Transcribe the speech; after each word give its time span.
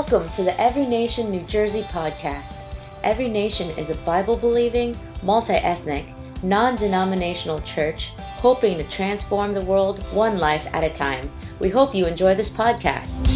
Welcome 0.00 0.30
to 0.30 0.44
the 0.44 0.58
Every 0.58 0.86
Nation 0.86 1.30
New 1.30 1.42
Jersey 1.42 1.82
podcast. 1.82 2.64
Every 3.04 3.28
Nation 3.28 3.68
is 3.78 3.90
a 3.90 3.96
Bible 3.96 4.34
believing, 4.34 4.96
multi 5.22 5.52
ethnic, 5.52 6.06
non 6.42 6.74
denominational 6.74 7.58
church 7.58 8.08
hoping 8.40 8.78
to 8.78 8.84
transform 8.84 9.52
the 9.52 9.62
world 9.66 10.02
one 10.14 10.38
life 10.38 10.66
at 10.72 10.84
a 10.84 10.88
time. 10.88 11.30
We 11.58 11.68
hope 11.68 11.94
you 11.94 12.06
enjoy 12.06 12.34
this 12.34 12.48
podcast. 12.48 13.26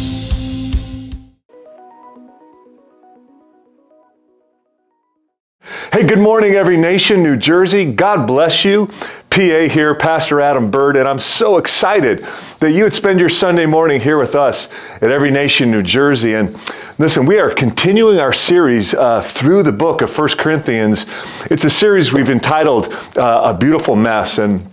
Hey, 5.93 6.03
good 6.03 6.19
morning, 6.19 6.55
Every 6.55 6.77
Nation, 6.77 7.21
New 7.21 7.37
Jersey. 7.37 7.85
God 7.85 8.25
bless 8.25 8.65
you. 8.65 8.89
PA 9.35 9.67
here, 9.67 9.93
Pastor 9.95 10.39
Adam 10.39 10.71
Burt, 10.71 10.95
and 10.95 11.09
I'm 11.09 11.19
so 11.19 11.57
excited 11.57 12.25
that 12.59 12.71
you 12.71 12.85
would 12.85 12.93
spend 12.93 13.19
your 13.19 13.27
Sunday 13.27 13.65
morning 13.65 13.99
here 13.99 14.17
with 14.17 14.33
us 14.33 14.69
at 15.01 15.11
Every 15.11 15.29
Nation, 15.29 15.71
New 15.71 15.83
Jersey. 15.83 16.35
And 16.35 16.57
listen, 16.97 17.25
we 17.25 17.37
are 17.39 17.53
continuing 17.53 18.17
our 18.21 18.31
series 18.31 18.93
uh, 18.93 19.23
through 19.23 19.63
the 19.63 19.73
book 19.73 20.01
of 20.01 20.09
First 20.09 20.37
Corinthians. 20.37 21.05
It's 21.51 21.65
a 21.65 21.69
series 21.69 22.13
we've 22.13 22.29
entitled 22.29 22.85
uh, 23.17 23.53
A 23.53 23.53
Beautiful 23.53 23.97
Mess. 23.97 24.37
And 24.37 24.71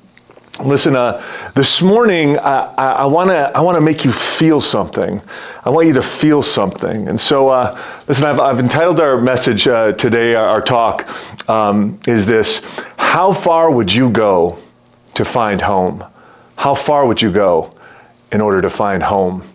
Listen, 0.61 0.95
uh, 0.95 1.25
this 1.55 1.81
morning 1.81 2.39
I 2.39 3.07
want 3.07 3.31
to 3.31 3.51
I 3.57 3.63
want 3.63 3.77
to 3.77 3.81
make 3.81 4.05
you 4.05 4.13
feel 4.13 4.61
something. 4.61 5.23
I 5.65 5.71
want 5.71 5.87
you 5.87 5.95
to 5.95 6.03
feel 6.03 6.43
something. 6.43 7.09
And 7.09 7.19
so, 7.21 7.49
uh, 7.49 7.81
listen, 8.07 8.27
I've, 8.27 8.39
I've, 8.39 8.59
entitled 8.61 9.01
our 9.01 9.21
message 9.21 9.67
uh, 9.67 9.93
today, 9.93 10.35
our, 10.35 10.47
our 10.47 10.61
talk, 10.61 11.07
um, 11.49 12.01
is 12.07 12.27
this: 12.27 12.61
How 12.97 13.33
far 13.33 13.71
would 13.71 13.93
you 13.93 14.11
go 14.11 14.59
to 15.15 15.25
find 15.25 15.61
home? 15.61 16.05
How 16.57 16.75
far 16.75 17.07
would 17.07 17.21
you 17.21 17.33
go 17.33 17.75
in 18.31 18.41
order 18.41 18.63
to 18.63 18.71
find 18.71 19.03
home? 19.03 19.53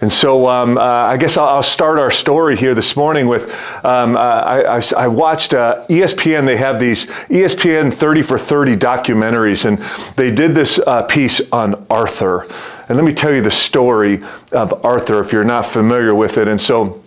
And 0.00 0.12
so 0.12 0.48
um, 0.48 0.76
uh, 0.76 0.80
I 0.80 1.16
guess 1.16 1.38
I'll, 1.38 1.48
I'll, 1.48 1.62
start 1.62 1.98
our 1.98 2.10
story 2.10 2.56
here 2.56 2.74
this 2.74 2.96
morning 2.96 3.28
with 3.28 3.44
um, 3.82 4.14
uh, 4.14 4.18
I, 4.18 4.78
I, 4.78 4.82
I, 4.94 5.06
watched 5.08 5.54
uh, 5.54 5.86
ESPN. 5.88 6.44
They 6.44 6.58
have 6.58 6.78
these 6.78 7.06
ESPN 7.06 7.94
30 7.94 8.22
for 8.22 8.38
30 8.38 8.76
documentaries, 8.76 9.64
and 9.64 9.78
they 10.16 10.30
did 10.30 10.54
this 10.54 10.78
uh, 10.78 11.02
piece 11.04 11.40
on 11.50 11.86
Arthur. 11.88 12.46
And 12.88 12.96
let 12.96 13.04
me 13.04 13.14
tell 13.14 13.34
you 13.34 13.40
the 13.40 13.50
story 13.50 14.22
of 14.52 14.84
Arthur 14.84 15.22
if 15.22 15.32
you're 15.32 15.44
not 15.44 15.66
familiar 15.66 16.14
with 16.14 16.36
it. 16.36 16.46
And 16.46 16.60
so 16.60 17.02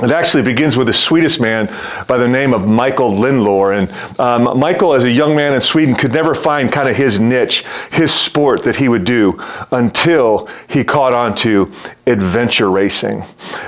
it 0.00 0.12
actually 0.12 0.44
begins 0.44 0.76
with 0.76 0.86
the 0.86 0.92
Swedish 0.92 1.40
man 1.40 1.66
by 2.06 2.18
the 2.18 2.28
name 2.28 2.54
of 2.54 2.66
Michael 2.66 3.10
Lindnord. 3.10 3.78
And 3.78 4.20
um, 4.20 4.58
Michael, 4.58 4.94
as 4.94 5.02
a 5.02 5.10
young 5.10 5.34
man 5.34 5.54
in 5.54 5.60
Sweden, 5.60 5.96
could 5.96 6.12
never 6.12 6.34
find 6.34 6.70
kind 6.70 6.88
of 6.88 6.94
his 6.94 7.18
niche, 7.18 7.64
his 7.90 8.14
sport 8.14 8.62
that 8.64 8.76
he 8.76 8.88
would 8.88 9.04
do 9.04 9.42
until 9.72 10.48
he 10.68 10.84
caught 10.84 11.14
on 11.14 11.34
to 11.38 11.72
adventure 12.06 12.70
racing. 12.70 13.24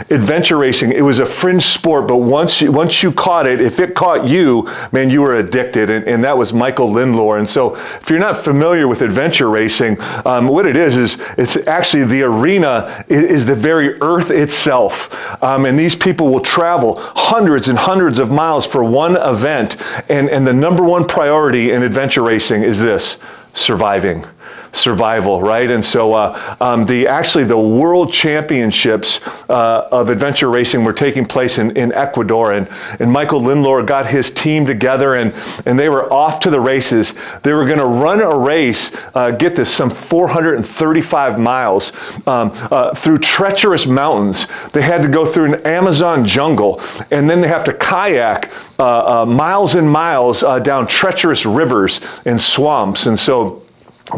Adventure 0.08 0.56
racing, 0.56 0.92
it 0.92 1.02
was 1.02 1.18
a 1.18 1.26
fringe 1.26 1.64
sport, 1.64 2.06
but 2.06 2.18
once 2.18 2.60
you, 2.60 2.70
once 2.70 3.02
you 3.02 3.12
caught 3.12 3.48
it, 3.48 3.60
if 3.60 3.80
it 3.80 3.94
caught 3.94 4.28
you, 4.28 4.68
man, 4.92 5.10
you 5.10 5.22
were 5.22 5.34
addicted. 5.34 5.90
And, 5.90 6.06
and 6.06 6.24
that 6.24 6.38
was 6.38 6.52
Michael 6.52 6.90
Lindnord. 6.90 7.38
And 7.38 7.48
so 7.48 7.74
if 7.74 8.08
you're 8.08 8.20
not 8.20 8.44
familiar 8.44 8.86
with 8.86 9.02
adventure 9.02 9.48
racing, 9.48 10.00
um, 10.24 10.46
what 10.46 10.66
it 10.66 10.76
is, 10.76 10.96
is 10.96 11.16
it's 11.36 11.56
actually 11.66 12.04
the 12.04 12.22
arena 12.22 13.04
is 13.08 13.46
the 13.46 13.56
very 13.56 14.00
earth 14.00 14.30
itself. 14.30 15.12
Um, 15.42 15.66
and 15.66 15.78
these 15.78 15.96
people 15.96 16.19
will 16.28 16.40
travel 16.40 16.96
hundreds 16.98 17.68
and 17.68 17.78
hundreds 17.78 18.18
of 18.18 18.30
miles 18.30 18.66
for 18.66 18.82
one 18.82 19.16
event. 19.16 19.76
And, 20.08 20.28
and 20.28 20.46
the 20.46 20.52
number 20.52 20.82
one 20.82 21.06
priority 21.06 21.72
in 21.72 21.82
adventure 21.82 22.22
racing 22.22 22.62
is 22.62 22.78
this 22.78 23.18
surviving 23.54 24.24
survival, 24.72 25.40
right? 25.40 25.70
And 25.70 25.84
so 25.84 26.12
uh, 26.12 26.56
um, 26.60 26.86
the 26.86 27.08
actually 27.08 27.44
the 27.44 27.58
world 27.58 28.12
championships 28.12 29.20
uh, 29.48 29.88
of 29.90 30.10
adventure 30.10 30.48
racing 30.48 30.84
were 30.84 30.92
taking 30.92 31.26
place 31.26 31.58
in, 31.58 31.76
in 31.76 31.92
Ecuador, 31.92 32.52
and, 32.52 32.68
and 32.98 33.10
Michael 33.10 33.40
Lindnord 33.40 33.86
got 33.86 34.06
his 34.06 34.30
team 34.30 34.66
together, 34.66 35.14
and, 35.14 35.34
and 35.66 35.78
they 35.78 35.88
were 35.88 36.12
off 36.12 36.40
to 36.40 36.50
the 36.50 36.60
races. 36.60 37.12
They 37.42 37.52
were 37.52 37.66
going 37.66 37.78
to 37.78 37.86
run 37.86 38.20
a 38.20 38.36
race, 38.38 38.94
uh, 39.14 39.32
get 39.32 39.56
this, 39.56 39.72
some 39.72 39.90
435 39.90 41.38
miles 41.38 41.92
um, 42.26 42.52
uh, 42.54 42.94
through 42.94 43.18
treacherous 43.18 43.86
mountains. 43.86 44.46
They 44.72 44.82
had 44.82 45.02
to 45.02 45.08
go 45.08 45.30
through 45.30 45.54
an 45.54 45.66
Amazon 45.66 46.24
jungle, 46.26 46.80
and 47.10 47.28
then 47.28 47.40
they 47.40 47.48
have 47.48 47.64
to 47.64 47.74
kayak 47.74 48.50
uh, 48.78 49.22
uh, 49.22 49.26
miles 49.26 49.74
and 49.74 49.90
miles 49.90 50.40
down 50.40 50.86
treacherous 50.86 51.44
rivers 51.44 52.00
and 52.24 52.40
swamps, 52.40 53.06
and 53.06 53.18
so 53.18 53.62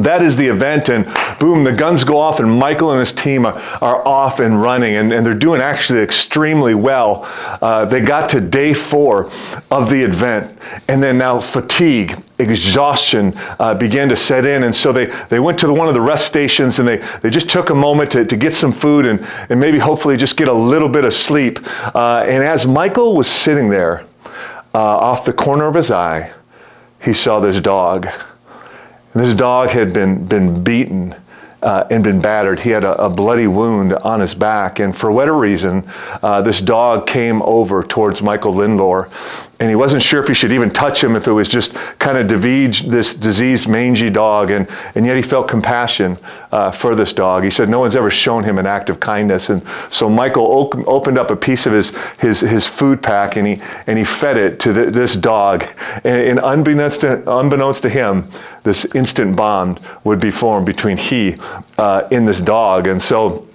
that 0.01 0.23
is 0.23 0.37
the 0.37 0.47
event, 0.47 0.89
and 0.89 1.07
boom, 1.39 1.65
the 1.65 1.73
guns 1.73 2.05
go 2.05 2.19
off, 2.19 2.41
and 2.41 2.51
Michael 2.51 2.93
and 2.93 3.01
his 3.01 3.13
team 3.13 3.45
are, 3.47 4.07
off 4.07 4.41
and 4.41 4.61
running, 4.61 4.97
and, 4.97 5.13
and, 5.13 5.25
they're 5.25 5.35
doing 5.35 5.61
actually 5.61 6.01
extremely 6.01 6.75
well. 6.75 7.29
Uh, 7.61 7.85
they 7.85 8.01
got 8.01 8.31
to 8.31 8.41
day 8.41 8.75
four 8.75 9.31
of 9.71 9.91
the 9.91 10.03
event, 10.03 10.59
and 10.89 11.03
then 11.03 11.19
now 11.19 11.41
fatigue, 11.41 12.17
exhaustion 12.39 13.35
uh, 13.37 13.75
began 13.75 14.09
to 14.09 14.17
set 14.17 14.47
in, 14.47 14.65
and 14.65 14.75
so 14.75 14.93
they, 14.93 15.07
they 15.29 15.39
went 15.39 15.59
to 15.59 15.67
the, 15.67 15.73
one 15.73 15.89
of 15.89 15.95
the 15.95 16.01
rest 16.01 16.27
stations, 16.27 16.79
and 16.79 16.89
they, 16.89 16.99
they 17.23 17.31
just 17.31 17.51
took 17.51 17.71
a 17.71 17.75
moment 17.75 18.13
to, 18.13 18.25
to 18.25 18.37
get 18.37 18.55
some 18.55 18.73
food 18.73 19.07
and, 19.07 19.27
and 19.49 19.61
maybe 19.61 19.79
hopefully 19.79 20.17
just 20.17 20.37
get 20.37 20.49
a 20.49 20.53
little 20.53 20.89
bit 20.89 21.05
of 21.05 21.15
sleep. 21.15 21.59
Uh, 21.95 22.25
and 22.27 22.43
as 22.43 22.67
Michael 22.67 23.15
was 23.17 23.29
sitting 23.29 23.69
there, 23.69 24.05
uh, 24.75 24.79
off 24.79 25.25
the 25.25 25.33
corner 25.33 25.67
of 25.67 25.75
his 25.75 25.91
eye, 25.91 26.33
he 27.03 27.13
saw 27.13 27.41
this 27.41 27.61
dog 27.61 28.09
and 29.15 29.25
this 29.25 29.35
dog 29.35 29.69
had 29.69 29.93
been, 29.93 30.25
been 30.25 30.63
beaten 30.65 31.15
uh, 31.63 31.87
and 31.91 32.03
been 32.03 32.21
battered. 32.21 32.59
He 32.59 32.71
had 32.71 32.85
a, 32.85 33.05
a, 33.05 33.11
bloody 33.11 33.47
wound 33.47 33.93
on 33.93 34.21
his 34.21 34.35
back. 34.35 34.81
And 34.81 34.97
for 34.97 35.13
whatever 35.13 35.39
reason, 35.39 35.89
uh, 36.23 36.43
this 36.43 36.61
dog 36.61 37.07
came 37.07 37.41
over 37.43 37.85
towards 37.85 38.21
Michael 38.21 38.55
Lindnord 38.55 39.11
and 39.63 39.71
he 39.71 39.77
wasn't 39.77 40.03
sure 40.03 40.21
if 40.21 40.27
he 40.27 40.35
should 40.35 40.51
even 40.51 40.73
touch 40.73 41.05
him 41.05 41.15
if 41.15 41.29
it 41.29 41.33
was 41.33 41.47
just 41.47 41.73
kind 42.01 42.19
of 42.19 42.27
this 42.27 43.15
diseased 43.15 43.69
mangy 43.69 44.11
dog. 44.11 44.51
And, 44.51 44.69
and 44.97 45.07
yet 45.07 45.15
he 45.15 45.23
felt 45.23 45.47
compassion 45.47 46.19
uh, 46.51 46.73
for 46.73 46.97
this 46.97 47.13
dog. 47.13 47.45
He 47.45 47.51
said 47.51 47.69
no 47.69 47.79
one's 47.79 47.95
ever 47.95 48.11
shown 48.11 48.43
him 48.43 48.59
an 48.59 48.67
act 48.67 48.91
of 48.91 48.99
kindness. 48.99 49.51
And 49.51 49.65
so 49.89 50.09
michael 50.09 50.47
op- 50.47 50.89
opened 50.89 51.17
up 51.17 51.31
a 51.31 51.37
piece 51.37 51.67
of 51.67 51.75
his, 51.75 51.93
his, 52.19 52.41
his 52.41 52.67
food 52.67 53.01
pack 53.01 53.37
and 53.37 53.47
he, 53.47 53.63
and 53.87 53.97
he 53.97 54.05
fed 54.05 54.37
it 54.37 54.59
to 54.61 54.73
the, 54.73 54.91
this 54.91 55.15
dog. 55.15 55.65
And, 56.03 56.23
and 56.23 56.41
unbeknownst, 56.43 57.03
to, 57.03 57.33
unbeknownst 57.33 57.83
to 57.83 57.89
him 57.89 58.33
this 58.65 58.85
instant 58.97 59.37
bond 59.37 59.79
would 60.03 60.19
be 60.19 60.33
formed 60.33 60.67
between 60.67 60.97
he 60.97 61.37
uh, 61.79 62.09
and 62.11 62.27
this 62.27 62.41
dog. 62.41 62.89
And 62.89 63.01
so 63.01 63.47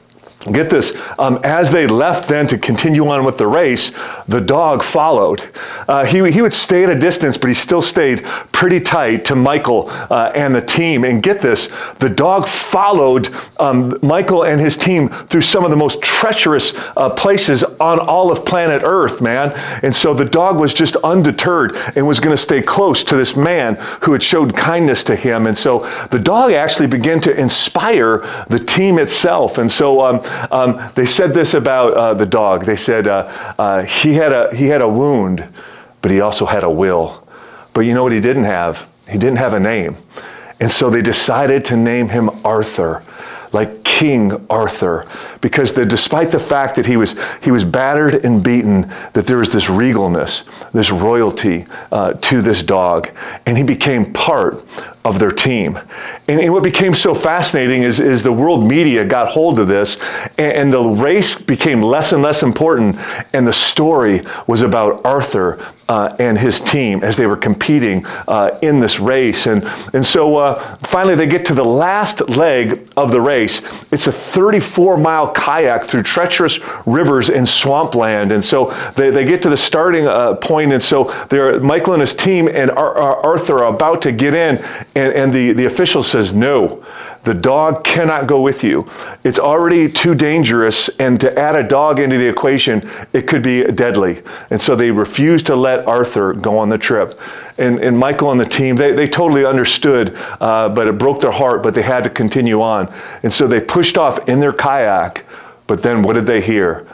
Get 0.52 0.70
this, 0.70 0.96
um, 1.20 1.40
as 1.44 1.72
they 1.72 1.88
left 1.88 2.30
then 2.30 2.48
to 2.48 2.58
continue 2.58 3.08
on 3.10 3.26
with 3.26 3.38
the 3.38 3.48
race, 3.48 3.92
the 4.28 4.42
dog 4.42 4.84
followed. 4.84 5.44
Uh, 5.88 6.06
he, 6.06 6.30
he 6.32 6.42
would 6.42 6.54
stay 6.54 6.84
at 6.84 6.90
a 6.90 7.00
distance, 7.00 7.38
but 7.38 7.48
he 7.48 7.54
still 7.54 7.82
stayed 7.82 8.26
pretty 8.52 8.80
tight 8.80 9.26
to 9.26 9.36
Michael 9.36 9.90
uh, 9.90 10.32
and 10.36 10.54
the 10.54 10.62
team. 10.62 11.06
And 11.06 11.24
get 11.24 11.42
this, 11.42 11.70
the 12.00 12.10
dog 12.10 12.48
followed 12.48 13.34
um, 13.58 13.98
Michael 14.02 14.44
and 14.44 14.60
his 14.60 14.76
team 14.76 15.10
through 15.10 15.42
some 15.42 15.64
of 15.64 15.72
the 15.72 15.78
most 15.78 16.02
treacherous 16.02 16.74
uh, 16.76 17.10
places 17.12 17.64
on 17.64 18.00
all 18.00 18.32
of 18.32 18.46
planet 18.46 18.82
Earth, 18.84 19.22
man. 19.22 19.52
And 19.84 19.96
so 19.96 20.14
the 20.14 20.26
dog 20.26 20.58
was 20.60 20.74
just 20.74 20.96
undeterred 20.98 21.76
and 21.96 22.06
was 22.06 22.20
going 22.20 22.36
to 22.36 22.42
stay 22.42 22.62
close 22.62 23.06
to 23.06 23.16
this 23.16 23.36
man 23.36 23.76
who 24.02 24.14
had 24.14 24.24
showed 24.24 24.56
kindness 24.56 25.04
to 25.04 25.16
him. 25.16 25.48
And 25.48 25.58
so 25.58 25.80
the 26.12 26.20
dog 26.20 26.52
actually 26.52 26.88
began 26.88 27.22
to 27.22 27.34
inspire 27.34 28.46
the 28.50 28.60
team 28.60 29.00
itself. 29.00 29.58
And 29.58 29.72
so 29.72 30.02
um, 30.02 30.22
um, 30.52 30.92
they 30.96 31.06
said 31.06 31.34
this 31.34 31.54
about 31.54 31.94
uh, 31.94 32.14
the 32.14 32.26
dog. 32.26 32.66
They 32.66 32.76
said 32.76 33.08
uh, 33.08 33.56
uh, 33.58 33.84
he 33.84 34.17
had 34.18 34.34
a 34.34 34.56
he 34.56 34.68
had 34.68 34.84
a 34.84 34.88
wound, 34.88 35.48
but 36.02 36.12
he 36.12 36.22
also 36.22 36.46
had 36.46 36.64
a 36.64 36.70
will. 36.70 37.28
But 37.74 37.82
you 37.82 37.94
know 37.94 38.04
what 38.04 38.12
he 38.12 38.20
didn't 38.20 38.46
have? 38.46 38.78
He 39.10 39.18
didn't 39.18 39.38
have 39.38 39.54
a 39.54 39.60
name, 39.60 39.98
and 40.60 40.72
so 40.72 40.90
they 40.90 41.02
decided 41.02 41.66
to 41.66 41.78
name 41.78 42.10
him 42.10 42.30
Arthur 42.46 43.04
like 43.54 43.84
King 43.84 44.46
Arthur, 44.50 45.06
because 45.48 45.74
the, 45.74 45.86
despite 45.86 46.30
the 46.30 46.40
fact 46.40 46.76
that 46.76 46.86
he 46.86 46.98
was 46.98 47.16
he 47.42 47.52
was 47.52 47.64
battered 47.64 48.26
and 48.26 48.44
beaten, 48.44 48.94
that 49.14 49.26
there 49.26 49.38
was 49.38 49.50
this 49.50 49.68
regalness, 49.68 50.44
this 50.74 50.92
royalty 50.92 51.66
uh, 51.90 52.12
to 52.16 52.42
this 52.42 52.62
dog, 52.62 53.10
and 53.46 53.58
he 53.58 53.64
became 53.64 54.12
part 54.12 54.66
of 55.06 55.20
their 55.20 55.32
team. 55.32 55.80
And, 56.28 56.42
and, 56.42 56.54
what 56.54 56.64
became 56.64 56.94
so 56.94 57.16
fascinating 57.16 57.84
is, 57.84 58.02
is 58.02 58.24
the 58.24 58.32
world 58.32 58.68
media 58.68 59.06
got 59.06 59.30
hold 59.30 59.58
of 59.58 59.70
this, 59.70 59.98
and, 60.38 60.52
and 60.52 60.74
the 60.74 60.84
race 60.84 61.40
became 61.42 61.82
less 61.82 62.12
and 62.12 62.22
less 62.22 62.44
important, 62.44 62.98
and 63.32 63.48
the 63.48 63.54
story 63.54 64.26
was 64.48 64.62
about 64.62 65.06
Arthur 65.06 65.66
uh, 65.88 66.14
and 66.20 66.38
his 66.38 66.60
team 66.60 67.04
as 67.04 67.16
they 67.16 67.26
were 67.26 67.38
competing 67.38 68.06
uh, 68.06 68.60
in 68.62 68.80
this 68.82 69.00
race. 69.00 69.46
And, 69.46 69.64
and 69.94 70.06
so 70.06 70.36
uh, 70.38 70.76
finally, 70.88 71.16
they 71.16 71.28
get 71.28 71.46
to 71.46 71.54
the 71.54 71.66
last 71.66 72.28
leg 72.28 72.90
of 72.98 73.12
the 73.12 73.22
race. 73.22 73.62
It's 73.92 74.08
a 74.08 74.12
34 74.12 74.98
mile 74.98 75.32
kayak 75.38 75.86
through 75.86 76.04
treacherous 76.04 76.60
rivers 76.86 77.30
and 77.30 77.48
swampland. 77.48 78.32
And 78.32 78.44
so 78.44 78.74
they, 78.96 79.12
they 79.12 79.24
get 79.24 79.44
to 79.44 79.50
the 79.50 79.58
starting 79.58 80.08
uh, 80.08 80.34
point, 80.36 80.74
and 80.74 80.82
so 80.82 81.06
Michael 81.62 81.94
and 81.94 82.02
his 82.02 82.16
team 82.16 82.50
and 82.50 82.72
Ar- 82.72 82.98
Ar- 82.98 83.26
Arthur 83.34 83.64
are 83.64 83.74
about 83.74 84.02
to 84.02 84.12
get 84.12 84.34
in, 84.34 84.58
and, 84.96 85.14
and 85.14 85.34
the, 85.34 85.54
the 85.54 85.66
official 85.66 86.04
says 86.04 86.34
no 86.34 86.84
The 87.28 87.34
dog 87.34 87.84
cannot 87.84 88.26
go 88.26 88.40
with 88.40 88.64
you. 88.64 88.90
It's 89.26 89.38
already 89.38 89.92
too 89.92 90.16
dangerous, 90.16 90.88
and 90.98 91.20
to 91.20 91.38
add 91.38 91.58
a 91.58 91.64
dog 91.68 92.00
into 92.00 92.18
the 92.18 92.26
equation, 92.26 92.90
it 93.12 93.28
could 93.28 93.44
be 93.44 93.66
deadly. 93.66 94.24
And 94.50 94.62
so 94.62 94.78
they 94.78 94.92
refused 94.92 95.48
to 95.48 95.56
let 95.58 95.86
Arthur 95.86 96.32
go 96.32 96.58
on 96.58 96.70
the 96.70 96.78
trip. 96.78 97.20
And, 97.58 97.80
and 97.80 98.00
Michael 98.00 98.32
and 98.32 98.40
the 98.40 98.46
team, 98.46 98.78
they, 98.78 98.94
they 98.94 99.10
totally 99.10 99.46
understood, 99.46 100.16
uh, 100.40 100.70
but 100.70 100.88
it 100.88 100.98
broke 100.98 101.20
their 101.20 101.34
heart, 101.34 101.64
but 101.64 101.74
they 101.74 101.82
had 101.82 102.06
to 102.06 102.10
continue 102.10 102.62
on. 102.62 102.88
And 103.24 103.34
so 103.34 103.46
they 103.46 103.60
pushed 103.60 103.98
off 103.98 104.30
in 104.30 104.40
their 104.40 104.54
kayak, 104.54 105.26
but 105.68 105.84
then 105.84 106.04
what 106.04 106.14
did 106.14 106.26
they 106.26 106.40
hear? 106.40 106.88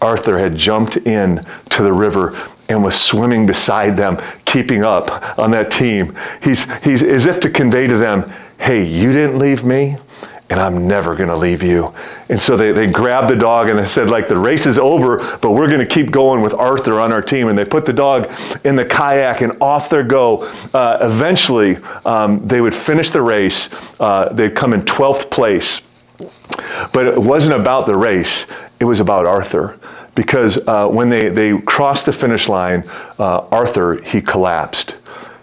Arthur 0.00 0.36
had 0.40 0.56
jumped 0.56 0.96
in 0.96 1.46
to 1.70 1.84
the 1.84 1.92
river 1.92 2.36
and 2.68 2.82
was 2.82 2.98
swimming 2.98 3.46
beside 3.46 3.96
them, 3.96 4.20
keeping 4.44 4.84
up 4.84 5.38
on 5.38 5.50
that 5.52 5.70
team. 5.70 6.16
He's, 6.42 6.70
he's 6.82 7.02
as 7.02 7.26
if 7.26 7.40
to 7.40 7.50
convey 7.50 7.86
to 7.86 7.96
them, 7.96 8.32
hey, 8.58 8.84
you 8.84 9.12
didn't 9.12 9.38
leave 9.38 9.64
me, 9.64 9.96
and 10.52 10.60
I'm 10.60 10.86
never 10.86 11.16
going 11.16 11.30
to 11.30 11.36
leave 11.36 11.62
you. 11.62 11.94
And 12.28 12.40
so 12.40 12.56
they, 12.56 12.72
they 12.72 12.86
grabbed 12.86 13.30
the 13.30 13.36
dog 13.36 13.70
and 13.70 13.78
they 13.78 13.86
said, 13.86 14.10
like, 14.10 14.28
the 14.28 14.36
race 14.36 14.66
is 14.66 14.78
over, 14.78 15.16
but 15.38 15.52
we're 15.52 15.68
going 15.68 15.80
to 15.80 15.86
keep 15.86 16.10
going 16.10 16.42
with 16.42 16.52
Arthur 16.52 17.00
on 17.00 17.10
our 17.10 17.22
team. 17.22 17.48
And 17.48 17.58
they 17.58 17.64
put 17.64 17.86
the 17.86 17.92
dog 17.92 18.30
in 18.62 18.76
the 18.76 18.84
kayak 18.84 19.40
and 19.40 19.62
off 19.62 19.88
they 19.88 20.02
go. 20.02 20.44
Uh, 20.74 20.98
eventually, 21.00 21.76
um, 22.04 22.46
they 22.46 22.60
would 22.60 22.74
finish 22.74 23.10
the 23.10 23.22
race. 23.22 23.70
Uh, 23.98 24.30
they'd 24.32 24.54
come 24.54 24.74
in 24.74 24.82
12th 24.82 25.30
place. 25.30 25.80
But 26.92 27.06
it 27.06 27.18
wasn't 27.18 27.54
about 27.54 27.86
the 27.86 27.96
race, 27.96 28.46
it 28.78 28.84
was 28.84 29.00
about 29.00 29.26
Arthur 29.26 29.78
because 30.14 30.58
uh, 30.66 30.88
when 30.88 31.10
they, 31.10 31.28
they 31.28 31.58
crossed 31.58 32.06
the 32.06 32.12
finish 32.12 32.48
line, 32.48 32.88
uh, 33.18 33.46
Arthur, 33.50 34.00
he 34.02 34.20
collapsed. 34.20 34.96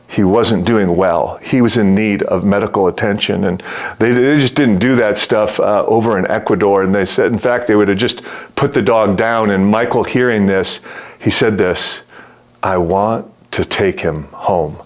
He 0.08 0.24
wasn't 0.24 0.66
doing 0.66 0.96
well. 0.96 1.38
He 1.38 1.62
was 1.62 1.78
in 1.78 1.94
need 1.94 2.24
of 2.24 2.44
medical 2.44 2.88
attention. 2.88 3.46
And 3.46 3.64
they, 4.00 4.12
they 4.12 4.40
just 4.40 4.56
didn't 4.56 4.80
do 4.80 4.96
that 4.96 5.18
stuff 5.18 5.60
uh, 5.60 5.86
over 5.86 6.18
in 6.18 6.26
Ecuador. 6.30 6.84
And 6.84 6.94
they 6.94 7.06
said, 7.06 7.32
in 7.32 7.38
fact, 7.38 7.68
they 7.68 7.76
would 7.76 7.88
have 7.88 7.98
just 7.98 8.24
put 8.56 8.74
the 8.74 8.82
dog 8.82 9.18
down. 9.18 9.52
And 9.52 9.66
Michael, 9.66 10.04
hearing 10.04 10.48
this, 10.48 10.80
he 11.20 11.30
said 11.30 11.58
this 11.58 12.00
I 12.64 12.78
want 12.78 13.32
to 13.52 13.66
take 13.66 14.00
him 14.00 14.24
home. 14.26 14.78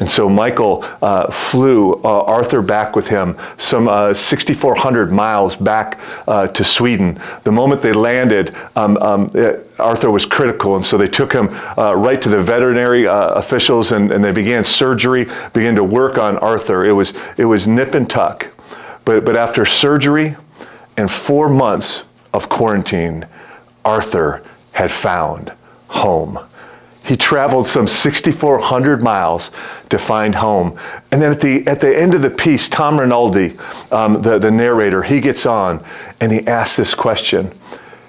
And 0.00 0.10
so 0.10 0.28
Michael 0.28 0.84
uh, 1.00 1.30
flew 1.30 1.94
uh, 1.94 2.24
Arthur 2.24 2.62
back 2.62 2.96
with 2.96 3.06
him 3.06 3.38
some 3.58 3.86
uh, 3.86 4.12
6,400 4.12 5.12
miles 5.12 5.54
back 5.54 6.00
uh, 6.26 6.48
to 6.48 6.64
Sweden. 6.64 7.20
The 7.44 7.52
moment 7.52 7.80
they 7.80 7.92
landed, 7.92 8.56
um, 8.74 8.96
um, 8.96 9.30
it, 9.34 9.70
Arthur 9.78 10.10
was 10.10 10.26
critical, 10.26 10.74
and 10.74 10.84
so 10.84 10.96
they 10.96 11.08
took 11.08 11.32
him 11.32 11.48
uh, 11.78 11.94
right 11.94 12.20
to 12.20 12.28
the 12.28 12.42
veterinary 12.42 13.06
uh, 13.06 13.34
officials, 13.34 13.92
and, 13.92 14.10
and, 14.10 14.24
they 14.24 14.32
began 14.32 14.64
surgery, 14.64 15.28
began 15.52 15.76
to 15.76 15.84
work 15.84 16.18
on 16.18 16.38
Arthur. 16.38 16.84
It 16.84 16.92
was 16.92 17.12
it 17.36 17.44
was 17.44 17.68
nip 17.68 17.94
and 17.94 18.08
tuck, 18.10 18.48
but 19.04 19.24
but 19.24 19.36
after 19.36 19.64
surgery 19.64 20.36
and 20.96 21.10
four 21.10 21.48
months 21.48 22.02
of 22.32 22.48
quarantine, 22.48 23.26
Arthur 23.84 24.42
had 24.72 24.90
found 24.90 25.52
home. 25.88 26.38
He 27.04 27.16
traveled 27.18 27.66
some 27.66 27.86
6,400 27.86 29.02
miles 29.02 29.50
to 29.94 30.04
find 30.04 30.34
home. 30.34 30.78
And 31.10 31.22
then 31.22 31.30
at 31.30 31.40
the, 31.40 31.66
at 31.66 31.80
the 31.80 31.96
end 31.96 32.14
of 32.14 32.22
the 32.22 32.30
piece, 32.30 32.68
Tom 32.68 32.98
Rinaldi, 32.98 33.56
um, 33.90 34.22
the, 34.22 34.38
the 34.38 34.50
narrator, 34.50 35.02
he 35.02 35.20
gets 35.20 35.46
on 35.46 35.84
and 36.20 36.30
he 36.32 36.46
asks 36.46 36.76
this 36.76 36.94
question 36.94 37.52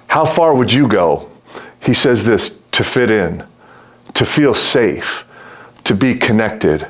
How 0.06 0.26
far 0.26 0.54
would 0.54 0.72
you 0.72 0.88
go? 0.88 1.30
He 1.80 1.94
says 1.94 2.24
this 2.24 2.58
to 2.72 2.84
fit 2.84 3.10
in, 3.10 3.46
to 4.14 4.26
feel 4.26 4.54
safe, 4.54 5.24
to 5.84 5.94
be 5.94 6.16
connected. 6.16 6.86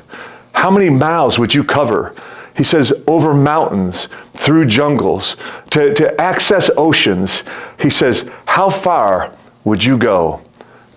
How 0.51 0.71
many 0.71 0.89
miles 0.89 1.37
would 1.37 1.53
you 1.53 1.63
cover? 1.63 2.15
He 2.55 2.63
says, 2.63 2.91
over 3.05 3.35
mountains, 3.35 4.07
through 4.35 4.65
jungles, 4.65 5.35
to, 5.69 5.93
to 5.93 6.19
access 6.19 6.71
oceans. 6.75 7.43
He 7.79 7.91
says, 7.91 8.27
How 8.47 8.71
far 8.71 9.31
would 9.63 9.83
you 9.83 9.99
go 9.99 10.41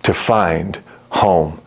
to 0.03 0.13
find 0.15 0.81
home. 1.11 1.60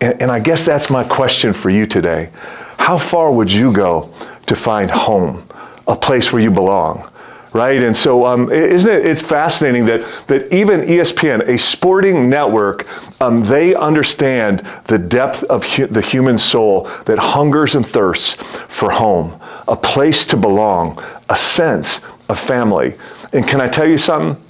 And, 0.00 0.22
and 0.22 0.30
I 0.30 0.38
guess 0.40 0.64
that's 0.64 0.90
my 0.90 1.04
question 1.04 1.52
for 1.52 1.70
you 1.70 1.86
today. 1.86 2.30
How 2.78 2.98
far 2.98 3.32
would 3.32 3.50
you 3.50 3.72
go 3.72 4.14
to 4.46 4.56
find 4.56 4.90
home, 4.90 5.48
a 5.86 5.96
place 5.96 6.32
where 6.32 6.42
you 6.42 6.50
belong? 6.50 7.10
right? 7.52 7.82
And 7.82 7.96
so, 7.96 8.26
um, 8.26 8.52
isn't 8.52 8.90
it? 8.90 9.06
It's 9.06 9.22
fascinating 9.22 9.86
that 9.86 10.26
that 10.26 10.52
even 10.52 10.82
ESPN, 10.82 11.48
a 11.48 11.58
sporting 11.58 12.28
network, 12.28 12.86
um, 13.20 13.44
they 13.44 13.74
understand 13.74 14.66
the 14.86 14.98
depth 14.98 15.44
of 15.44 15.64
hu- 15.64 15.86
the 15.86 16.02
human 16.02 16.38
soul 16.38 16.90
that 17.06 17.18
hungers 17.18 17.74
and 17.74 17.86
thirsts 17.86 18.36
for 18.68 18.90
home, 18.90 19.40
a 19.66 19.76
place 19.76 20.26
to 20.26 20.36
belong, 20.36 21.02
a 21.28 21.36
sense 21.36 22.00
of 22.28 22.38
family. 22.38 22.94
And 23.32 23.46
can 23.46 23.60
I 23.60 23.68
tell 23.68 23.88
you 23.88 23.98
something? 23.98 24.42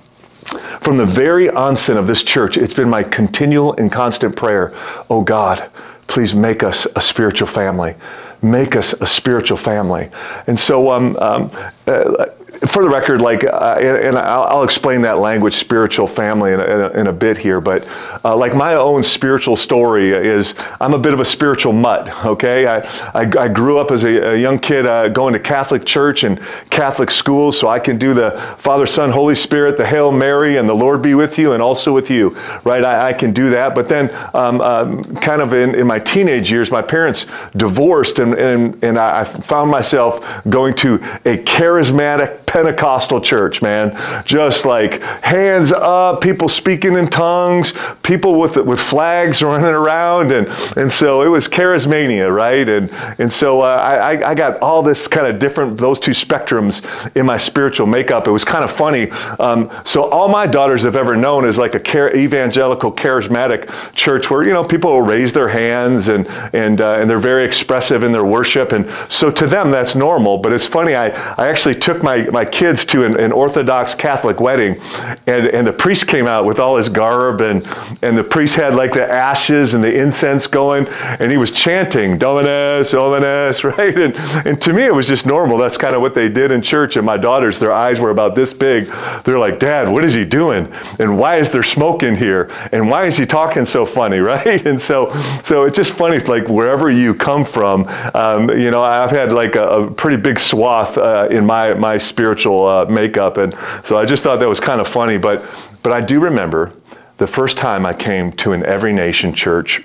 From 0.80 0.96
the 0.96 1.06
very 1.06 1.50
onset 1.50 1.96
of 1.96 2.06
this 2.06 2.22
church, 2.22 2.56
it's 2.56 2.72
been 2.72 2.88
my 2.88 3.02
continual 3.02 3.74
and 3.74 3.90
constant 3.90 4.36
prayer 4.36 4.74
oh 5.10 5.22
God, 5.22 5.70
please 6.06 6.34
make 6.34 6.62
us 6.62 6.86
a 6.96 7.00
spiritual 7.00 7.48
family. 7.48 7.94
Make 8.40 8.76
us 8.76 8.92
a 8.92 9.06
spiritual 9.06 9.56
family. 9.56 10.10
And 10.46 10.58
so, 10.58 10.90
um, 10.90 11.16
um, 11.20 11.50
uh, 11.86 12.26
for 12.66 12.82
the 12.82 12.88
record, 12.88 13.22
like, 13.22 13.44
uh, 13.44 13.78
and, 13.80 14.18
I'll, 14.18 14.44
I'll, 14.44 14.64
explain 14.64 15.02
that 15.02 15.18
language, 15.18 15.54
spiritual 15.54 16.06
family, 16.06 16.52
in 16.52 16.60
a, 16.60 16.64
in 16.64 16.80
a, 16.80 16.88
in 17.00 17.06
a 17.06 17.12
bit 17.12 17.36
here. 17.36 17.60
But 17.60 17.86
uh, 18.24 18.36
like 18.36 18.54
my 18.54 18.74
own 18.74 19.04
spiritual 19.04 19.56
story 19.56 20.10
is, 20.10 20.54
I'm 20.80 20.92
a 20.92 20.98
bit 20.98 21.14
of 21.14 21.20
a 21.20 21.24
spiritual 21.24 21.72
mutt. 21.72 22.08
Okay, 22.24 22.66
I 22.66 22.78
I, 23.14 23.20
I 23.38 23.48
grew 23.48 23.78
up 23.78 23.90
as 23.90 24.02
a, 24.02 24.32
a 24.32 24.36
young 24.36 24.58
kid 24.58 24.86
uh, 24.86 25.08
going 25.08 25.34
to 25.34 25.40
Catholic 25.40 25.84
church 25.84 26.24
and 26.24 26.40
Catholic 26.70 27.10
school, 27.10 27.52
so 27.52 27.68
I 27.68 27.78
can 27.78 27.98
do 27.98 28.12
the 28.14 28.56
Father, 28.58 28.86
Son, 28.86 29.10
Holy 29.10 29.36
Spirit, 29.36 29.76
the 29.76 29.86
Hail 29.86 30.10
Mary, 30.10 30.56
and 30.56 30.68
the 30.68 30.74
Lord 30.74 31.00
be 31.00 31.14
with 31.14 31.38
you, 31.38 31.52
and 31.52 31.62
also 31.62 31.92
with 31.92 32.10
you. 32.10 32.36
Right, 32.64 32.84
I, 32.84 33.08
I 33.08 33.12
can 33.12 33.32
do 33.32 33.50
that. 33.50 33.74
But 33.74 33.88
then, 33.88 34.10
um, 34.34 34.60
um, 34.60 35.02
kind 35.16 35.40
of 35.40 35.52
in, 35.52 35.74
in 35.74 35.86
my 35.86 35.98
teenage 35.98 36.50
years, 36.50 36.70
my 36.70 36.82
parents 36.82 37.26
divorced, 37.56 38.18
and 38.18 38.34
and 38.34 38.82
and 38.82 38.98
I 38.98 39.24
found 39.24 39.70
myself 39.70 40.24
going 40.48 40.74
to 40.76 40.96
a 41.24 41.38
charismatic 41.44 42.46
Pentecostal 42.48 43.20
church, 43.20 43.60
man. 43.60 44.24
Just 44.24 44.64
like 44.64 45.00
hands 45.02 45.70
up, 45.70 46.22
people 46.22 46.48
speaking 46.48 46.96
in 46.96 47.08
tongues, 47.08 47.72
people 48.02 48.40
with 48.40 48.56
with 48.56 48.80
flags 48.80 49.42
running 49.48 49.66
around, 49.66 50.32
and 50.32 50.48
and 50.76 50.90
so 50.90 51.22
it 51.22 51.28
was 51.28 51.46
charismania, 51.46 52.34
right? 52.34 52.68
And 52.68 52.90
and 53.20 53.32
so 53.32 53.60
uh, 53.60 53.66
I 53.66 54.30
I 54.30 54.34
got 54.34 54.60
all 54.60 54.82
this 54.82 55.06
kind 55.08 55.26
of 55.26 55.38
different 55.38 55.78
those 55.78 56.00
two 56.00 56.12
spectrums 56.12 56.82
in 57.14 57.26
my 57.26 57.36
spiritual 57.36 57.86
makeup. 57.86 58.26
It 58.26 58.30
was 58.30 58.44
kind 58.44 58.64
of 58.64 58.72
funny. 58.72 59.10
Um, 59.10 59.70
so 59.84 60.04
all 60.04 60.28
my 60.28 60.46
daughters 60.46 60.82
have 60.82 60.96
ever 60.96 61.16
known 61.16 61.44
is 61.44 61.58
like 61.58 61.74
a 61.74 61.80
char- 61.80 62.16
evangelical 62.16 62.92
charismatic 62.92 63.70
church 63.94 64.30
where 64.30 64.42
you 64.42 64.52
know 64.52 64.64
people 64.64 64.92
will 64.92 65.02
raise 65.02 65.32
their 65.34 65.48
hands 65.48 66.08
and 66.08 66.26
and 66.54 66.80
uh, 66.80 66.96
and 66.98 67.10
they're 67.10 67.18
very 67.18 67.44
expressive 67.44 68.02
in 68.02 68.12
their 68.12 68.24
worship, 68.24 68.72
and 68.72 68.90
so 69.10 69.30
to 69.30 69.46
them 69.46 69.70
that's 69.70 69.94
normal. 69.94 70.38
But 70.38 70.54
it's 70.54 70.66
funny. 70.66 70.94
I 70.94 71.08
I 71.08 71.48
actually 71.50 71.74
took 71.74 72.02
my 72.02 72.22
my 72.24 72.37
kids 72.44 72.84
to 72.86 73.04
an, 73.04 73.18
an, 73.18 73.32
Orthodox 73.32 73.94
Catholic 73.94 74.40
wedding, 74.40 74.80
and, 75.26 75.46
and 75.48 75.66
the 75.66 75.72
priest 75.72 76.08
came 76.08 76.26
out 76.26 76.44
with 76.44 76.58
all 76.58 76.76
his 76.76 76.88
garb, 76.88 77.40
and, 77.40 77.66
and 78.02 78.16
the 78.16 78.24
priest 78.24 78.56
had 78.56 78.74
like 78.74 78.92
the 78.94 79.08
ashes 79.08 79.74
and 79.74 79.82
the 79.82 79.94
incense 79.94 80.46
going, 80.46 80.88
and 80.88 81.30
he 81.30 81.36
was 81.36 81.52
chanting, 81.52 82.18
Dominus, 82.18 82.90
Dominus, 82.90 83.64
right? 83.64 83.98
And, 83.98 84.14
and 84.46 84.62
to 84.62 84.72
me, 84.72 84.84
it 84.84 84.94
was 84.94 85.06
just 85.06 85.26
normal. 85.26 85.58
That's 85.58 85.76
kind 85.76 85.94
of 85.94 86.00
what 86.00 86.14
they 86.14 86.28
did 86.28 86.50
in 86.50 86.62
church. 86.62 86.96
And 86.96 87.06
my 87.06 87.16
daughters, 87.16 87.58
their 87.58 87.72
eyes 87.72 87.98
were 87.98 88.10
about 88.10 88.34
this 88.34 88.52
big. 88.52 88.92
They're 89.24 89.38
like, 89.38 89.58
Dad, 89.58 89.88
what 89.88 90.04
is 90.04 90.14
he 90.14 90.24
doing? 90.24 90.72
And 90.98 91.18
why 91.18 91.36
is 91.36 91.50
there 91.50 91.62
smoke 91.62 92.02
in 92.02 92.16
here? 92.16 92.50
And 92.72 92.88
why 92.88 93.06
is 93.06 93.16
he 93.16 93.26
talking 93.26 93.66
so 93.66 93.86
funny, 93.86 94.18
right? 94.28 94.66
And 94.66 94.80
so, 94.80 95.12
so 95.44 95.64
it's 95.64 95.76
just 95.76 95.92
funny, 95.92 96.18
like 96.18 96.48
wherever 96.48 96.90
you 96.90 97.14
come 97.14 97.44
from, 97.44 97.86
um, 98.14 98.50
you 98.50 98.70
know, 98.70 98.82
I've 98.82 99.10
had 99.10 99.32
like 99.32 99.54
a, 99.56 99.66
a 99.68 99.90
pretty 99.90 100.16
big 100.16 100.38
swath 100.38 100.98
uh, 100.98 101.28
in 101.30 101.46
my, 101.46 101.74
my 101.74 101.98
spirit 101.98 102.27
spiritual 102.28 102.66
uh, 102.66 102.84
makeup. 102.84 103.38
And 103.38 103.56
so 103.84 103.96
I 103.96 104.04
just 104.04 104.22
thought 104.22 104.40
that 104.40 104.48
was 104.48 104.60
kind 104.60 104.82
of 104.82 104.88
funny. 104.88 105.16
But, 105.16 105.46
but 105.82 105.92
I 105.92 106.00
do 106.00 106.20
remember 106.20 106.74
the 107.16 107.26
first 107.26 107.56
time 107.56 107.86
I 107.86 107.94
came 107.94 108.32
to 108.32 108.52
an 108.52 108.66
Every 108.66 108.92
Nation 108.92 109.32
church 109.32 109.82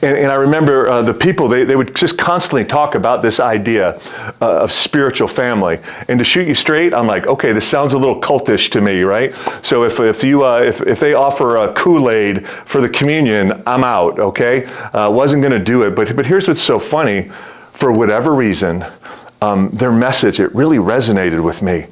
and, 0.00 0.16
and, 0.16 0.32
I 0.32 0.36
remember 0.36 0.88
uh, 0.88 1.02
the 1.02 1.12
people, 1.12 1.46
they, 1.46 1.64
they 1.64 1.76
would 1.76 1.94
just 1.94 2.16
constantly 2.16 2.64
talk 2.64 2.94
about 2.94 3.20
this 3.20 3.38
idea 3.38 4.00
uh, 4.40 4.62
of 4.62 4.72
spiritual 4.72 5.28
family. 5.28 5.78
And 6.08 6.18
to 6.18 6.24
shoot 6.24 6.48
you 6.48 6.54
straight, 6.54 6.94
I'm 6.94 7.06
like, 7.06 7.26
okay, 7.26 7.52
this 7.52 7.68
sounds 7.68 7.92
a 7.92 7.98
little 7.98 8.18
cultish 8.18 8.70
to 8.72 8.80
me, 8.80 9.02
right? 9.02 9.34
So 9.62 9.84
if, 9.84 10.00
if, 10.00 10.24
you, 10.24 10.44
uh, 10.44 10.60
if, 10.60 10.80
if 10.82 11.00
they 11.00 11.12
offer 11.12 11.56
a 11.56 11.74
Kool-Aid 11.74 12.48
for 12.64 12.80
the 12.80 12.88
communion, 12.88 13.62
I'm 13.66 13.84
out, 13.84 14.18
okay? 14.18 14.64
Uh, 14.64 15.10
wasn't 15.10 15.42
going 15.42 15.52
to 15.52 15.62
do 15.62 15.82
it. 15.82 15.94
But, 15.94 16.16
but 16.16 16.24
here's 16.24 16.48
what's 16.48 16.62
so 16.62 16.78
funny. 16.78 17.30
For 17.74 17.92
whatever 17.92 18.34
reason, 18.34 18.86
um, 19.42 19.70
their 19.72 19.90
message, 19.90 20.38
it 20.38 20.54
really 20.54 20.78
resonated 20.78 21.42
with 21.42 21.62
me. 21.62 21.86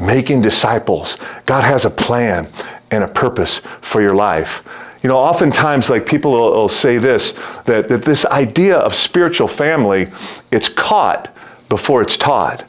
Making 0.00 0.42
disciples. 0.42 1.16
God 1.46 1.62
has 1.62 1.84
a 1.84 1.90
plan 1.90 2.48
and 2.90 3.04
a 3.04 3.08
purpose 3.08 3.60
for 3.80 4.02
your 4.02 4.14
life. 4.14 4.62
You 5.02 5.08
know, 5.08 5.18
oftentimes, 5.18 5.88
like 5.88 6.04
people 6.04 6.32
will, 6.32 6.50
will 6.50 6.68
say 6.68 6.98
this 6.98 7.32
that, 7.64 7.88
that 7.88 8.02
this 8.02 8.26
idea 8.26 8.76
of 8.76 8.94
spiritual 8.94 9.46
family, 9.46 10.08
it's 10.50 10.68
caught 10.68 11.34
before 11.68 12.02
it's 12.02 12.16
taught. 12.16 12.64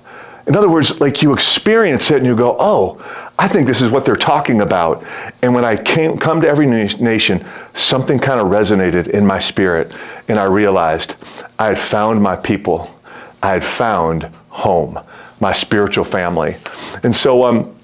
In 0.45 0.55
other 0.55 0.69
words, 0.69 1.01
like 1.01 1.23
you 1.23 1.33
experience 1.33 2.11
it 2.11 2.17
and 2.17 2.25
you 2.25 2.35
go, 2.35 2.55
oh, 2.59 3.03
I 3.39 3.47
think 3.47 3.67
this 3.67 3.81
is 3.81 3.91
what 3.91 4.05
they're 4.05 4.15
talking 4.15 4.61
about. 4.61 5.03
And 5.41 5.53
when 5.53 5.65
I 5.65 5.75
came, 5.75 6.17
come 6.17 6.41
to 6.41 6.47
every 6.47 6.67
nation, 6.67 7.45
something 7.75 8.19
kind 8.19 8.39
of 8.39 8.47
resonated 8.47 9.09
in 9.09 9.25
my 9.25 9.39
spirit, 9.39 9.91
and 10.27 10.39
I 10.39 10.45
realized 10.45 11.15
I 11.59 11.67
had 11.67 11.79
found 11.79 12.21
my 12.21 12.35
people. 12.35 12.96
I 13.41 13.51
had 13.51 13.63
found 13.63 14.23
home, 14.49 14.99
my 15.39 15.53
spiritual 15.53 16.05
family. 16.05 16.57
And 17.03 17.15
so, 17.15 17.43
um, 17.43 17.77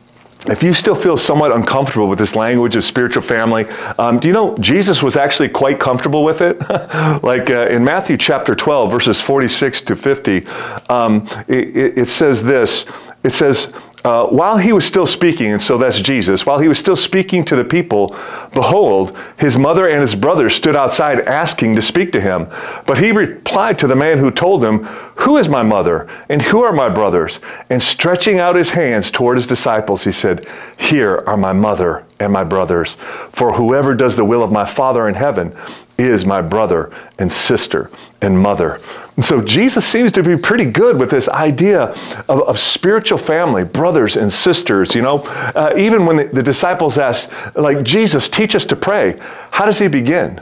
if 0.46 0.62
you 0.62 0.74
still 0.74 0.96
feel 0.96 1.16
somewhat 1.16 1.54
uncomfortable 1.54 2.08
with 2.08 2.20
this 2.20 2.36
language 2.36 2.76
of 2.76 2.84
spiritual 2.84 3.22
family, 3.22 3.66
um, 3.98 4.20
do 4.20 4.28
you 4.28 4.34
know 4.34 4.58
Jesus 4.58 5.02
was 5.02 5.16
actually 5.16 5.50
quite 5.50 5.80
comfortable 5.80 6.24
with 6.24 6.42
it? 6.42 6.60
like 7.24 7.50
uh, 7.50 7.68
in 7.68 7.86
Matthew 7.86 8.18
chapter 8.18 8.54
12, 8.54 8.92
verses 8.92 9.22
46 9.22 9.82
to 9.84 9.96
50, 9.96 10.46
um, 10.90 11.30
it, 11.48 11.98
it 11.98 12.10
says 12.10 12.44
this. 12.44 12.86
It 13.24 13.32
says, 13.32 13.74
uh, 14.04 14.26
while 14.26 14.58
he 14.58 14.74
was 14.74 14.86
still 14.86 15.06
speaking, 15.06 15.52
and 15.52 15.62
so 15.62 15.78
that's 15.78 16.00
Jesus, 16.00 16.46
while 16.46 16.60
he 16.60 16.68
was 16.68 16.78
still 16.78 16.96
speaking 16.96 17.46
to 17.46 17.56
the 17.56 17.64
people, 17.64 18.18
behold, 18.54 19.18
his 19.38 19.58
mother 19.58 19.88
and 19.88 20.02
his 20.02 20.14
brothers 20.14 20.56
stood 20.56 20.76
outside 20.76 21.22
asking 21.22 21.76
to 21.76 21.82
speak 21.82 22.12
to 22.12 22.20
him. 22.20 22.48
But 22.86 22.98
he 22.98 23.14
replied 23.14 23.80
to 23.80 23.88
the 23.88 23.96
man 23.96 24.18
who 24.18 24.30
told 24.30 24.64
him, 24.64 24.84
Who 25.16 25.38
is 25.38 25.48
my 25.48 25.64
mother, 25.64 26.10
and 26.28 26.42
who 26.42 26.64
are 26.64 26.74
my 26.74 26.90
brothers? 26.90 27.40
And 27.70 27.82
stretching 27.82 28.40
out 28.40 28.58
his 28.58 28.70
hands 28.70 29.10
toward 29.10 29.38
his 29.38 29.48
disciples, 29.48 30.04
he 30.04 30.12
said, 30.12 30.48
Here 30.78 31.24
are 31.26 31.38
my 31.38 31.54
mother 31.54 32.04
and 32.20 32.34
my 32.34 32.44
brothers. 32.44 32.98
For 33.32 33.54
whoever 33.54 33.96
does 33.96 34.18
the 34.18 34.26
will 34.26 34.44
of 34.44 34.52
my 34.52 34.66
Father 34.66 35.08
in 35.08 35.16
heaven 35.16 35.56
is 35.98 36.26
my 36.26 36.42
brother 36.42 36.92
and 37.18 37.32
sister 37.32 37.90
and 38.24 38.38
mother. 38.40 38.82
And 39.16 39.24
so 39.24 39.42
Jesus 39.42 39.86
seems 39.86 40.14
to 40.14 40.24
be 40.24 40.38
pretty 40.38 40.66
good 40.66 40.98
with 40.98 41.12
this 41.12 41.30
idea 41.30 41.84
of, 42.28 42.42
of 42.42 42.60
spiritual 42.60 43.20
family, 43.20 43.64
brothers 43.64 44.16
and 44.16 44.34
sisters. 44.34 44.96
You 44.96 45.04
know, 45.04 45.20
uh, 45.20 45.76
even 45.78 46.06
when 46.06 46.18
the, 46.18 46.24
the 46.26 46.44
disciples 46.44 46.98
ask, 46.98 47.30
like, 47.56 47.84
Jesus, 47.84 48.30
teach 48.30 48.56
us 48.56 48.66
to 48.66 48.76
pray, 48.76 49.20
how 49.52 49.66
does 49.66 49.78
he 49.78 49.88
begin? 49.88 50.42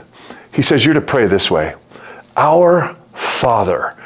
He 0.52 0.62
says, 0.62 0.84
You're 0.84 0.94
to 0.94 1.00
pray 1.00 1.26
this 1.26 1.50
way 1.50 1.74
Our 2.36 2.96
Father 3.14 3.96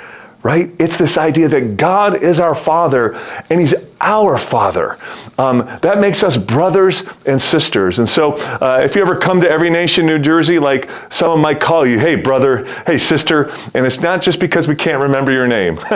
right? 0.46 0.70
It's 0.78 0.96
this 0.96 1.18
idea 1.18 1.48
that 1.48 1.76
God 1.76 2.22
is 2.22 2.38
our 2.38 2.54
Father 2.54 3.16
and 3.50 3.58
He's 3.58 3.74
our 4.00 4.38
Father. 4.38 4.96
Um, 5.38 5.66
that 5.82 5.98
makes 5.98 6.22
us 6.22 6.36
brothers 6.36 7.02
and 7.26 7.42
sisters. 7.42 7.98
And 7.98 8.08
so, 8.08 8.34
uh, 8.34 8.80
if 8.84 8.94
you 8.94 9.02
ever 9.02 9.16
come 9.16 9.40
to 9.40 9.50
Every 9.50 9.70
Nation, 9.70 10.06
New 10.06 10.20
Jersey, 10.20 10.60
like 10.60 10.88
someone 11.10 11.40
might 11.40 11.58
call 11.58 11.84
you, 11.84 11.98
hey, 11.98 12.14
brother, 12.14 12.64
hey, 12.86 12.98
sister, 12.98 13.50
and 13.74 13.84
it's 13.84 13.98
not 13.98 14.22
just 14.22 14.38
because 14.38 14.68
we 14.68 14.76
can't 14.76 15.02
remember 15.02 15.32
your 15.32 15.48
name. 15.48 15.80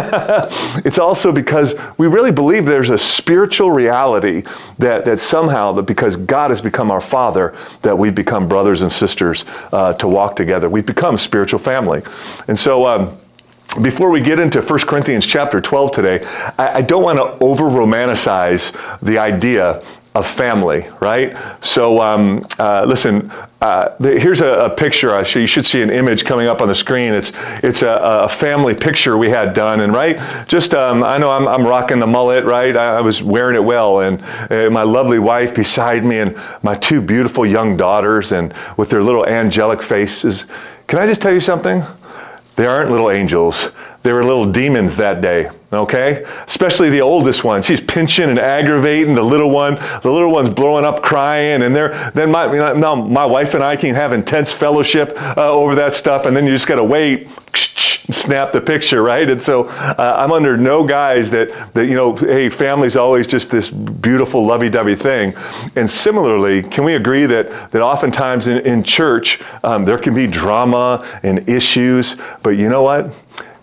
it's 0.85 0.99
also 0.99 1.31
because 1.31 1.77
we 1.97 2.09
really 2.09 2.33
believe 2.33 2.67
there's 2.67 2.91
a 2.91 2.99
spiritual 2.99 3.71
reality 3.71 4.43
that, 4.79 5.05
that 5.05 5.21
somehow, 5.21 5.75
that 5.75 5.87
because 5.87 6.17
God 6.17 6.51
has 6.51 6.61
become 6.61 6.91
our 6.91 7.01
Father, 7.01 7.57
that 7.83 7.97
we've 7.97 8.17
become 8.17 8.49
brothers 8.49 8.83
and 8.83 8.93
sisters 8.93 9.45
uh, 9.73 9.93
to 9.93 10.09
walk 10.09 10.35
together. 10.35 10.69
We've 10.69 10.85
become 10.85 11.17
spiritual 11.19 11.61
family. 11.61 12.03
And 12.49 12.59
so, 12.59 12.85
um, 12.87 13.20
before 13.83 14.11
we 14.11 14.21
get 14.21 14.39
into 14.39 14.61
1 14.61 14.81
Corinthians 14.81 15.27
chapter 15.27 15.61
12 15.61 15.93
today, 15.93 16.25
I, 16.59 16.79
I 16.79 16.81
don't 16.83 17.03
want 17.03 17.19
to 17.19 17.45
over 17.45 17.65
romanticize 17.65 18.73
the 19.01 19.19
idea 19.19 19.83
of 20.15 20.27
family, 20.27 20.89
right? 21.01 21.37
So, 21.63 22.03
um, 22.03 22.47
uh, 22.59 22.85
listen. 22.87 23.31
Uh, 23.61 23.95
the, 24.01 24.19
here's 24.19 24.41
a, 24.41 24.49
a 24.49 24.71
picture. 24.75 25.15
I 25.15 25.23
show, 25.23 25.39
you 25.39 25.47
should 25.47 25.67
see 25.67 25.83
an 25.83 25.91
image 25.91 26.25
coming 26.25 26.49
up 26.49 26.63
on 26.63 26.69
the 26.69 26.75
screen. 26.75 27.13
It's 27.13 27.31
it's 27.63 27.83
a, 27.83 28.23
a 28.25 28.29
family 28.29 28.75
picture 28.75 29.17
we 29.17 29.29
had 29.29 29.53
done, 29.53 29.81
and 29.81 29.93
right, 29.93 30.49
just 30.49 30.73
um, 30.75 31.05
I 31.05 31.19
know 31.19 31.31
I'm, 31.31 31.47
I'm 31.47 31.67
rocking 31.67 31.99
the 31.99 32.07
mullet, 32.07 32.45
right? 32.45 32.75
I, 32.75 32.97
I 32.97 33.01
was 33.03 33.23
wearing 33.23 33.57
it 33.57 33.63
well, 33.63 34.01
and 34.01 34.23
uh, 34.51 34.71
my 34.71 34.83
lovely 34.83 35.19
wife 35.19 35.55
beside 35.55 36.05
me, 36.05 36.19
and 36.19 36.41
my 36.63 36.75
two 36.75 37.03
beautiful 37.03 37.45
young 37.45 37.77
daughters, 37.77 38.33
and 38.33 38.55
with 38.79 38.89
their 38.89 39.03
little 39.03 39.27
angelic 39.27 39.83
faces. 39.83 40.47
Can 40.87 40.99
I 40.99 41.07
just 41.07 41.23
tell 41.23 41.33
you 41.33 41.41
something? 41.41 41.85
They 42.61 42.67
aren't 42.67 42.91
little 42.91 43.11
angels. 43.11 43.71
They 44.03 44.15
were 44.15 44.25
little 44.25 44.47
demons 44.47 44.97
that 44.97 45.21
day, 45.21 45.51
okay? 45.71 46.25
Especially 46.47 46.89
the 46.89 47.03
oldest 47.03 47.45
one. 47.45 47.63
She's 47.63 47.83
pinching 47.83 48.31
and 48.31 48.41
aggravating 48.41 49.15
the 49.15 49.23
little 49.23 49.51
one. 49.51 49.75
The 49.75 50.11
little 50.11 50.33
one's 50.33 50.49
blowing 50.49 50.87
up 50.87 51.03
crying, 51.03 51.63
and 51.63 51.77
they're, 51.77 52.11
then 52.15 52.31
my, 52.31 52.51
you 52.51 52.79
know, 52.79 52.97
my 52.97 53.27
wife 53.27 53.53
and 53.53 53.63
I 53.63 53.77
can 53.77 53.95
have 53.95 54.15
intense 54.15 54.53
fellowship 54.53 55.11
uh, 55.17 55.51
over 55.51 55.75
that 55.77 55.93
stuff, 55.93 56.25
and 56.25 56.35
then 56.35 56.47
you 56.47 56.53
just 56.53 56.67
got 56.67 56.77
to 56.77 56.85
wait 56.85 57.29
snap 57.55 58.53
the 58.53 58.61
picture, 58.63 59.03
right? 59.03 59.29
And 59.29 59.43
so 59.43 59.65
uh, 59.65 60.17
I'm 60.19 60.33
under 60.33 60.57
no 60.57 60.85
guise 60.85 61.31
that, 61.31 61.75
that, 61.75 61.87
you 61.87 61.95
know, 61.95 62.17
hey, 62.17 62.49
family's 62.49 62.97
always 62.97 63.27
just 63.27 63.51
this 63.51 63.69
beautiful, 63.69 64.47
lovey-dovey 64.47 64.97
thing. 64.97 65.35
And 65.77 65.91
similarly, 65.91 66.63
can 66.63 66.85
we 66.85 66.95
agree 66.95 67.27
that, 67.27 67.73
that 67.73 67.83
oftentimes 67.83 68.47
in, 68.47 68.59
in 68.61 68.83
church, 68.83 69.41
um, 69.63 69.85
there 69.85 69.99
can 69.99 70.15
be 70.15 70.27
drama 70.27 71.21
and 71.23 71.51
issues, 71.51 72.17
but 72.43 72.51
you 72.51 72.71
know 72.71 72.83
what? 72.83 73.13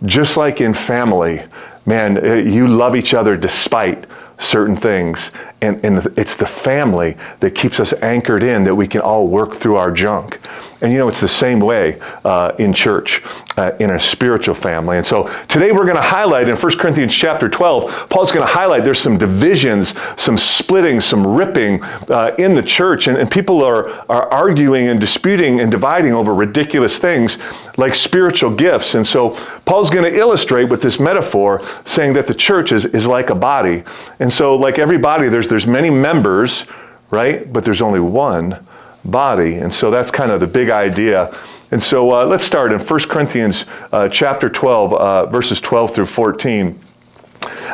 Just 0.06 0.38
like 0.38 0.62
in 0.62 0.74
family, 0.74 1.44
man, 1.86 2.18
uh, 2.18 2.34
you 2.36 2.68
love 2.68 2.96
each 2.96 3.14
other 3.14 3.36
despite 3.36 4.06
certain 4.38 4.78
things. 4.78 5.32
And, 5.60 5.84
and 5.84 6.06
it's 6.18 6.38
the 6.38 6.46
family 6.46 7.18
that 7.40 7.56
keeps 7.56 7.80
us 7.80 7.92
anchored 7.92 8.44
in 8.44 8.66
that 8.66 8.76
we 8.76 8.88
can 8.88 9.02
all 9.02 9.28
work 9.28 9.56
through 9.56 9.78
our 9.78 9.92
junk. 9.92 10.40
And 10.82 10.92
you 10.92 11.00
know, 11.00 11.08
it's 11.08 11.20
the 11.20 11.28
same 11.28 11.60
way 11.60 12.00
uh, 12.24 12.52
in 12.60 12.74
church, 12.74 13.24
uh, 13.58 13.72
in 13.80 13.90
a 13.90 14.00
spiritual 14.00 14.54
family. 14.54 14.98
And 14.98 15.06
so 15.06 15.28
today 15.48 15.72
we're 15.72 15.86
going 15.86 15.96
to 15.96 16.02
highlight 16.02 16.48
in 16.48 16.56
1 16.56 16.78
Corinthians 16.78 17.14
chapter 17.14 17.50
12, 17.50 18.10
Paul's 18.10 18.32
going 18.32 18.46
to 18.46 18.54
highlight 18.54 18.84
there's 18.84 19.02
some 19.02 19.18
divisions, 19.18 19.96
some 20.18 20.38
splitting, 20.38 21.02
some 21.02 21.26
ripping 21.26 21.84
uh, 21.84 22.36
in 22.38 22.54
the 22.54 22.62
church. 22.62 23.08
And, 23.08 23.18
and 23.18 23.32
people 23.32 23.64
are, 23.64 23.90
are 24.08 24.32
arguing 24.32 24.88
and 24.90 25.00
disputing 25.00 25.60
and 25.60 25.72
dividing 25.72 26.14
over 26.14 26.34
ridiculous 26.34 26.96
things 26.98 27.40
like 27.78 27.96
spiritual 27.96 28.56
gifts. 28.56 28.96
And 28.96 29.06
so 29.06 29.32
Paul's 29.66 29.90
going 29.90 30.12
to 30.12 30.16
illustrate 30.20 30.66
with 30.66 30.82
this 30.82 31.00
metaphor 31.00 31.66
saying 31.86 32.14
that 32.14 32.28
the 32.28 32.34
church 32.34 32.72
is, 32.72 32.86
is 32.86 33.08
like 33.08 33.30
a 33.30 33.36
body. 33.36 33.84
And 34.20 34.34
so, 34.34 34.56
like 34.56 34.80
every 34.80 34.98
body, 34.98 35.30
there's, 35.30 35.47
there's 35.50 35.68
many 35.68 35.90
members, 35.90 36.66
right? 37.12 37.52
But 37.52 37.66
there's 37.66 37.82
only 37.82 38.00
one 38.00 38.66
body. 39.04 39.56
And 39.56 39.74
so 39.74 39.92
that's 39.92 40.12
kind 40.12 40.32
of 40.32 40.40
the 40.40 40.48
big 40.48 40.70
idea. 40.70 41.38
And 41.72 41.82
so 41.82 42.12
uh, 42.12 42.26
let's 42.26 42.46
start 42.46 42.72
in 42.72 42.80
1 42.80 43.00
Corinthians 43.02 43.66
uh, 43.92 44.10
chapter 44.10 44.50
12, 44.50 44.94
uh, 44.94 45.26
verses 45.28 45.60
12 45.60 45.96
through 45.96 46.06
14. 46.06 46.80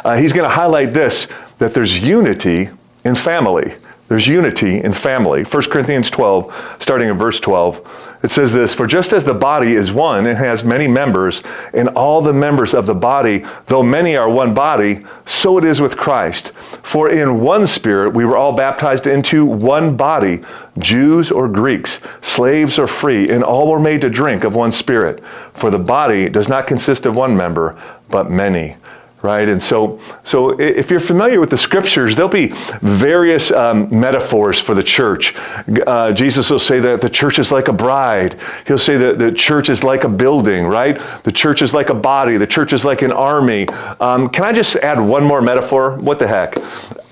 Uh, 0.04 0.18
he's 0.18 0.34
going 0.34 0.48
to 0.48 0.54
highlight 0.54 0.94
this 0.94 1.28
that 1.60 1.74
there's 1.74 1.98
unity 1.98 2.70
in 3.06 3.16
family. 3.16 3.74
There's 4.10 4.28
unity 4.28 4.82
in 4.82 4.94
family. 4.94 5.44
1 5.44 5.64
Corinthians 5.70 6.10
12, 6.10 6.78
starting 6.80 7.10
in 7.10 7.18
verse 7.18 7.40
12. 7.40 8.20
It 8.22 8.32
says 8.32 8.52
this 8.52 8.74
For 8.74 8.86
just 8.86 9.14
as 9.14 9.24
the 9.24 9.34
body 9.34 9.76
is 9.76 9.92
one 9.92 10.28
and 10.28 10.38
has 10.38 10.64
many 10.64 10.88
members, 10.88 11.42
and 11.74 11.90
all 11.90 12.22
the 12.22 12.34
members 12.34 12.74
of 12.74 12.86
the 12.86 12.94
body, 12.94 13.46
though 13.68 13.82
many 13.82 14.18
are 14.18 14.30
one 14.30 14.54
body, 14.54 15.06
so 15.26 15.58
it 15.58 15.66
is 15.66 15.80
with 15.80 15.98
Christ. 15.98 16.52
For 16.84 17.10
in 17.10 17.42
one 17.42 17.66
spirit 17.66 18.14
we 18.14 18.26
were 18.26 18.38
all 18.38 18.54
baptized 18.54 19.08
into 19.08 19.46
one 19.46 19.96
body, 19.96 20.44
Jews 20.78 21.32
or 21.32 21.48
Greeks, 21.48 22.00
slaves 22.22 22.80
or 22.80 22.88
free, 22.88 23.30
and 23.30 23.44
all 23.44 23.72
were 23.72 23.80
made 23.80 24.02
to 24.02 24.10
drink 24.10 24.44
of 24.44 24.54
one 24.54 24.74
spirit. 24.74 25.24
For 25.54 25.70
the 25.70 25.80
body 25.80 26.28
does 26.28 26.50
not 26.50 26.68
consist 26.68 27.06
of 27.06 27.16
one 27.16 27.38
member, 27.38 27.78
but 28.10 28.30
many 28.30 28.76
right? 29.24 29.48
And 29.48 29.64
so, 29.64 30.02
so 30.26 30.60
if 30.60 30.92
you're 30.92 31.00
familiar 31.00 31.40
with 31.40 31.50
the 31.50 31.58
scriptures, 31.58 32.16
there'll 32.16 32.30
be 32.30 32.54
various 32.82 33.52
um, 33.52 34.00
metaphors 34.00 34.60
for 34.60 34.76
the 34.76 34.84
church. 34.84 35.34
Uh, 35.36 36.12
Jesus 36.12 36.50
will 36.50 36.60
say 36.60 36.82
that 36.82 37.02
the 37.02 37.10
church 37.10 37.40
is 37.40 37.50
like 37.50 37.70
a 37.70 37.74
bride. 37.74 38.40
He'll 38.68 38.78
say 38.78 38.98
that 38.98 39.18
the 39.18 39.32
church 39.32 39.70
is 39.70 39.82
like 39.84 40.04
a 40.04 40.10
building, 40.10 40.66
right? 40.66 41.02
The 41.24 41.32
church 41.32 41.62
is 41.62 41.74
like 41.74 41.90
a 41.90 41.96
body. 41.96 42.36
The 42.38 42.46
church 42.46 42.74
is 42.74 42.84
like 42.84 43.02
an 43.02 43.14
army. 43.14 43.68
Um, 43.70 44.30
can 44.30 44.44
I 44.44 44.52
just 44.52 44.76
add 44.76 45.00
one 45.00 45.24
more 45.24 45.42
metaphor? 45.42 45.98
What 45.98 46.20
the 46.20 46.28
heck? 46.28 46.56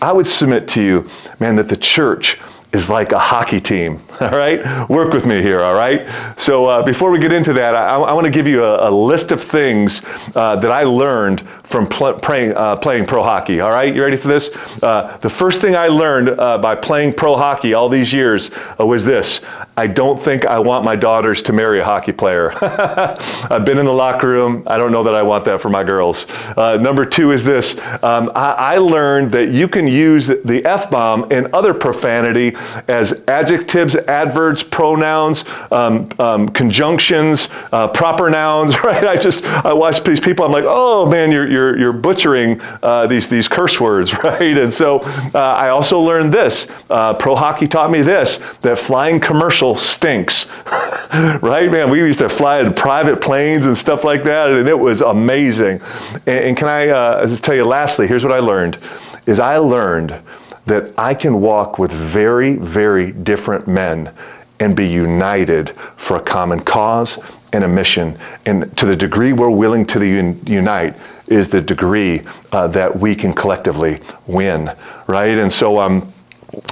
I 0.02 0.12
would 0.12 0.28
submit 0.28 0.68
to 0.70 0.84
you, 0.84 1.10
man, 1.40 1.56
that 1.56 1.70
the 1.70 1.78
church 1.78 2.40
is 2.74 2.88
like 2.88 3.12
a 3.12 3.20
hockey 3.20 3.60
team. 3.60 4.02
All 4.22 4.30
right? 4.30 4.90
Work 4.90 5.14
with 5.14 5.26
me 5.26 5.42
here, 5.42 5.62
all 5.62 5.74
right? 5.74 6.36
So 6.40 6.66
uh, 6.66 6.84
before 6.84 7.12
we 7.12 7.20
get 7.20 7.34
into 7.34 7.54
that, 7.54 7.76
I, 7.76 7.96
I 7.96 8.14
want 8.14 8.26
to 8.26 8.32
give 8.32 8.48
you 8.48 8.64
a, 8.64 8.90
a, 8.90 8.92
list 8.92 9.32
of 9.32 9.44
things 9.44 10.02
uh, 10.36 10.58
that 10.58 10.72
I 10.72 10.84
learned 10.84 11.46
from 11.72 11.88
pl- 11.88 12.20
playing, 12.20 12.54
uh, 12.56 12.76
playing 12.76 13.06
pro 13.06 13.24
hockey. 13.24 13.62
All 13.62 13.72
right, 13.72 13.94
you 13.94 14.04
ready 14.04 14.18
for 14.18 14.28
this? 14.28 14.50
Uh, 14.84 15.18
the 15.22 15.30
first 15.30 15.62
thing 15.62 15.76
I 15.76 15.88
learned 15.88 16.30
uh, 16.30 16.58
by 16.58 16.76
playing 16.76 17.14
pro 17.14 17.36
hockey 17.38 17.74
all 17.74 17.90
these 17.90 18.12
years 18.12 18.52
uh, 18.80 18.86
was 18.86 19.06
this 19.06 19.42
I 19.78 19.88
don't 19.88 20.22
think 20.22 20.46
I 20.46 20.60
want 20.60 20.84
my 20.84 20.96
daughters 20.96 21.42
to 21.44 21.54
marry 21.54 21.80
a 21.80 21.84
hockey 21.84 22.12
player. 22.12 22.52
I've 22.62 23.64
been 23.66 23.78
in 23.78 23.86
the 23.86 23.94
locker 23.94 24.28
room. 24.28 24.64
I 24.68 24.78
don't 24.78 24.92
know 24.92 25.04
that 25.04 25.16
I 25.16 25.24
want 25.24 25.46
that 25.46 25.62
for 25.62 25.70
my 25.70 25.82
girls. 25.82 26.26
Uh, 26.58 26.76
number 26.76 27.06
two 27.06 27.32
is 27.32 27.44
this 27.44 27.80
um, 28.04 28.32
I, 28.36 28.52
I, 28.52 28.78
learned 28.78 29.32
that 29.32 29.50
you 29.50 29.68
can 29.70 29.88
use 29.88 30.28
the 30.28 30.62
F 30.66 30.92
bomb 30.92 31.32
and 31.32 31.48
other 31.54 31.74
profanity 31.74 32.56
as 32.90 33.14
adjectives, 33.28 33.96
adverbs, 33.96 34.62
pronouns, 34.62 35.46
um, 35.72 36.10
um, 36.20 36.50
conjunctions, 36.50 37.48
uh, 37.72 37.88
proper 37.88 38.30
nouns, 38.30 38.76
right? 38.84 39.06
I 39.06 39.16
just, 39.16 39.44
I 39.46 39.74
watch 39.74 40.04
these 40.04 40.20
people, 40.20 40.44
I'm 40.46 40.52
like, 40.52 40.66
oh 40.68 41.06
man, 41.06 41.32
you're, 41.32 41.50
you're, 41.50 41.61
you're 41.78 41.94
butchering 41.94 42.62
uh, 42.62 43.08
these, 43.08 43.30
these 43.30 43.48
curse 43.48 43.80
words, 43.80 44.14
right? 44.24 44.58
And 44.58 44.74
so 44.74 45.00
uh, 45.00 45.40
I 45.40 45.70
also 45.70 46.00
learned 46.00 46.34
this. 46.34 46.68
Uh, 46.90 47.14
pro 47.14 47.36
hockey 47.36 47.68
taught 47.68 47.92
me 47.92 48.02
this 48.02 48.40
that 48.62 48.80
flying 48.80 49.20
commercial 49.20 49.76
stinks. 49.76 50.50
right, 50.66 51.70
man? 51.72 51.90
We 51.90 52.00
used 52.00 52.20
to 52.20 52.30
fly 52.30 52.62
in 52.62 52.74
private 52.74 53.22
planes 53.22 53.66
and 53.66 53.78
stuff 53.78 54.04
like 54.04 54.24
that, 54.24 54.50
and 54.50 54.68
it 54.68 54.78
was 54.78 55.02
amazing. 55.02 55.82
And, 56.26 56.40
and 56.40 56.58
can 56.58 56.68
I 56.68 56.90
uh, 56.90 57.28
just 57.28 57.44
tell 57.44 57.56
you 57.56 57.66
lastly, 57.66 58.08
here's 58.08 58.24
what 58.24 58.34
I 58.34 58.40
learned, 58.40 58.78
is 59.26 59.40
I 59.40 59.58
learned 59.58 60.20
that 60.66 60.94
I 60.98 61.14
can 61.14 61.42
walk 61.42 61.80
with 61.80 61.92
very, 61.92 62.56
very 62.56 63.12
different 63.12 63.68
men 63.68 64.14
and 64.60 64.76
be 64.76 64.88
united 64.88 65.76
for 65.98 66.18
a 66.18 66.22
common 66.22 66.60
cause 66.60 67.18
and 67.52 67.64
a 67.64 67.68
mission. 67.68 68.18
And 68.46 68.76
to 68.78 68.86
the 68.86 68.96
degree 68.96 69.34
we're 69.34 69.50
willing 69.50 69.86
to 69.88 70.06
unite 70.46 70.96
is 71.32 71.50
the 71.50 71.62
degree 71.62 72.22
uh, 72.52 72.68
that 72.68 73.00
we 73.00 73.16
can 73.16 73.34
collectively 73.34 74.00
win, 74.28 74.72
right? 75.08 75.38
And 75.38 75.52
so, 75.52 75.80
um, 75.80 76.14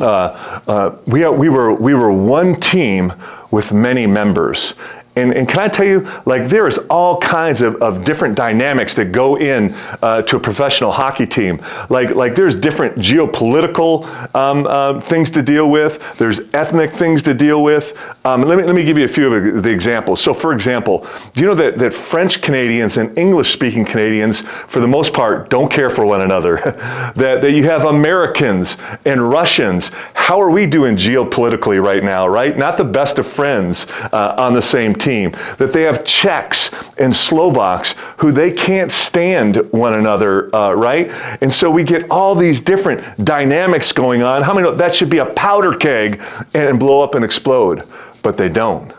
uh, 0.01 0.61
uh, 0.67 1.01
we, 1.07 1.27
we, 1.29 1.49
were, 1.49 1.73
we 1.73 1.93
were 1.93 2.11
one 2.11 2.59
team 2.59 3.13
with 3.51 3.71
many 3.71 4.05
members. 4.05 4.73
And, 5.19 5.33
and, 5.33 5.49
can 5.49 5.59
I 5.59 5.67
tell 5.67 5.85
you, 5.85 6.09
like 6.25 6.47
there 6.47 6.67
is 6.67 6.77
all 6.89 7.19
kinds 7.19 7.61
of, 7.61 7.75
of 7.81 8.03
different 8.05 8.35
dynamics 8.35 8.93
that 8.95 9.11
go 9.11 9.37
in 9.37 9.73
uh, 10.01 10.21
to 10.23 10.37
a 10.37 10.39
professional 10.39 10.91
hockey 10.91 11.27
team. 11.27 11.61
Like 11.89 12.11
like 12.15 12.35
there's 12.35 12.55
different 12.55 12.97
geopolitical 12.97 14.05
um, 14.33 14.65
uh, 14.67 15.01
things 15.01 15.29
to 15.31 15.43
deal 15.43 15.69
with. 15.69 16.01
There's 16.17 16.39
ethnic 16.53 16.93
things 16.93 17.21
to 17.23 17.33
deal 17.33 17.63
with. 17.63 17.97
Um, 18.23 18.43
let 18.43 18.57
me 18.57 18.63
let 18.63 18.75
me 18.75 18.85
give 18.85 18.97
you 18.97 19.05
a 19.05 19.09
few 19.09 19.33
of 19.33 19.63
the 19.63 19.69
examples. 19.69 20.21
So 20.21 20.33
for 20.33 20.53
example, 20.53 21.05
do 21.33 21.41
you 21.41 21.47
know 21.47 21.55
that 21.55 21.77
that 21.79 21.93
French 21.93 22.41
Canadians 22.41 22.97
and 22.97 23.17
English 23.17 23.51
speaking 23.51 23.85
Canadians, 23.85 24.41
for 24.69 24.79
the 24.79 24.87
most 24.87 25.13
part, 25.13 25.49
don't 25.49 25.71
care 25.71 25.89
for 25.89 26.05
one 26.05 26.21
another. 26.21 26.57
that 27.17 27.41
that 27.41 27.51
you 27.51 27.65
have 27.65 27.85
Americans 27.85 28.77
and 29.05 29.29
Russians. 29.29 29.91
How 30.13 30.39
are 30.41 30.49
we 30.49 30.65
doing 30.65 30.95
geopolitically 30.95 31.83
right 31.83 32.03
now? 32.03 32.27
Right, 32.27 32.57
not 32.57 32.77
the 32.77 32.83
best 32.85 33.17
of 33.17 33.27
friends 33.27 33.87
uh, 34.13 34.35
on 34.37 34.53
the 34.53 34.61
same 34.61 34.95
team 34.95 35.08
team, 35.09 35.31
that 35.57 35.73
they 35.73 35.83
have 35.83 36.05
Czechs 36.05 36.69
and 36.97 37.15
Slovaks 37.15 37.95
who 38.17 38.31
they 38.31 38.51
can't 38.51 38.91
stand 38.91 39.71
one 39.71 39.93
another, 39.97 40.55
uh, 40.55 40.73
right? 40.73 41.09
And 41.41 41.51
so 41.53 41.71
we 41.71 41.83
get 41.83 42.11
all 42.11 42.35
these 42.35 42.59
different 42.59 43.23
dynamics 43.23 43.91
going 43.91 44.21
on. 44.21 44.43
How 44.43 44.53
many 44.53 44.71
that 44.77 44.95
should 44.95 45.09
be 45.09 45.17
a 45.17 45.25
powder 45.25 45.75
keg 45.75 46.21
and 46.53 46.79
blow 46.79 47.01
up 47.01 47.15
and 47.15 47.25
explode? 47.25 47.87
But 48.21 48.37
they 48.37 48.49
don't. 48.49 48.93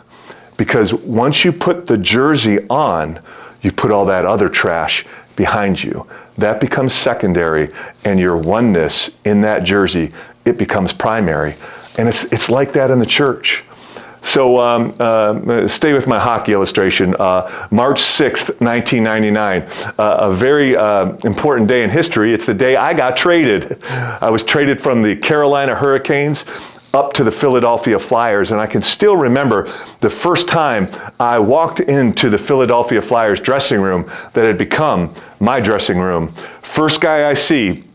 Because 0.57 0.93
once 0.93 1.45
you 1.45 1.51
put 1.51 1.85
the 1.85 1.97
jersey 1.97 2.59
on, 2.69 3.19
you 3.61 3.71
put 3.71 3.91
all 3.91 4.05
that 4.05 4.25
other 4.25 4.49
trash 4.49 5.05
behind 5.35 5.81
you. 5.81 6.07
That 6.37 6.59
becomes 6.59 6.93
secondary, 6.93 7.71
and 8.03 8.19
your 8.19 8.37
oneness 8.37 9.09
in 9.23 9.41
that 9.41 9.63
jersey, 9.63 10.11
it 10.45 10.57
becomes 10.57 10.91
primary. 10.91 11.55
And 11.97 12.09
it's, 12.09 12.23
it's 12.31 12.49
like 12.49 12.73
that 12.73 12.91
in 12.91 12.99
the 12.99 13.05
church. 13.05 13.63
So 14.23 14.57
um, 14.57 14.95
uh, 14.99 15.67
stay 15.67 15.93
with 15.93 16.07
my 16.07 16.19
hockey 16.19 16.53
illustration. 16.53 17.15
Uh, 17.17 17.67
March 17.71 18.01
6th, 18.01 18.61
1999, 18.61 19.63
uh, 19.63 19.93
a 19.97 20.33
very 20.33 20.77
uh, 20.77 21.13
important 21.23 21.67
day 21.67 21.83
in 21.83 21.89
history. 21.89 22.33
It's 22.33 22.45
the 22.45 22.53
day 22.53 22.75
I 22.75 22.93
got 22.93 23.17
traded. 23.17 23.83
I 23.83 24.29
was 24.29 24.43
traded 24.43 24.81
from 24.81 25.01
the 25.01 25.15
Carolina 25.15 25.75
Hurricanes 25.75 26.45
up 26.93 27.13
to 27.13 27.23
the 27.23 27.31
Philadelphia 27.31 27.97
Flyers, 27.97 28.51
and 28.51 28.59
I 28.59 28.67
can 28.67 28.81
still 28.81 29.15
remember 29.15 29.73
the 30.01 30.09
first 30.09 30.47
time 30.47 30.89
I 31.19 31.39
walked 31.39 31.79
into 31.79 32.29
the 32.29 32.37
Philadelphia 32.37 33.01
Flyers 33.01 33.39
dressing 33.39 33.81
room 33.81 34.11
that 34.33 34.45
had 34.45 34.57
become 34.57 35.15
my 35.39 35.59
dressing 35.59 35.97
room. 35.97 36.33
First 36.61 37.01
guy 37.01 37.29
I 37.29 37.33
see, 37.33 37.85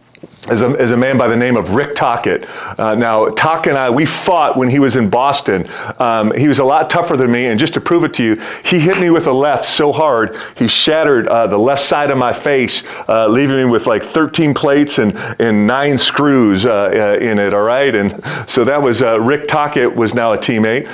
is 0.50 0.62
a, 0.62 0.74
is 0.76 0.90
a 0.90 0.96
man 0.96 1.18
by 1.18 1.26
the 1.26 1.36
name 1.36 1.56
of 1.56 1.70
Rick 1.70 1.96
Tocchet. 1.96 2.46
Uh, 2.78 2.94
now, 2.94 3.28
Tock 3.30 3.66
and 3.66 3.76
I, 3.76 3.90
we 3.90 4.06
fought 4.06 4.56
when 4.56 4.68
he 4.68 4.78
was 4.78 4.96
in 4.96 5.10
Boston. 5.10 5.68
Um, 5.98 6.32
he 6.36 6.48
was 6.48 6.58
a 6.58 6.64
lot 6.64 6.90
tougher 6.90 7.16
than 7.16 7.30
me, 7.30 7.46
and 7.46 7.58
just 7.58 7.74
to 7.74 7.80
prove 7.80 8.04
it 8.04 8.14
to 8.14 8.24
you, 8.24 8.42
he 8.64 8.78
hit 8.78 8.98
me 8.98 9.10
with 9.10 9.26
a 9.26 9.32
left 9.32 9.66
so 9.66 9.92
hard, 9.92 10.36
he 10.56 10.68
shattered 10.68 11.26
uh, 11.26 11.46
the 11.46 11.58
left 11.58 11.84
side 11.84 12.10
of 12.10 12.18
my 12.18 12.32
face, 12.32 12.82
uh, 13.08 13.26
leaving 13.28 13.56
me 13.56 13.64
with 13.64 13.86
like 13.86 14.04
13 14.04 14.54
plates 14.54 14.98
and, 14.98 15.16
and 15.40 15.66
nine 15.66 15.98
screws 15.98 16.64
uh, 16.64 16.70
uh, 16.70 17.24
in 17.24 17.38
it, 17.38 17.52
all 17.52 17.62
right? 17.62 17.94
And 17.94 18.22
so 18.48 18.64
that 18.64 18.80
was 18.80 19.02
uh, 19.02 19.20
Rick 19.20 19.48
Tocchet 19.48 19.94
was 19.94 20.14
now 20.14 20.32
a 20.32 20.38
teammate. 20.38 20.84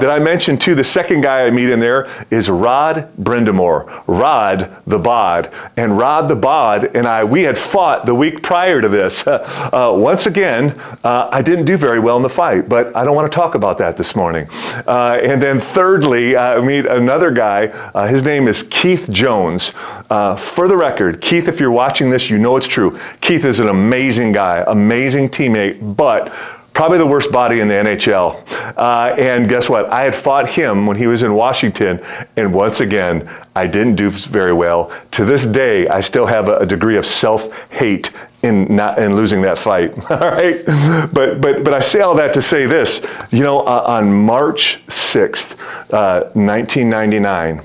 did 0.00 0.08
I 0.08 0.18
mention, 0.18 0.58
too, 0.58 0.74
the 0.74 0.84
second 0.84 1.20
guy 1.20 1.46
I 1.46 1.50
meet 1.50 1.68
in 1.68 1.80
there 1.80 2.08
is 2.30 2.48
Rod 2.48 3.10
Brind'Amour, 3.18 4.04
Rod 4.06 4.82
the 4.86 4.98
Bod. 4.98 5.52
And 5.76 5.98
Rod 5.98 6.28
the 6.28 6.36
Bod 6.36 6.96
and 6.96 7.06
I, 7.06 7.24
we 7.24 7.42
had 7.42 7.58
fought 7.58 8.06
the 8.06 8.14
week 8.14 8.42
prior 8.42 8.80
to 8.80 8.88
this. 8.94 9.24
Uh, 9.74 9.92
once 9.92 10.26
again, 10.26 10.70
uh, 11.02 11.28
I 11.32 11.42
didn't 11.42 11.64
do 11.64 11.76
very 11.76 11.98
well 11.98 12.16
in 12.16 12.22
the 12.22 12.28
fight, 12.28 12.68
but 12.68 12.94
I 12.96 13.02
don't 13.04 13.16
want 13.16 13.30
to 13.30 13.34
talk 13.34 13.54
about 13.54 13.78
that 13.78 13.96
this 13.96 14.14
morning. 14.14 14.46
Uh, 14.86 15.18
and 15.22 15.42
then 15.42 15.60
thirdly, 15.60 16.36
I 16.36 16.60
meet 16.60 16.86
another 16.86 17.30
guy. 17.30 17.66
Uh, 17.66 18.06
his 18.06 18.22
name 18.22 18.46
is 18.46 18.62
Keith 18.64 19.08
Jones. 19.10 19.72
Uh, 20.10 20.36
for 20.36 20.68
the 20.68 20.76
record, 20.76 21.20
Keith, 21.20 21.48
if 21.48 21.60
you're 21.60 21.72
watching 21.72 22.08
this, 22.10 22.30
you 22.30 22.38
know 22.38 22.56
it's 22.56 22.68
true. 22.68 22.98
Keith 23.20 23.44
is 23.44 23.58
an 23.58 23.68
amazing 23.68 24.32
guy, 24.32 24.62
amazing 24.66 25.28
teammate, 25.28 25.96
but 25.96 26.32
probably 26.74 26.98
the 26.98 27.06
worst 27.06 27.30
body 27.30 27.60
in 27.60 27.68
the 27.68 27.74
NHL. 27.74 28.44
Uh, 28.76 29.14
and 29.16 29.48
guess 29.48 29.68
what? 29.68 29.90
I 29.92 30.02
had 30.02 30.14
fought 30.14 30.50
him 30.50 30.86
when 30.86 30.96
he 30.96 31.06
was 31.06 31.22
in 31.22 31.32
Washington, 31.32 32.04
and 32.36 32.52
once 32.52 32.80
again, 32.80 33.30
I 33.54 33.68
didn't 33.68 33.94
do 33.94 34.10
very 34.10 34.52
well. 34.52 34.92
To 35.12 35.24
this 35.24 35.46
day, 35.46 35.86
I 35.88 36.00
still 36.00 36.26
have 36.26 36.48
a, 36.48 36.66
degree 36.66 36.96
of 36.96 37.06
self-hate 37.06 38.10
in 38.42 38.74
not 38.74 38.98
in 38.98 39.14
losing 39.14 39.42
that 39.42 39.58
fight. 39.58 39.96
all 40.10 40.18
right, 40.18 40.66
but 40.66 41.40
but 41.40 41.62
but 41.62 41.72
I 41.72 41.80
say 41.80 42.00
all 42.00 42.16
that 42.16 42.34
to 42.34 42.42
say 42.42 42.66
this. 42.66 43.00
You 43.30 43.44
know, 43.44 43.60
uh, 43.60 43.84
on 43.86 44.12
March 44.12 44.82
sixth, 44.88 45.52
uh, 45.92 46.30
1999, 46.34 47.64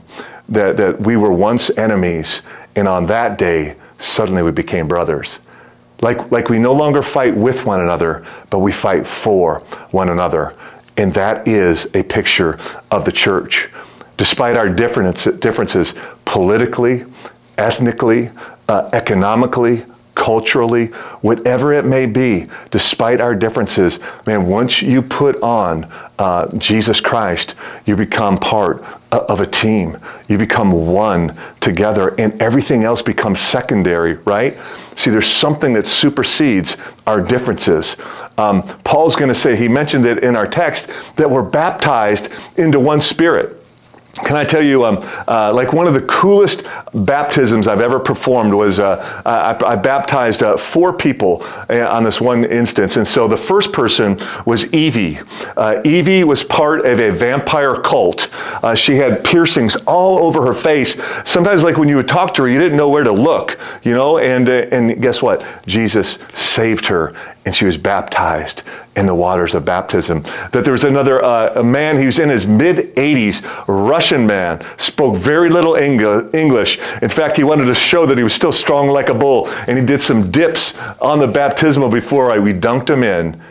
that 0.49 0.77
that 0.77 1.01
we 1.01 1.17
were 1.17 1.31
once 1.31 1.71
enemies, 1.75 2.41
and 2.75 2.87
on 2.87 3.07
that 3.07 3.39
day, 3.39 3.75
suddenly 3.97 4.43
we 4.43 4.51
became 4.51 4.87
brothers. 4.87 5.39
Like, 6.01 6.31
like 6.31 6.49
we 6.49 6.59
no 6.59 6.73
longer 6.73 7.03
fight 7.03 7.35
with 7.35 7.65
one 7.65 7.81
another, 7.81 8.25
but 8.49 8.59
we 8.59 8.71
fight 8.71 9.05
for 9.05 9.59
one 9.91 10.09
another. 10.09 10.55
And 10.97 11.13
that 11.13 11.47
is 11.47 11.87
a 11.93 12.03
picture 12.03 12.59
of 12.91 13.05
the 13.05 13.11
church. 13.11 13.69
Despite 14.17 14.57
our 14.57 14.69
differences 14.69 15.93
politically, 16.25 17.05
ethnically, 17.57 18.31
uh, 18.67 18.89
economically, 18.93 19.85
culturally, 20.13 20.87
whatever 21.21 21.73
it 21.73 21.85
may 21.85 22.05
be, 22.05 22.47
despite 22.71 23.21
our 23.21 23.33
differences, 23.33 23.99
man, 24.25 24.47
once 24.47 24.81
you 24.81 25.01
put 25.01 25.41
on 25.41 25.89
uh, 26.19 26.47
Jesus 26.57 26.99
Christ, 26.99 27.55
you 27.85 27.95
become 27.95 28.37
part 28.37 28.83
of 29.11 29.39
a 29.39 29.47
team. 29.47 29.97
You 30.27 30.37
become 30.37 30.71
one 30.71 31.37
together, 31.61 32.13
and 32.19 32.41
everything 32.41 32.83
else 32.83 33.01
becomes 33.01 33.39
secondary, 33.39 34.13
right? 34.13 34.57
See, 34.95 35.11
there's 35.11 35.31
something 35.31 35.73
that 35.73 35.87
supersedes 35.87 36.77
our 37.07 37.21
differences. 37.21 37.95
Um, 38.37 38.63
Paul's 38.83 39.15
going 39.15 39.29
to 39.29 39.35
say, 39.35 39.55
he 39.55 39.67
mentioned 39.67 40.05
it 40.05 40.23
in 40.23 40.35
our 40.35 40.47
text, 40.47 40.89
that 41.15 41.29
we're 41.29 41.41
baptized 41.41 42.29
into 42.57 42.79
one 42.79 43.01
spirit. 43.01 43.58
Can 44.15 44.35
I 44.35 44.43
tell 44.43 44.63
you, 44.63 44.85
um, 44.85 44.97
uh, 45.27 45.51
like 45.53 45.71
one 45.71 45.87
of 45.87 45.93
the 45.93 46.01
coolest 46.01 46.63
baptisms 46.93 47.67
I've 47.67 47.81
ever 47.81 47.99
performed 47.99 48.53
was 48.55 48.79
uh, 48.79 49.21
I, 49.23 49.73
I, 49.73 49.75
baptized 49.75 50.41
uh, 50.41 50.57
four 50.57 50.93
people 50.93 51.43
uh, 51.43 51.87
on 51.87 52.03
this 52.03 52.19
one 52.19 52.43
instance. 52.43 52.97
And 52.97 53.07
so 53.07 53.27
the 53.27 53.37
first 53.37 53.71
person 53.71 54.19
was 54.47 54.65
Evie. 54.73 55.19
Uh, 55.55 55.81
Evie 55.85 56.23
was 56.23 56.43
part 56.43 56.87
of 56.87 56.99
a 56.99 57.11
vampire 57.11 57.75
cult. 57.81 58.29
Uh, 58.33 58.73
she 58.73 58.95
had 58.95 59.23
piercings 59.23 59.75
all 59.75 60.17
over 60.25 60.43
her 60.47 60.55
face. 60.55 60.99
Sometimes, 61.23 61.61
like 61.61 61.77
when 61.77 61.87
you 61.87 61.97
would 61.97 62.07
talk 62.07 62.33
to 62.35 62.41
her, 62.41 62.49
you 62.49 62.59
didn't 62.59 62.77
know 62.77 62.89
where 62.89 63.03
to 63.03 63.11
look, 63.11 63.59
you 63.83 63.93
know. 63.93 64.17
And 64.17 64.49
and 64.49 65.01
guess 65.01 65.21
what? 65.21 65.45
Jesus 65.67 66.17
saved 66.33 66.87
her, 66.87 67.15
and 67.45 67.55
she 67.55 67.65
was 67.65 67.77
baptized 67.77 68.63
in 68.95 69.05
the 69.05 69.15
waters 69.15 69.53
of 69.55 69.63
baptism. 69.63 70.23
That 70.51 70.63
there 70.63 70.73
was 70.73 70.83
another 70.83 71.63
man, 71.63 71.97
he 71.99 72.05
was 72.05 72.19
in 72.19 72.29
his 72.29 72.45
mid 72.47 72.95
80s, 72.95 73.67
Russian 73.99 74.27
man, 74.27 74.65
spoke 74.77 75.17
very 75.17 75.49
little 75.49 75.75
English. 75.75 76.79
In 77.01 77.09
fact, 77.09 77.35
he 77.35 77.43
wanted 77.43 77.65
to 77.65 77.75
show 77.75 78.05
that 78.05 78.17
he 78.17 78.23
was 78.23 78.33
still 78.33 78.53
strong 78.53 78.87
like 78.87 79.09
a 79.09 79.13
bull, 79.13 79.49
and 79.49 79.77
he 79.77 79.83
did 79.83 80.01
some 80.01 80.31
dips 80.31 80.73
on 81.01 81.19
the 81.19 81.27
baptismal 81.27 81.89
before 81.89 82.31
I, 82.31 82.39
we 82.39 82.53
dunked 82.53 82.89
him 82.89 83.03
in, 83.03 83.41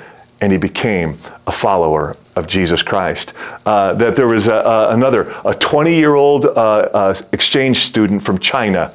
and 0.40 0.50
he 0.50 0.56
became 0.56 1.18
a 1.46 1.52
follower 1.52 2.16
of 2.34 2.46
Jesus 2.46 2.82
Christ. 2.82 3.34
Uh, 3.66 3.92
that 3.92 4.16
there 4.16 4.26
was 4.26 4.46
a, 4.46 4.54
a, 4.54 4.94
another, 4.94 5.36
a 5.44 5.54
20 5.54 5.96
year 5.96 6.14
old 6.14 6.46
uh, 6.46 6.48
uh, 6.48 7.20
exchange 7.30 7.80
student 7.80 8.22
from 8.22 8.38
China. 8.38 8.94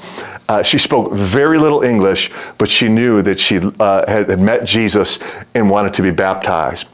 Uh, 0.49 0.63
she 0.63 0.79
spoke 0.79 1.13
very 1.13 1.59
little 1.59 1.83
English, 1.83 2.31
but 2.57 2.67
she 2.67 2.89
knew 2.89 3.21
that 3.21 3.39
she 3.39 3.57
uh, 3.57 4.09
had, 4.09 4.27
had 4.27 4.39
met 4.39 4.65
Jesus 4.65 5.19
and 5.53 5.69
wanted 5.69 5.93
to 5.93 6.01
be 6.01 6.09
baptized. 6.09 6.87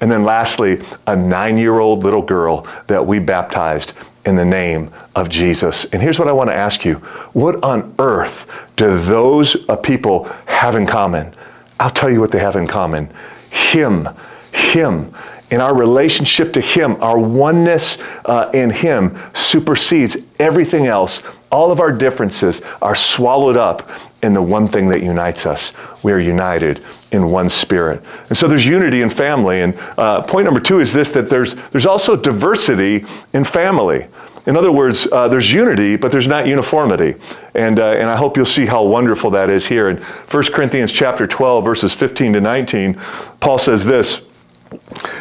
And 0.00 0.10
then 0.10 0.24
lastly, 0.24 0.82
a 1.06 1.14
nine 1.14 1.58
year 1.58 1.78
old 1.78 2.04
little 2.04 2.22
girl 2.22 2.66
that 2.86 3.06
we 3.06 3.18
baptized 3.18 3.92
in 4.24 4.36
the 4.36 4.44
name 4.44 4.92
of 5.14 5.28
Jesus. 5.28 5.84
And 5.86 6.00
here's 6.00 6.18
what 6.18 6.28
I 6.28 6.32
want 6.32 6.50
to 6.50 6.56
ask 6.56 6.84
you 6.84 6.96
What 7.32 7.62
on 7.62 7.94
earth 7.98 8.46
do 8.76 9.02
those 9.02 9.56
uh, 9.68 9.76
people 9.76 10.24
have 10.46 10.74
in 10.74 10.86
common? 10.86 11.34
I'll 11.78 11.90
tell 11.90 12.10
you 12.10 12.20
what 12.20 12.30
they 12.30 12.38
have 12.38 12.56
in 12.56 12.66
common 12.66 13.12
Him. 13.50 14.08
Him 14.52 15.14
in 15.50 15.60
our 15.60 15.74
relationship 15.74 16.52
to 16.54 16.60
Him, 16.60 17.02
our 17.02 17.18
oneness 17.18 17.98
uh, 18.24 18.50
in 18.54 18.70
Him 18.70 19.18
supersedes 19.34 20.16
everything 20.38 20.86
else. 20.86 21.22
All 21.50 21.72
of 21.72 21.80
our 21.80 21.92
differences 21.92 22.62
are 22.80 22.94
swallowed 22.94 23.56
up 23.56 23.90
in 24.22 24.34
the 24.34 24.42
one 24.42 24.68
thing 24.68 24.88
that 24.90 25.02
unites 25.02 25.46
us. 25.46 25.72
We 26.04 26.12
are 26.12 26.18
united 26.18 26.84
in 27.10 27.28
one 27.30 27.50
spirit. 27.50 28.02
And 28.28 28.38
so 28.38 28.46
there's 28.46 28.64
unity 28.64 29.02
in 29.02 29.10
family. 29.10 29.60
And 29.60 29.76
uh, 29.98 30.22
point 30.22 30.44
number 30.44 30.60
two 30.60 30.80
is 30.80 30.92
this 30.92 31.10
that 31.10 31.28
there's, 31.28 31.54
there's 31.72 31.86
also 31.86 32.16
diversity 32.16 33.04
in 33.32 33.44
family. 33.44 34.06
In 34.46 34.56
other 34.56 34.72
words, 34.72 35.06
uh, 35.10 35.28
there's 35.28 35.50
unity, 35.50 35.96
but 35.96 36.12
there's 36.12 36.26
not 36.26 36.46
uniformity. 36.46 37.14
And, 37.54 37.78
uh, 37.78 37.92
and 37.92 38.08
I 38.08 38.16
hope 38.16 38.36
you'll 38.36 38.46
see 38.46 38.64
how 38.64 38.84
wonderful 38.84 39.30
that 39.32 39.50
is 39.50 39.66
here. 39.66 39.88
In 39.88 39.98
1 39.98 40.44
Corinthians 40.52 40.92
chapter 40.92 41.26
12, 41.26 41.64
verses 41.64 41.92
15 41.92 42.34
to 42.34 42.40
19, 42.40 43.00
Paul 43.40 43.58
says 43.58 43.84
this. 43.84 44.22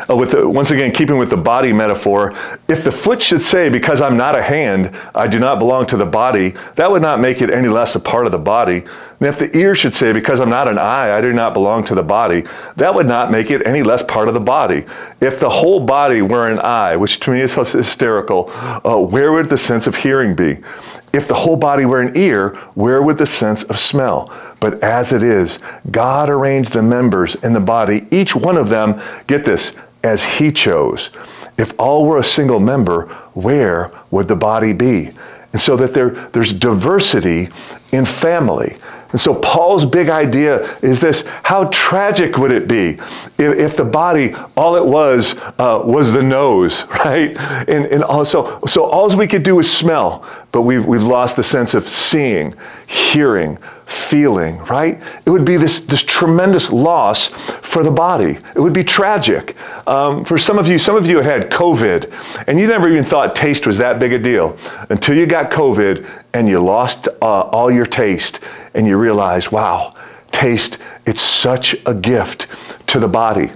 Uh, 0.09 0.15
with 0.15 0.31
the, 0.31 0.47
once 0.47 0.69
again, 0.69 0.91
keeping 0.91 1.17
with 1.17 1.29
the 1.29 1.37
body 1.37 1.73
metaphor, 1.73 2.35
if 2.67 2.83
the 2.83 2.91
foot 2.91 3.21
should 3.21 3.41
say, 3.41 3.69
Because 3.69 4.01
I'm 4.01 4.17
not 4.17 4.37
a 4.37 4.43
hand, 4.43 4.95
I 5.15 5.27
do 5.27 5.39
not 5.39 5.57
belong 5.57 5.87
to 5.87 5.97
the 5.97 6.05
body, 6.05 6.55
that 6.75 6.91
would 6.91 7.01
not 7.01 7.19
make 7.19 7.41
it 7.41 7.49
any 7.49 7.67
less 7.67 7.95
a 7.95 7.99
part 7.99 8.25
of 8.27 8.31
the 8.31 8.37
body. 8.37 8.77
And 8.77 9.27
if 9.27 9.39
the 9.39 9.55
ear 9.57 9.73
should 9.73 9.95
say, 9.95 10.13
Because 10.13 10.39
I'm 10.39 10.49
not 10.49 10.67
an 10.67 10.77
eye, 10.77 11.15
I 11.15 11.21
do 11.21 11.33
not 11.33 11.53
belong 11.55 11.85
to 11.85 11.95
the 11.95 12.03
body, 12.03 12.43
that 12.75 12.93
would 12.93 13.07
not 13.07 13.31
make 13.31 13.49
it 13.49 13.65
any 13.65 13.81
less 13.81 14.03
part 14.03 14.27
of 14.27 14.35
the 14.35 14.39
body. 14.39 14.85
If 15.19 15.39
the 15.39 15.49
whole 15.49 15.79
body 15.79 16.21
were 16.21 16.47
an 16.47 16.59
eye, 16.59 16.97
which 16.97 17.19
to 17.21 17.31
me 17.31 17.41
is 17.41 17.53
hysterical, 17.53 18.51
uh, 18.53 18.97
where 18.97 19.31
would 19.31 19.47
the 19.47 19.57
sense 19.57 19.87
of 19.87 19.95
hearing 19.95 20.35
be? 20.35 20.59
If 21.11 21.27
the 21.27 21.33
whole 21.33 21.55
body 21.55 21.85
were 21.85 22.01
an 22.01 22.15
ear, 22.17 22.49
where 22.75 23.01
would 23.01 23.17
the 23.17 23.25
sense 23.25 23.63
of 23.63 23.79
smell? 23.79 24.31
But 24.59 24.83
as 24.83 25.11
it 25.11 25.23
is, 25.23 25.57
God 25.89 26.29
arranged 26.29 26.73
the 26.73 26.83
members 26.83 27.35
in 27.35 27.53
the 27.53 27.59
body, 27.59 28.05
each 28.11 28.35
one 28.35 28.57
of 28.57 28.69
them, 28.69 29.01
get 29.25 29.43
this, 29.43 29.71
as 30.03 30.23
He 30.23 30.51
chose. 30.51 31.09
If 31.57 31.73
all 31.79 32.05
were 32.05 32.19
a 32.19 32.23
single 32.23 32.59
member, 32.59 33.07
where 33.33 33.91
would 34.11 34.27
the 34.27 34.35
body 34.35 34.73
be? 34.73 35.11
And 35.51 35.61
so 35.61 35.77
that 35.77 35.93
there, 35.93 36.11
there's 36.31 36.53
diversity 36.53 37.49
in 37.91 38.05
family. 38.05 38.77
And 39.11 39.19
so 39.19 39.33
Paul's 39.33 39.85
big 39.85 40.09
idea 40.09 40.77
is 40.81 40.99
this 40.99 41.23
how 41.43 41.65
tragic 41.65 42.37
would 42.37 42.53
it 42.53 42.67
be 42.67 42.99
if, 43.37 43.57
if 43.57 43.77
the 43.77 43.83
body, 43.83 44.35
all 44.55 44.75
it 44.75 44.85
was, 44.85 45.35
uh, 45.57 45.81
was 45.83 46.13
the 46.13 46.21
nose, 46.21 46.83
right? 46.89 47.35
And, 47.35 47.87
and 47.87 48.03
also, 48.03 48.59
so 48.67 48.85
all 48.85 49.15
we 49.15 49.27
could 49.27 49.43
do 49.43 49.55
was 49.55 49.71
smell, 49.71 50.27
but 50.51 50.61
we've, 50.61 50.85
we've 50.85 51.03
lost 51.03 51.35
the 51.35 51.43
sense 51.43 51.73
of 51.73 51.89
seeing, 51.89 52.55
hearing, 52.85 53.57
feeling, 53.89 54.57
right? 54.59 55.01
It 55.25 55.29
would 55.29 55.45
be 55.45 55.57
this, 55.57 55.81
this 55.81 56.03
tremendous 56.03 56.69
loss 56.69 57.27
for 57.27 57.83
the 57.83 57.91
body. 57.91 58.37
It 58.55 58.59
would 58.59 58.73
be 58.73 58.83
tragic. 58.83 59.55
Um, 59.87 60.25
for 60.25 60.37
some 60.37 60.59
of 60.59 60.67
you, 60.67 60.79
some 60.79 60.95
of 60.95 61.05
you 61.05 61.19
had 61.19 61.49
COVID, 61.49 62.45
and 62.47 62.59
you 62.59 62.67
never 62.67 62.89
even 62.89 63.05
thought 63.05 63.35
taste 63.35 63.65
was 63.65 63.77
that 63.79 63.99
big 63.99 64.13
a 64.13 64.19
deal 64.19 64.57
until 64.89 65.15
you 65.15 65.25
got 65.25 65.51
COVID 65.51 66.07
and 66.33 66.47
you 66.47 66.59
lost 66.59 67.07
uh, 67.07 67.25
all 67.25 67.71
your 67.71 67.85
taste 67.85 68.39
and 68.73 68.87
you 68.87 68.97
realized, 68.97 69.51
wow, 69.51 69.95
taste, 70.31 70.77
it's 71.05 71.21
such 71.21 71.75
a 71.85 71.93
gift 71.93 72.47
to 72.87 72.99
the 72.99 73.07
body. 73.07 73.51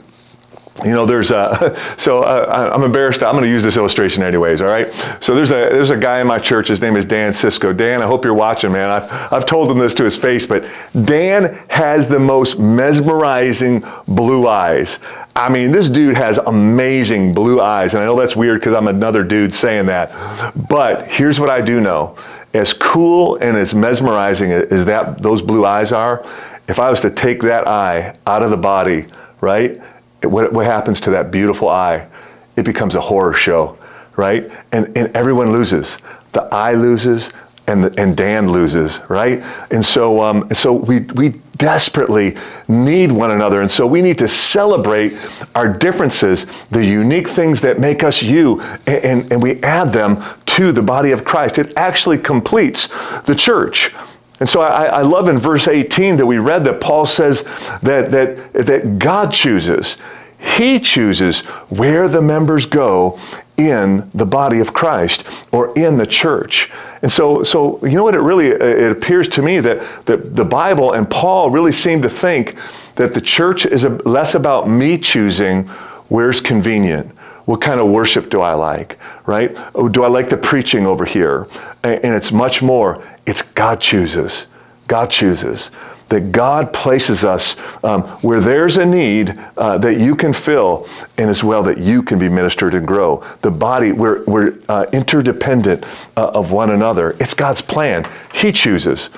You 0.84 0.92
know, 0.92 1.06
there's 1.06 1.30
a, 1.30 1.80
so 1.98 2.24
uh, 2.24 2.72
I'm 2.74 2.84
embarrassed. 2.84 3.22
I'm 3.22 3.34
going 3.34 3.44
to 3.44 3.50
use 3.50 3.62
this 3.62 3.78
illustration 3.78 4.24
anyways, 4.24 4.60
all 4.60 4.68
right? 4.68 4.92
So 5.22 5.36
there's 5.36 5.52
a, 5.52 5.70
there's 5.70 5.92
a 5.92 5.98
guy 5.98 6.20
in 6.20 6.28
my 6.28 6.40
church. 6.40 6.68
His 6.68 6.82
name 6.82 6.98
is 6.98 7.06
Dan 7.06 7.34
Cisco. 7.34 7.74
Dan, 7.74 8.02
I 8.02 8.06
hope 8.06 8.26
you're 8.26 8.34
watching, 8.34 8.72
man. 8.72 8.90
I've, 8.90 9.34
I've 9.34 9.46
told 9.46 9.70
him 9.70 9.78
this 9.78 9.94
to 9.96 10.04
his 10.04 10.16
face, 10.16 10.48
but 10.48 10.66
Dan 11.06 11.64
has 11.70 12.08
the 12.08 12.20
most 12.20 12.58
mesmerizing 12.58 13.84
blue 14.08 14.48
eyes. 14.48 14.98
I 15.36 15.50
mean, 15.50 15.72
this 15.72 15.90
dude 15.90 16.18
has 16.18 16.40
amazing 16.40 17.34
blue 17.34 17.62
eyes. 17.62 17.94
And 17.94 18.02
I 18.02 18.06
know 18.06 18.16
that's 18.16 18.36
weird 18.36 18.60
because 18.60 18.76
I'm 18.76 18.88
another 18.88 19.24
dude 19.24 19.54
saying 19.54 19.88
that. 19.88 20.54
But 20.70 21.08
here's 21.08 21.40
what 21.40 21.50
I 21.50 21.62
do 21.62 21.82
know. 21.82 22.18
As 22.54 22.74
cool 22.74 23.38
and 23.38 23.58
as 23.58 23.74
mesmerizing 23.74 24.52
as 24.52 24.86
that 24.86 25.22
those 25.22 25.42
blue 25.42 25.66
eyes 25.66 25.92
are, 25.92 26.24
if 26.68 26.80
I 26.80 26.90
was 26.90 27.02
to 27.02 27.10
take 27.10 27.42
that 27.44 27.68
eye 27.68 28.16
out 28.28 28.44
of 28.44 28.52
the 28.52 28.58
body, 28.58 29.08
right? 29.42 29.82
What, 30.26 30.54
what 30.54 30.66
happens 30.66 31.02
to 31.02 31.12
that 31.12 31.32
beautiful 31.32 31.70
eye? 31.70 32.08
It 32.56 32.64
becomes 32.64 32.96
a 32.96 33.02
horror 33.02 33.34
show, 33.34 33.78
right? 34.16 34.50
And, 34.72 34.98
and 34.98 35.16
everyone 35.16 35.52
loses. 35.52 35.98
The 36.34 36.44
eye 36.44 36.74
loses, 36.74 37.32
and, 37.68 37.84
the, 37.84 37.94
and 38.00 38.18
Dan 38.18 38.52
loses, 38.52 38.98
right? 39.10 39.42
And 39.72 39.86
so, 39.86 40.22
um, 40.22 40.54
so 40.54 40.74
we, 40.74 41.00
we 41.00 41.30
desperately 41.58 42.36
need 42.68 43.12
one 43.12 43.32
another. 43.32 43.62
And 43.62 43.72
so 43.72 43.88
we 43.88 44.02
need 44.02 44.18
to 44.18 44.28
celebrate 44.28 45.18
our 45.56 45.72
differences, 45.72 46.46
the 46.72 46.86
unique 46.86 47.30
things 47.30 47.62
that 47.62 47.80
make 47.80 48.04
us 48.04 48.22
you, 48.22 48.62
and, 48.62 48.88
and, 48.88 49.32
and 49.32 49.44
we 49.44 49.62
add 49.64 49.94
them 49.94 50.24
to 50.48 50.72
the 50.72 50.82
body 50.82 51.12
of 51.12 51.24
Christ. 51.24 51.58
It 51.58 51.74
actually 51.78 52.18
completes 52.18 52.90
the 53.26 53.36
church. 53.36 53.94
And 54.39 54.50
so 54.50 54.62
I, 54.62 54.86
I, 54.86 55.02
love 55.04 55.30
in 55.30 55.39
verse 55.39 55.67
18 55.67 56.17
that 56.17 56.26
we 56.26 56.38
read 56.38 56.65
that 56.65 56.82
Paul 56.82 57.06
says 57.06 57.43
that, 57.84 58.12
that, 58.12 58.54
that 58.54 59.00
God 59.00 59.32
chooses. 59.32 59.96
He 60.39 60.80
chooses 60.80 61.41
where 61.69 62.08
the 62.10 62.22
members 62.22 62.65
go 62.65 63.19
in 63.58 64.10
the 64.13 64.26
body 64.26 64.60
of 64.60 64.74
Christ 64.74 65.24
or 65.52 65.74
in 65.78 65.96
the 65.96 66.08
church. 66.08 66.72
And 67.02 67.12
so, 67.12 67.43
so 67.43 67.80
you 67.86 67.96
know 67.96 68.04
what 68.04 68.15
it 68.15 68.22
really, 68.22 68.48
it 68.48 68.91
appears 68.91 69.30
to 69.30 69.41
me 69.41 69.60
that, 69.60 70.06
that 70.06 70.36
the 70.36 70.46
Bible 70.46 70.93
and 70.93 71.10
Paul 71.10 71.50
really 71.50 71.74
seem 71.74 72.02
to 72.02 72.10
think 72.10 72.58
that 72.96 73.13
the 73.13 73.22
church 73.22 73.65
is 73.65 73.84
less 73.84 74.36
about 74.36 74.69
me 74.69 74.98
choosing 74.98 75.67
where's 76.10 76.41
convenient. 76.41 77.15
What 77.45 77.62
kind 77.62 77.79
of 77.79 77.89
worship 77.89 78.29
do 78.29 78.41
I 78.41 78.53
like, 78.53 78.99
right? 79.25 79.58
Oh, 79.75 79.89
do 79.89 80.03
I 80.03 80.08
like 80.08 80.29
the 80.29 80.38
preaching 80.38 80.86
over 80.86 81.03
here? 81.03 81.47
And 81.84 82.15
it's 82.15 82.32
much 82.32 82.62
more, 82.62 83.03
it's 83.25 83.41
God 83.41 83.82
chooses. 83.82 84.45
God 84.88 85.10
chooses. 85.10 85.69
That 86.10 86.32
God 86.32 86.73
places 86.73 87.25
us 87.25 87.56
um, 87.84 88.03
where 88.21 88.39
there's 88.39 88.77
a 88.77 88.86
need 88.86 89.38
uh, 89.58 89.79
that 89.79 89.99
you 89.99 90.15
can 90.15 90.32
fill, 90.32 90.88
and 91.17 91.29
as 91.29 91.43
well 91.43 91.63
that 91.63 91.79
you 91.79 92.03
can 92.03 92.19
be 92.19 92.29
ministered 92.29 92.75
and 92.75 92.86
grow. 92.86 93.23
The 93.41 93.49
body, 93.49 93.91
we're, 93.91 94.23
we're 94.25 94.60
uh, 94.69 94.86
interdependent 94.93 95.86
uh, 96.15 96.27
of 96.27 96.51
one 96.51 96.69
another. 96.69 97.15
It's 97.19 97.34
God's 97.34 97.62
plan. 97.62 98.06
He 98.34 98.51
chooses. 98.51 99.10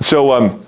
So, 0.00 0.34
um, 0.34 0.63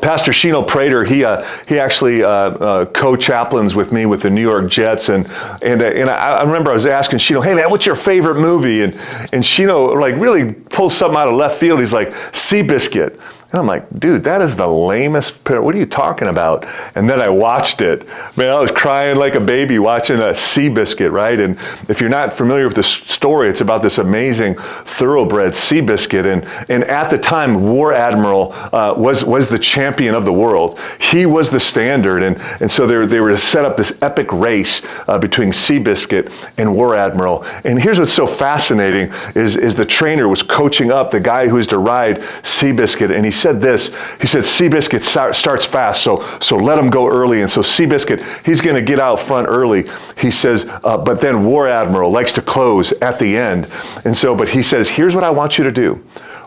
Pastor 0.00 0.32
Shino 0.32 0.66
Prater, 0.66 1.04
he 1.04 1.24
uh, 1.24 1.46
he 1.66 1.78
actually 1.78 2.22
uh, 2.22 2.28
uh, 2.28 2.84
co-chaplains 2.86 3.74
with 3.74 3.92
me 3.92 4.06
with 4.06 4.22
the 4.22 4.30
New 4.30 4.40
York 4.40 4.70
Jets, 4.70 5.08
and 5.08 5.26
and 5.62 5.82
uh, 5.82 5.86
and 5.86 6.08
I, 6.08 6.36
I, 6.36 6.42
remember 6.44 6.70
I 6.70 6.74
was 6.74 6.86
asking 6.86 7.18
Shino, 7.18 7.44
hey 7.44 7.54
man, 7.54 7.70
what's 7.70 7.86
your 7.86 7.96
favorite 7.96 8.40
movie? 8.40 8.82
And 8.82 8.94
and 9.32 9.44
Shino 9.44 9.98
like 10.00 10.16
really 10.16 10.52
pulls 10.52 10.96
something 10.96 11.16
out 11.16 11.28
of 11.28 11.34
left 11.34 11.58
field. 11.60 11.80
He's 11.80 11.92
like 11.92 12.10
Seabiscuit. 12.32 13.20
And 13.52 13.60
I'm 13.60 13.66
like, 13.66 13.86
dude, 13.98 14.24
that 14.24 14.40
is 14.40 14.56
the 14.56 14.66
lamest. 14.66 15.34
What 15.46 15.74
are 15.74 15.78
you 15.78 15.84
talking 15.84 16.26
about? 16.26 16.66
And 16.94 17.08
then 17.08 17.20
I 17.20 17.28
watched 17.28 17.82
it. 17.82 18.08
Man, 18.34 18.48
I 18.48 18.58
was 18.58 18.70
crying 18.70 19.16
like 19.16 19.34
a 19.34 19.40
baby 19.40 19.78
watching 19.78 20.16
a 20.16 20.28
Seabiscuit, 20.28 21.12
right? 21.12 21.38
And 21.38 21.58
if 21.86 22.00
you're 22.00 22.08
not 22.08 22.32
familiar 22.32 22.66
with 22.66 22.76
the 22.76 22.82
story, 22.82 23.50
it's 23.50 23.60
about 23.60 23.82
this 23.82 23.98
amazing 23.98 24.56
thoroughbred 24.56 25.52
Seabiscuit. 25.52 26.24
And, 26.24 26.44
and 26.70 26.84
at 26.84 27.10
the 27.10 27.18
time, 27.18 27.70
War 27.72 27.92
Admiral 27.92 28.54
uh, 28.54 28.94
was, 28.96 29.22
was 29.22 29.50
the 29.50 29.58
champion 29.58 30.14
of 30.14 30.24
the 30.24 30.32
world. 30.32 30.80
He 30.98 31.26
was 31.26 31.50
the 31.50 31.60
standard. 31.60 32.22
And, 32.22 32.38
and 32.38 32.72
so 32.72 32.86
they 32.86 32.96
were, 32.96 33.06
they 33.06 33.20
were 33.20 33.32
to 33.32 33.38
set 33.38 33.66
up 33.66 33.76
this 33.76 33.92
epic 34.00 34.32
race 34.32 34.80
uh, 35.06 35.18
between 35.18 35.52
Seabiscuit 35.52 36.32
and 36.56 36.74
War 36.74 36.96
Admiral. 36.96 37.44
And 37.64 37.78
here's 37.78 37.98
what's 37.98 38.14
so 38.14 38.26
fascinating 38.26 39.12
is, 39.34 39.56
is 39.56 39.74
the 39.74 39.84
trainer 39.84 40.26
was 40.26 40.42
coaching 40.42 40.90
up 40.90 41.10
the 41.10 41.20
guy 41.20 41.48
who 41.48 41.56
was 41.56 41.66
to 41.66 41.78
ride 41.78 42.22
Seabiscuit. 42.40 43.14
And 43.14 43.26
he 43.26 43.41
said 43.42 43.60
this. 43.60 43.88
He 44.20 44.26
said, 44.26 44.44
Seabiscuit 44.44 45.34
starts 45.34 45.64
fast, 45.66 46.02
so, 46.02 46.24
so 46.40 46.56
let 46.56 46.78
him 46.78 46.90
go 46.90 47.08
early. 47.08 47.42
And 47.42 47.50
so 47.50 47.62
Seabiscuit, 47.62 48.46
he's 48.46 48.60
going 48.60 48.76
to 48.76 48.82
get 48.82 48.98
out 48.98 49.20
front 49.20 49.48
early. 49.48 49.90
He 50.16 50.30
says, 50.30 50.64
uh, 50.68 50.96
but 50.98 51.20
then 51.20 51.44
War 51.44 51.68
Admiral 51.68 52.10
likes 52.10 52.32
to 52.34 52.42
close 52.42 52.92
at 52.92 53.18
the 53.18 53.36
end. 53.36 53.68
And 54.04 54.16
so, 54.16 54.34
but 54.34 54.48
he 54.48 54.62
says, 54.62 54.88
here's 54.88 55.14
what 55.14 55.24
I 55.24 55.30
want 55.30 55.58
you 55.58 55.64
to 55.64 55.72
do. 55.72 55.94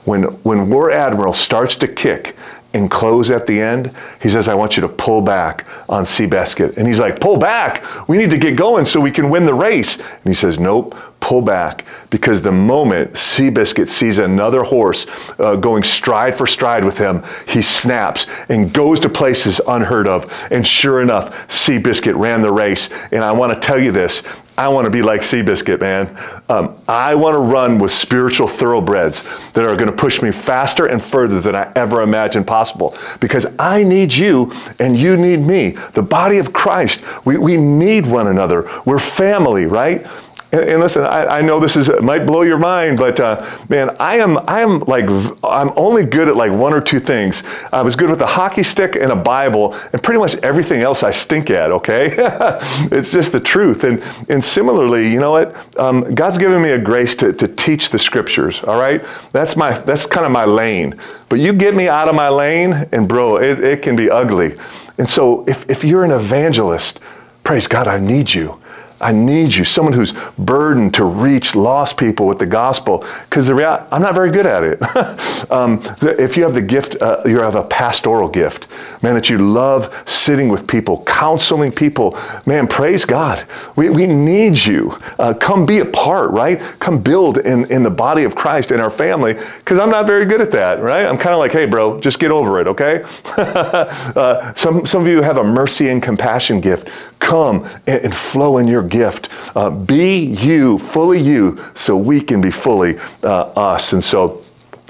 When, 0.05 0.23
when 0.43 0.69
War 0.69 0.91
Admiral 0.91 1.34
starts 1.34 1.75
to 1.77 1.88
kick, 1.88 2.36
and 2.75 2.91
close 2.91 3.29
at 3.29 3.47
the 3.47 3.62
end, 3.62 3.95
he 4.21 4.29
says, 4.29 4.49
I 4.49 4.53
want 4.53 4.75
you 4.75 4.81
to 4.81 4.89
pull 4.89 5.21
back 5.21 5.65
on 5.88 6.03
Seabiscuit. 6.03 6.75
And 6.75 6.86
he's 6.86 6.99
like, 6.99 7.21
pull 7.21 7.38
back? 7.38 8.10
We 8.10 8.17
need 8.17 8.31
to 8.31 8.38
get 8.38 8.58
going 8.58 8.86
so 8.86 8.99
we 8.99 9.12
can 9.12 9.29
win 9.29 9.45
the 9.45 9.53
race. 9.53 9.97
And 9.97 10.25
he 10.25 10.34
says, 10.34 10.60
nope, 10.60 10.93
pull 11.25 11.41
back. 11.41 11.85
Because 12.11 12.43
the 12.43 12.51
moment 12.51 13.13
Seabiscuit 13.13 13.89
sees 13.89 14.19
another 14.19 14.63
horse 14.63 15.07
uh, 15.39 15.55
going 15.55 15.83
stride 15.83 16.38
for 16.38 16.45
stride 16.45 16.85
with 16.85 16.99
him, 16.99 17.23
he 17.47 17.63
snaps 17.63 18.27
and 18.47 18.71
goes 18.71 18.99
to 18.99 19.09
places 19.09 19.59
unheard 19.67 20.07
of. 20.07 20.31
And 20.51 20.65
sure 20.67 21.01
enough, 21.01 21.33
Seabiscuit 21.47 22.15
ran 22.15 22.43
the 22.43 22.53
race. 22.53 22.89
And 23.11 23.23
I 23.23 23.31
want 23.31 23.53
to 23.53 23.59
tell 23.59 23.81
you 23.81 23.91
this 23.91 24.21
I 24.57 24.69
want 24.69 24.85
to 24.85 24.91
be 24.91 25.01
like 25.01 25.21
Seabiscuit, 25.21 25.81
man. 25.81 26.17
Um, 26.47 26.77
I 26.88 27.15
want 27.15 27.35
to 27.35 27.39
run 27.39 27.77
with 27.77 27.91
spiritual 27.91 28.47
thoroughbreds 28.47 29.21
that 29.53 29.67
are 29.67 29.75
going 29.75 29.89
to 29.89 29.95
push 29.95 30.21
me 30.21 30.31
faster 30.31 30.85
and 30.85 31.03
further 31.03 31.41
than 31.41 31.55
I 31.55 31.71
ever 31.75 32.01
imagined 32.01 32.47
possible. 32.47 32.97
Because 33.19 33.45
I 33.59 33.83
need 33.83 34.13
you 34.13 34.53
and 34.79 34.97
you 34.97 35.17
need 35.17 35.41
me. 35.41 35.71
The 35.93 36.01
body 36.01 36.38
of 36.38 36.53
Christ, 36.53 37.01
we, 37.25 37.38
we 37.38 37.57
need 37.57 38.05
one 38.05 38.27
another. 38.27 38.69
We're 38.85 38.99
family, 38.99 39.65
right? 39.65 40.07
And, 40.55 40.69
and 40.69 40.79
listen, 40.79 41.03
I, 41.03 41.25
I, 41.25 41.41
know 41.41 41.59
this 41.59 41.75
is 41.75 41.89
might 42.01 42.25
blow 42.25 42.43
your 42.43 42.57
mind, 42.57 42.97
but 42.97 43.19
uh, 43.19 43.59
man, 43.67 43.95
I 43.99 44.17
am 44.17 44.37
I 44.49 44.61
am 44.61 44.79
like 44.81 45.05
I'm 45.43 45.73
only 45.75 46.05
good 46.05 46.29
at 46.29 46.37
like 46.37 46.51
one 46.51 46.73
or 46.73 46.79
two 46.79 46.99
things. 46.99 47.43
I 47.73 47.81
was 47.81 47.95
good 47.95 48.09
with 48.09 48.21
a 48.21 48.25
hockey 48.25 48.63
stick 48.63 48.95
and 48.95 49.11
a 49.11 49.15
Bible, 49.15 49.73
and 49.91 50.01
pretty 50.01 50.19
much 50.19 50.35
everything 50.35 50.81
else 50.81 51.03
I 51.03 51.11
stink 51.11 51.49
at. 51.49 51.71
Okay, 51.71 52.15
it's 52.91 53.11
just 53.11 53.33
the 53.33 53.39
truth. 53.39 53.83
And 53.83 54.01
and 54.29 54.43
similarly, 54.43 55.11
you 55.11 55.19
know 55.19 55.31
what? 55.31 55.77
Um, 55.77 56.15
God's 56.15 56.37
given 56.37 56.61
me 56.61 56.69
a 56.69 56.79
grace 56.79 57.15
to 57.17 57.33
to 57.33 57.47
teach 57.49 57.89
the 57.89 57.99
scriptures. 57.99 58.63
All 58.63 58.79
right, 58.79 59.03
that's 59.33 59.57
my 59.57 59.77
that's 59.79 60.05
kind 60.05 60.25
of 60.25 60.31
my 60.31 60.45
lane. 60.45 60.99
But 61.27 61.39
you 61.39 61.51
get 61.51 61.75
me 61.75 61.89
out 61.89 62.07
of 62.07 62.15
my 62.15 62.29
lane, 62.29 62.71
and 62.93 63.09
bro, 63.09 63.37
it, 63.37 63.61
it 63.61 63.81
can 63.81 63.97
be 63.97 64.09
ugly. 64.09 64.57
And 64.97 65.09
so 65.09 65.43
if 65.47 65.69
if 65.69 65.83
you're 65.83 66.05
an 66.05 66.11
evangelist, 66.11 67.01
praise 67.43 67.67
God, 67.67 67.89
I 67.89 67.99
need 67.99 68.33
you. 68.33 68.57
I 69.01 69.12
need 69.12 69.53
you, 69.53 69.65
someone 69.65 69.93
who's 69.93 70.13
burdened 70.38 70.93
to 70.95 71.05
reach 71.05 71.55
lost 71.55 71.97
people 71.97 72.27
with 72.27 72.39
the 72.39 72.45
gospel. 72.45 73.05
Because 73.29 73.47
the 73.47 73.55
reality, 73.55 73.86
I'm 73.91 74.01
not 74.01 74.15
very 74.15 74.31
good 74.31 74.45
at 74.45 74.63
it. 74.63 74.81
um, 75.51 75.81
if 76.01 76.38
you 76.38 76.43
have 76.43 76.53
the 76.53 76.62
gift, 76.62 76.95
uh, 77.01 77.21
you 77.25 77.39
have 77.39 77.55
a 77.55 77.63
pastoral 77.63 78.29
gift, 78.29 78.67
man, 79.05 79.13
that 79.13 79.29
you 79.29 79.37
love 79.37 79.93
sitting 80.07 80.49
with 80.49 80.65
people, 80.65 81.03
counseling 81.03 81.71
people, 81.71 82.17
man, 82.47 82.67
praise 82.67 83.05
God. 83.05 83.45
We, 83.75 83.91
we 83.91 84.07
need 84.07 84.57
you. 84.57 84.97
Uh, 85.19 85.35
come 85.35 85.67
be 85.67 85.77
a 85.77 85.85
part, 85.85 86.31
right? 86.31 86.59
Come 86.79 87.03
build 87.03 87.37
in, 87.37 87.71
in 87.71 87.83
the 87.83 87.91
body 87.91 88.23
of 88.23 88.33
Christ 88.33 88.71
in 88.71 88.79
our 88.79 88.89
family. 88.89 89.35
Because 89.35 89.77
I'm 89.77 89.91
not 89.91 90.07
very 90.07 90.25
good 90.25 90.41
at 90.41 90.49
that, 90.51 90.81
right? 90.81 91.05
I'm 91.05 91.19
kind 91.19 91.33
of 91.33 91.37
like, 91.37 91.51
hey, 91.51 91.67
bro, 91.67 91.99
just 91.99 92.17
get 92.17 92.31
over 92.31 92.59
it, 92.59 92.65
okay? 92.67 93.03
uh, 93.37 94.55
some, 94.55 94.87
some 94.87 95.03
of 95.03 95.07
you 95.07 95.21
have 95.21 95.37
a 95.37 95.43
mercy 95.43 95.89
and 95.89 96.01
compassion 96.01 96.59
gift. 96.59 96.89
Come 97.19 97.65
and, 97.85 98.05
and 98.05 98.15
flow 98.15 98.57
in 98.57 98.67
your 98.67 98.81
gift. 98.81 99.29
Uh, 99.55 99.69
be 99.69 100.25
you, 100.25 100.79
fully 100.79 101.21
you, 101.21 101.63
so 101.75 101.95
we 101.95 102.21
can 102.21 102.41
be 102.41 102.49
fully 102.49 102.97
uh, 103.21 103.27
us. 103.27 103.93
And 103.93 104.03
so, 104.03 104.44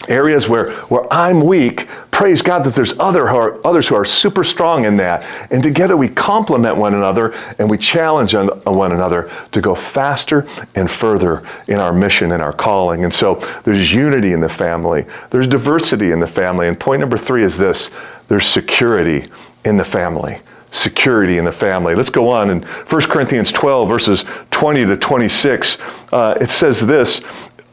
areas 0.10 0.48
where, 0.48 0.72
where 0.88 1.12
I'm 1.12 1.41
weak, 1.41 1.88
praise 2.12 2.41
God 2.41 2.63
that 2.65 2.76
there's 2.76 2.98
other 3.00 3.28
who 3.28 3.36
are, 3.36 3.68
others 3.68 3.88
who 3.88 3.96
are 3.96 4.06
super 4.06 4.44
strong 4.44 4.86
in 4.86 4.98
that. 4.98 5.24
And 5.52 5.62
together 5.62 5.98
we 5.98 6.10
complement 6.10 6.78
one 6.78 6.94
another 6.94 7.34
and 7.60 7.70
we 7.70 7.78
challenge 7.78 8.36
on, 8.36 8.50
on 8.50 8.76
one 8.76 8.91
another 8.91 9.32
to 9.52 9.62
go 9.62 9.76
faster 9.76 10.48
and 10.76 10.89
further 10.89 11.48
in 11.68 11.80
our 11.80 11.94
mission 11.94 12.32
and 12.32 12.41
our 12.41 12.54
calling. 12.54 13.04
And 13.04 13.13
so 13.13 13.36
there's 13.63 13.91
unity 13.91 14.34
in 14.34 14.41
the 14.41 14.50
family, 14.50 15.06
there's 15.30 15.48
diversity 15.48 16.12
in 16.12 16.20
the 16.20 16.28
family. 16.28 16.68
And 16.68 16.80
point 16.80 17.00
number 17.00 17.18
three 17.18 17.44
is 17.44 17.58
this 17.58 17.89
there's 18.28 18.46
security 18.46 19.30
in 19.63 19.78
the 19.78 19.86
family 19.86 20.41
security 20.76 21.38
in 21.38 21.46
the 21.46 21.52
family. 21.52 21.96
Let's 21.96 22.10
go 22.10 22.30
on 22.32 22.50
in 22.50 22.62
1 22.63 23.02
Corinthians 23.04 23.52
12, 23.52 23.88
verses 23.88 24.26
20 24.52 24.86
to 24.86 24.98
26. 24.98 25.78
Uh, 26.12 26.38
it 26.39 26.50
says 26.50 26.86
this 26.86 27.22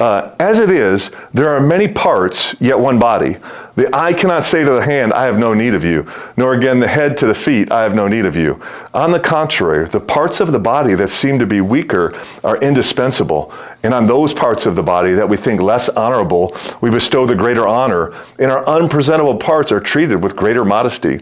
uh, 0.03 0.35
As 0.41 0.59
it 0.59 0.71
is, 0.71 1.13
there 1.33 1.51
are 1.51 1.61
many 1.61 1.87
parts, 1.87 2.61
yet 2.61 2.79
one 2.79 2.99
body. 2.99 3.37
The 3.77 3.97
eye 3.97 4.13
cannot 4.13 4.45
say 4.45 4.65
to 4.65 4.71
the 4.73 4.83
hand, 4.83 5.13
I 5.13 5.27
have 5.27 5.39
no 5.39 5.55
need 5.55 5.75
of 5.75 5.85
you, 5.85 6.11
nor 6.37 6.55
again 6.55 6.81
the 6.81 6.89
head 6.89 7.19
to 7.19 7.27
the 7.27 7.35
feet, 7.35 7.71
I 7.71 7.83
have 7.83 7.95
no 7.95 8.09
need 8.09 8.27
of 8.27 8.35
you. 8.35 8.61
On 8.93 9.13
the 9.13 9.21
contrary, 9.21 9.89
the 9.89 10.01
parts 10.01 10.41
of 10.41 10.51
the 10.51 10.59
body 10.59 10.95
that 10.95 11.11
seem 11.11 11.39
to 11.39 11.47
be 11.47 11.61
weaker 11.61 12.21
are 12.43 12.57
indispensable, 12.57 13.55
and 13.83 13.93
on 13.93 14.07
those 14.07 14.33
parts 14.33 14.67
of 14.67 14.77
the 14.77 14.83
body 14.83 15.15
that 15.15 15.29
we 15.29 15.37
think 15.37 15.61
less 15.61 15.89
honorable, 15.89 16.57
we 16.81 16.91
bestow 16.91 17.27
the 17.27 17.35
greater 17.35 17.67
honor, 17.67 18.13
and 18.39 18.51
our 18.51 18.65
unpresentable 18.67 19.37
parts 19.37 19.73
are 19.73 19.81
treated 19.81 20.23
with 20.23 20.37
greater 20.37 20.65
modesty, 20.65 21.19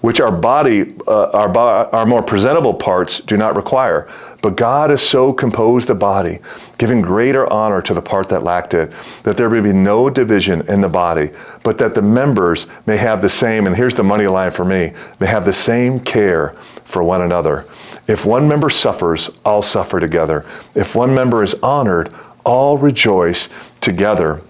which 0.00 0.20
our 0.20 0.30
body, 0.30 0.94
uh, 1.08 1.30
our, 1.30 1.56
our 1.94 2.06
more 2.06 2.22
presentable 2.22 2.74
parts 2.74 3.20
do 3.20 3.36
not 3.36 3.56
require. 3.56 4.08
But 4.42 4.56
God 4.56 4.90
has 4.90 5.02
so 5.02 5.32
composed 5.32 5.88
the 5.88 5.94
body, 5.94 6.40
giving 6.76 7.00
greater 7.00 7.50
honor 7.50 7.80
to 7.82 7.94
the 7.94 8.02
part 8.02 8.28
that 8.28 8.42
lacked 8.42 8.74
it, 8.74 8.92
that 9.22 9.36
there 9.36 9.48
may 9.48 9.60
be 9.60 9.72
no 9.72 10.10
division 10.10 10.68
in 10.68 10.82
the 10.82 10.88
body, 10.88 11.30
but 11.62 11.78
that 11.78 11.94
the 11.94 12.02
members 12.02 12.66
may 12.86 12.96
have 12.96 13.22
the 13.22 13.30
same, 13.30 13.66
and 13.66 13.74
here's 13.74 13.96
the 13.96 14.04
money 14.04 14.26
line 14.26 14.52
for 14.52 14.64
me, 14.64 14.92
may 15.18 15.26
have 15.26 15.46
the 15.46 15.52
same 15.52 15.98
care 15.98 16.54
for 16.84 17.02
one 17.02 17.22
another. 17.22 17.66
If 18.06 18.24
one 18.24 18.48
member 18.48 18.70
suffers, 18.70 19.30
all 19.44 19.62
suffer 19.62 19.98
together. 19.98 20.44
If 20.74 20.94
one 20.94 21.14
member 21.14 21.42
is 21.42 21.54
honored, 21.62 22.12
all 22.44 22.76
rejoice 22.76 23.48
together. 23.80 24.42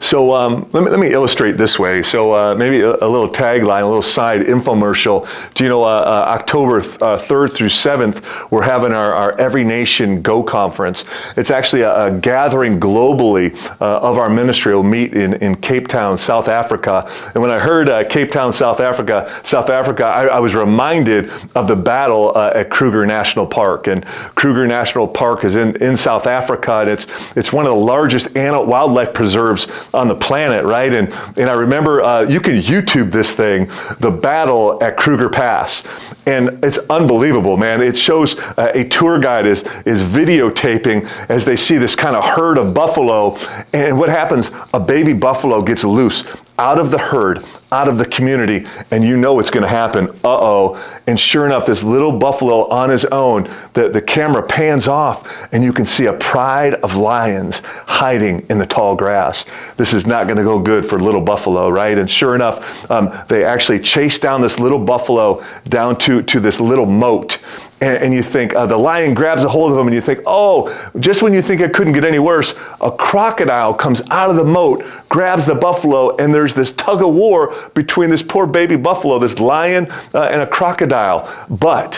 So 0.00 0.32
um, 0.34 0.68
let, 0.72 0.84
me, 0.84 0.90
let 0.90 0.98
me 0.98 1.12
illustrate 1.12 1.56
this 1.56 1.78
way. 1.78 2.02
So 2.02 2.32
uh, 2.32 2.54
maybe 2.54 2.80
a, 2.80 2.90
a, 2.90 3.08
little 3.08 3.28
tagline, 3.28 3.82
a 3.82 3.86
little 3.86 4.02
side 4.02 4.40
infomercial. 4.42 5.28
Do 5.54 5.64
you 5.64 5.70
know 5.70 5.82
uh, 5.82 5.86
uh, 5.88 6.24
October 6.28 6.82
th- 6.82 6.98
3rd 6.98 7.50
uh, 7.50 7.54
through 7.54 7.68
7th, 7.68 8.50
we're 8.50 8.62
having 8.62 8.92
our, 8.92 9.12
our 9.12 9.38
Every 9.38 9.64
Nation 9.64 10.22
Go 10.22 10.42
conference. 10.42 11.04
It's 11.36 11.50
actually 11.50 11.82
a, 11.82 12.06
a 12.06 12.10
gathering 12.12 12.78
globally 12.78 13.56
uh, 13.80 13.98
of 13.98 14.18
our 14.18 14.30
ministry. 14.30 14.72
We'll 14.72 14.84
meet 14.84 15.14
in, 15.14 15.34
in 15.34 15.56
Cape 15.56 15.88
Town, 15.88 16.16
South 16.16 16.48
Africa. 16.48 17.10
And 17.34 17.42
when 17.42 17.50
I 17.50 17.58
heard 17.58 17.90
uh, 17.90 18.08
Cape 18.08 18.30
Town, 18.30 18.52
South 18.52 18.80
Africa, 18.80 19.40
South 19.44 19.68
Africa, 19.68 20.04
I, 20.04 20.26
I 20.26 20.38
was 20.38 20.54
reminded 20.54 21.30
of 21.56 21.66
the 21.66 21.76
battle 21.76 22.36
at 22.38 22.70
Kruger 22.70 23.04
National 23.04 23.46
Park. 23.46 23.88
And 23.88 24.04
Kruger 24.36 24.66
National 24.66 25.08
Park 25.08 25.44
is 25.44 25.56
in, 25.56 25.76
in 25.82 25.96
South 25.96 26.26
Africa, 26.26 26.80
and 26.80 26.90
it's, 26.90 27.06
it's 27.34 27.52
one 27.52 27.66
of 27.66 27.72
the 27.72 27.78
largest 27.78 28.36
animal, 28.36 28.66
wildlife 28.66 29.12
preserves 29.12 29.66
on 29.94 30.08
the 30.08 30.14
planet, 30.14 30.64
right? 30.64 30.92
And 30.92 31.12
and 31.38 31.48
I 31.50 31.54
remember 31.54 32.02
uh, 32.02 32.22
you 32.22 32.40
can 32.40 32.60
YouTube 32.60 33.12
this 33.12 33.30
thing, 33.30 33.70
the 34.00 34.10
battle 34.10 34.82
at 34.82 34.96
Kruger 34.96 35.28
Pass, 35.28 35.84
and 36.26 36.62
it's 36.64 36.78
unbelievable, 36.90 37.56
man. 37.56 37.80
It 37.80 37.96
shows 37.96 38.38
uh, 38.38 38.72
a 38.74 38.84
tour 38.84 39.18
guide 39.18 39.46
is 39.46 39.62
is 39.86 40.02
videotaping 40.02 41.08
as 41.28 41.44
they 41.44 41.56
see 41.56 41.76
this 41.78 41.94
kind 41.94 42.16
of 42.16 42.24
herd 42.24 42.58
of 42.58 42.74
buffalo, 42.74 43.36
and 43.72 43.98
what 43.98 44.08
happens? 44.08 44.50
A 44.74 44.80
baby 44.80 45.12
buffalo 45.12 45.62
gets 45.62 45.84
loose 45.84 46.24
out 46.58 46.78
of 46.78 46.90
the 46.90 46.98
herd, 46.98 47.44
out 47.70 47.88
of 47.88 47.98
the 47.98 48.04
community, 48.04 48.66
and 48.90 49.04
you 49.04 49.16
know 49.16 49.38
it's 49.38 49.50
going 49.50 49.62
to 49.62 49.68
happen. 49.68 50.08
Uh 50.24 50.38
oh. 50.38 51.00
And 51.06 51.18
sure 51.18 51.46
enough, 51.46 51.66
this 51.66 51.82
little 51.82 52.12
buffalo 52.12 52.68
on 52.68 52.90
his 52.90 53.04
own, 53.06 53.50
the, 53.74 53.88
the 53.88 54.02
camera 54.02 54.42
pans 54.42 54.88
off, 54.88 55.28
and 55.52 55.62
you 55.62 55.72
can 55.72 55.86
see 55.86 56.06
a 56.06 56.12
pride 56.12 56.74
of 56.74 56.96
lions 56.96 57.58
hiding 57.86 58.46
in 58.50 58.58
the 58.58 58.66
tall 58.66 58.96
grass. 58.96 59.44
This 59.76 59.92
is 59.92 60.06
not 60.06 60.24
going 60.24 60.36
to 60.36 60.44
go 60.44 60.58
good 60.58 60.88
for 60.88 60.98
little 60.98 61.20
buffalo, 61.20 61.68
right? 61.68 61.96
And 61.96 62.10
sure 62.10 62.34
enough, 62.34 62.90
um, 62.90 63.16
they 63.28 63.44
actually 63.44 63.80
chase 63.80 64.18
down 64.18 64.40
this 64.40 64.58
little 64.58 64.78
buffalo 64.78 65.44
down 65.68 65.98
to, 65.98 66.22
to 66.22 66.40
this 66.40 66.58
little 66.60 66.86
moat 66.86 67.38
and, 67.80 67.96
and 67.98 68.14
you 68.14 68.22
think 68.22 68.54
uh, 68.54 68.66
the 68.66 68.76
lion 68.76 69.14
grabs 69.14 69.44
a 69.44 69.48
hold 69.48 69.72
of 69.72 69.78
him, 69.78 69.86
and 69.86 69.94
you 69.94 70.00
think, 70.00 70.20
oh, 70.26 70.92
just 70.98 71.22
when 71.22 71.32
you 71.32 71.42
think 71.42 71.60
it 71.60 71.72
couldn't 71.72 71.92
get 71.92 72.04
any 72.04 72.18
worse, 72.18 72.54
a 72.80 72.90
crocodile 72.90 73.74
comes 73.74 74.02
out 74.10 74.30
of 74.30 74.36
the 74.36 74.44
moat, 74.44 74.84
grabs 75.08 75.46
the 75.46 75.54
buffalo, 75.54 76.16
and 76.16 76.34
there's 76.34 76.54
this 76.54 76.72
tug 76.72 77.02
of 77.02 77.14
war 77.14 77.54
between 77.74 78.10
this 78.10 78.22
poor 78.22 78.46
baby 78.46 78.76
buffalo, 78.76 79.18
this 79.18 79.38
lion, 79.38 79.90
uh, 80.14 80.22
and 80.32 80.40
a 80.40 80.46
crocodile. 80.46 81.32
But 81.48 81.96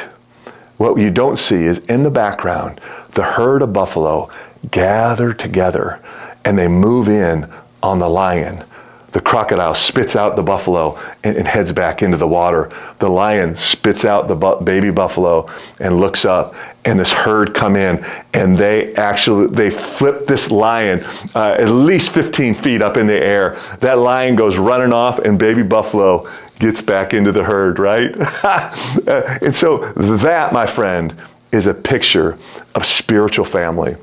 what 0.77 0.99
you 0.99 1.11
don't 1.11 1.39
see 1.39 1.65
is 1.65 1.79
in 1.79 2.03
the 2.03 2.11
background, 2.11 2.81
the 3.13 3.23
herd 3.23 3.63
of 3.63 3.73
buffalo 3.73 4.31
gather 4.71 5.33
together 5.33 6.01
and 6.45 6.59
they 6.59 6.69
move 6.69 7.09
in 7.09 7.51
on 7.83 7.99
the 7.99 8.09
lion. 8.09 8.65
The 9.13 9.21
crocodile 9.21 9.75
spits 9.75 10.15
out 10.15 10.37
the 10.37 10.43
buffalo 10.43 10.99
and, 11.25 11.37
and, 11.37 11.47
heads 11.47 11.73
back 11.73 12.03
into 12.03 12.17
the 12.17 12.27
water. 12.27 12.71
The 13.01 13.09
lion 13.09 13.57
spits 13.57 14.05
out 14.05 14.29
the 14.29 14.37
bu- 14.37 14.61
baby 14.63 14.91
buffalo 14.91 15.51
and 15.81 15.99
looks 15.99 16.25
up, 16.25 16.55
and 16.85 16.99
this 16.99 17.11
herd 17.11 17.55
come 17.55 17.77
in, 17.77 18.05
and 18.33 18.57
they 18.57 18.95
actually 18.95 19.49
they 19.49 19.71
flip 19.71 20.27
this 20.27 20.51
lion 20.51 21.05
uh, 21.35 21.57
at 21.59 21.69
least 21.69 22.11
15 22.11 22.55
feet 22.57 22.83
up 22.83 22.97
in 22.97 23.07
the 23.07 23.21
air. 23.21 23.59
That 23.81 23.99
lion 23.99 24.37
goes 24.37 24.57
running 24.57 24.93
off, 24.93 25.19
and 25.19 25.39
baby 25.39 25.63
buffalo 25.63 26.31
gets 26.59 26.81
back 26.81 27.15
into 27.15 27.33
the 27.33 27.43
herd, 27.43 27.79
right? 27.79 28.15
and 29.43 29.55
so 29.57 29.93
that, 29.95 30.53
my 30.53 30.67
friend, 30.67 31.17
is 31.51 31.67
a 31.67 31.75
picture 31.75 32.39
of 32.75 32.87
spiritual 32.87 33.45
family 33.45 33.97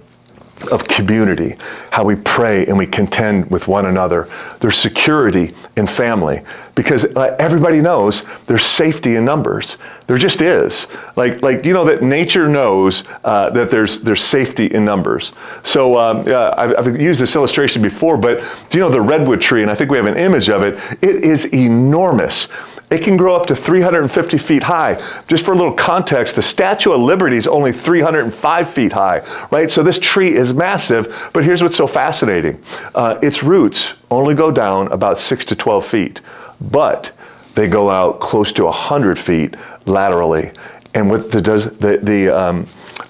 of 0.72 0.84
community, 0.84 1.56
how 1.91 2.04
we 2.04 2.15
pray 2.15 2.65
and 2.65 2.78
we 2.78 2.86
contend 2.86 3.50
with 3.52 3.67
one 3.67 3.86
another. 3.86 4.30
There's 4.60 4.78
security 4.78 5.54
in 5.76 5.88
family 5.88 6.41
because 6.76 7.06
uh, 7.06 7.36
everybody 7.39 7.82
knows 7.82 8.24
there's 8.48 8.65
safety 8.65 9.15
in 9.15 9.26
numbers. 9.26 9.78
There 10.08 10.17
just 10.17 10.41
is. 10.41 10.88
Like, 11.15 11.41
like 11.41 11.65
you 11.65 11.74
know 11.74 11.86
that 11.86 12.02
nature 12.02 12.48
knows 12.48 13.04
uh, 13.24 13.50
that 13.52 13.72
there's 13.72 14.02
there's 14.02 14.24
safety 14.24 14.65
in 14.65 14.86
numbers. 14.86 15.32
So 15.63 16.00
um, 16.00 16.24
uh, 16.28 16.54
I've, 16.58 16.88
I've, 16.88 17.02
used 17.02 17.20
this 17.20 17.36
illustration 17.36 17.82
before, 17.82 18.17
but 18.17 18.39
do 18.70 18.78
you 18.78 18.84
know 18.84 18.89
the 18.89 19.02
redwood 19.02 19.41
tree? 19.41 19.62
And 19.62 19.70
I 19.70 19.76
think 19.76 19.91
we 19.91 19.98
have 19.98 20.08
an 20.08 20.17
image 20.17 20.50
of 20.50 20.63
it. 20.63 20.76
It 21.02 21.24
is 21.24 21.46
enormous. 21.46 22.48
It 22.89 23.00
can 23.04 23.17
grow 23.17 23.36
up 23.36 23.47
to 23.47 23.56
350 23.56 24.38
feet 24.38 24.63
high. 24.63 25.02
Just 25.28 25.43
for 25.43 25.52
a 25.52 25.56
little 25.56 25.73
context, 25.73 26.36
the 26.36 26.41
Statue 26.41 26.93
of 26.93 27.02
Liberty 27.02 27.36
is 27.36 27.45
only 27.45 27.73
305 27.73 28.73
feet 28.73 28.93
high, 28.93 29.47
right? 29.52 29.69
So 29.69 29.84
this 29.84 30.00
tree 30.00 30.34
is 30.34 30.54
massive, 30.54 31.13
but 31.34 31.43
here's 31.43 31.62
what's 31.62 31.76
so 31.76 31.88
fascinating. 31.88 32.63
Uh, 32.95 33.19
its 33.21 33.43
roots 33.43 33.93
only 34.10 34.36
go 34.36 34.52
down 34.52 34.89
about 34.93 35.19
6 35.19 35.45
to 35.45 35.56
12 35.56 35.86
feet, 35.86 36.21
but 36.62 37.12
they 37.56 37.67
go 37.67 37.89
out 37.89 38.21
close 38.21 38.54
to 38.54 38.65
100 38.65 39.19
feet 39.19 39.56
laterally. 39.86 40.52
And 40.93 41.12
with 41.12 41.32
the, 41.32 41.41
the, 41.41 42.00
the 42.02 42.30
um, 42.30 42.67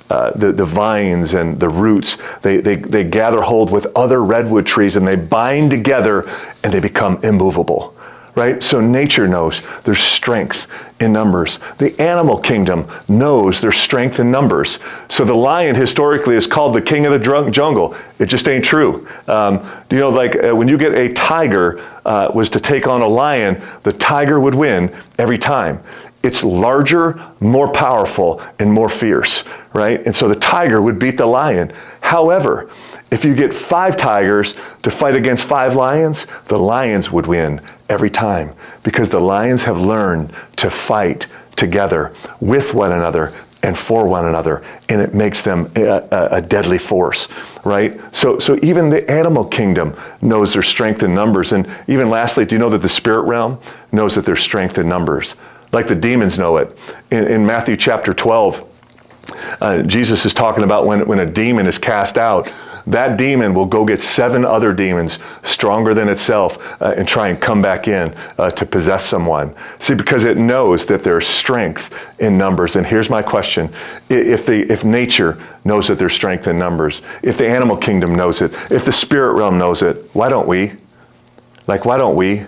uh, 0.10 0.32
the, 0.32 0.54
the 0.54 0.66
vines 0.66 1.34
and 1.34 1.60
the 1.60 1.68
roots, 1.68 2.18
they, 2.42 2.58
they, 2.58 2.78
they 2.78 3.04
gather 3.04 3.42
hold 3.42 3.70
with 3.70 3.86
other 3.96 4.24
redwood 4.24 4.66
trees 4.66 4.96
and 4.96 5.06
they 5.06 5.18
bind 5.18 5.70
together 5.70 6.30
and 6.64 6.74
they 6.74 6.80
become 6.80 7.20
immovable 7.24 7.97
right? 8.38 8.64
So 8.64 8.80
nature 8.80 9.28
knows 9.28 9.60
there's 9.84 10.00
strength 10.00 10.68
in 11.00 11.12
numbers. 11.12 11.60
The 11.80 12.00
animal 12.00 12.38
kingdom 12.38 12.88
knows 13.08 13.60
there's 13.60 13.78
strength 13.78 14.20
in 14.20 14.30
numbers. 14.30 14.78
So 15.10 15.26
the 15.26 15.34
lion 15.34 15.76
historically 15.76 16.36
is 16.36 16.46
called 16.46 16.76
the 16.76 16.82
king 16.82 17.08
of 17.08 17.12
the 17.12 17.50
jungle. 17.52 17.98
It 18.20 18.28
just 18.28 18.48
ain't 18.48 18.64
true. 18.64 19.08
Um, 19.28 19.68
you 19.90 19.98
know, 19.98 20.10
like 20.10 20.36
uh, 20.36 20.56
when 20.56 20.68
you 20.68 20.78
get 20.78 20.94
a 20.94 21.14
tiger 21.14 21.84
uh, 22.06 22.32
was 22.34 22.52
to 22.52 22.60
take 22.60 22.88
on 22.88 23.02
a 23.02 23.08
lion, 23.08 23.62
the 23.84 23.94
tiger 23.94 24.40
would 24.40 24.56
win 24.56 24.96
every 25.18 25.40
time. 25.40 25.84
It's 26.22 26.44
larger, 26.44 27.20
more 27.40 27.72
powerful, 27.72 28.42
and 28.60 28.72
more 28.72 28.90
fierce, 28.90 29.44
right? 29.74 30.04
And 30.06 30.16
so 30.16 30.28
the 30.28 30.36
tiger 30.36 30.82
would 30.82 31.00
beat 31.00 31.18
the 31.18 31.26
lion. 31.26 31.74
However, 32.02 32.70
if 33.10 33.24
you 33.24 33.36
get 33.36 33.54
five 33.54 33.98
tigers 33.98 34.56
to 34.84 34.92
fight 34.92 35.16
against 35.16 35.46
five 35.46 35.76
lions, 35.76 36.28
the 36.48 36.58
lions 36.58 37.10
would 37.10 37.26
win 37.26 37.62
every 37.90 38.10
time 38.10 38.54
because 38.84 39.10
the 39.10 39.20
lions 39.20 39.64
have 39.64 39.80
learned 39.80 40.34
to 40.58 40.70
fight 40.70 41.28
together 41.56 42.14
with 42.40 42.74
one 42.74 42.92
another 42.92 43.34
and 43.64 43.78
for 43.78 44.08
one 44.08 44.26
another, 44.26 44.64
and 44.88 45.02
it 45.02 45.16
makes 45.16 45.42
them 45.42 45.72
a, 45.76 46.30
a, 46.32 46.42
deadly 46.42 46.78
force, 46.78 47.28
right? 47.64 48.00
So, 48.16 48.38
so 48.38 48.58
even 48.62 48.90
the 48.90 49.10
animal 49.10 49.46
kingdom 49.46 49.96
knows 50.22 50.54
their 50.54 50.64
strength 50.64 51.02
in 51.02 51.16
numbers, 51.16 51.54
and 51.54 51.68
even 51.88 52.10
lastly, 52.10 52.46
do 52.46 52.56
you 52.56 52.60
know 52.60 52.70
that 52.70 52.84
the 52.84 52.90
spirit 52.90 53.24
realm 53.24 53.60
knows 53.92 54.14
that 54.16 54.26
their 54.26 54.36
strength 54.36 54.78
in 54.78 54.88
numbers, 54.88 55.34
like 55.72 55.88
the 55.88 55.96
demons 55.96 56.38
know 56.38 56.58
it? 56.58 56.78
In, 57.10 57.26
in 57.26 57.46
Matthew 57.46 57.78
chapter 57.78 58.14
12, 58.14 58.64
uh, 59.60 59.82
Jesus 59.82 60.26
is 60.26 60.36
talking 60.36 60.64
about 60.64 60.86
when, 60.86 61.08
when 61.08 61.20
a 61.20 61.26
demon 61.26 61.66
is 61.66 61.80
cast 61.80 62.18
out 62.18 62.52
that 62.88 63.18
demon 63.18 63.54
will 63.54 63.66
go 63.66 63.86
get 63.86 64.02
seven 64.02 64.46
other 64.46 64.74
demons 64.74 65.20
stronger 65.44 65.94
than 65.94 66.10
itself 66.10 66.58
uh, 66.82 66.94
and 66.98 67.08
try 67.08 67.30
and 67.30 67.40
come 67.40 67.62
back 67.62 67.88
in 67.88 68.14
uh, 68.38 68.50
to 68.52 68.66
possess 68.66 69.06
someone. 69.06 69.54
See, 69.80 69.94
because 69.94 70.24
it 70.24 70.38
knows 70.38 70.86
that 70.88 71.04
there's 71.04 71.28
strength 71.28 71.94
in 72.20 72.38
numbers. 72.38 72.76
And 72.76 72.86
here's 72.86 73.10
my 73.10 73.22
question: 73.22 73.74
If 74.10 74.46
the 74.46 74.72
if 74.72 74.84
nature 74.84 75.42
knows 75.66 75.88
that 75.90 76.00
there's 76.00 76.14
strength 76.14 76.48
in 76.48 76.58
numbers, 76.58 77.02
if 77.22 77.38
the 77.38 77.48
animal 77.48 77.78
kingdom 77.78 78.16
knows 78.16 78.42
it, 78.42 78.54
if 78.72 78.86
the 78.86 78.94
spirit 78.94 79.34
realm 79.34 79.58
knows 79.58 79.82
it, 79.82 80.10
why 80.14 80.30
don't 80.30 80.48
we? 80.48 80.74
Like, 81.68 81.84
why 81.84 81.98
don't 81.98 82.16
we? 82.16 82.46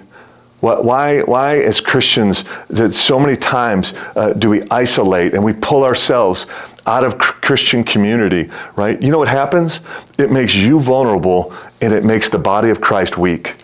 Why, 0.61 1.21
why, 1.21 1.59
as 1.59 1.79
Christians, 1.79 2.43
that 2.69 2.93
so 2.93 3.17
many 3.17 3.37
times 3.37 3.93
uh, 4.15 4.33
do 4.33 4.49
we 4.49 4.63
isolate 4.69 5.33
and 5.33 5.43
we 5.43 5.53
pull 5.53 5.85
ourselves 5.85 6.47
out 6.85 7.03
of 7.03 7.17
Christian 7.17 7.83
community, 7.83 8.49
right? 8.75 9.01
You 9.01 9.11
know 9.11 9.17
what 9.17 9.27
happens? 9.27 9.79
It 10.17 10.31
makes 10.31 10.55
you 10.55 10.79
vulnerable 10.79 11.53
and 11.81 11.93
it 11.93 12.03
makes 12.03 12.29
the 12.29 12.39
body 12.39 12.69
of 12.69 12.81
Christ 12.81 13.17
weak. 13.17 13.55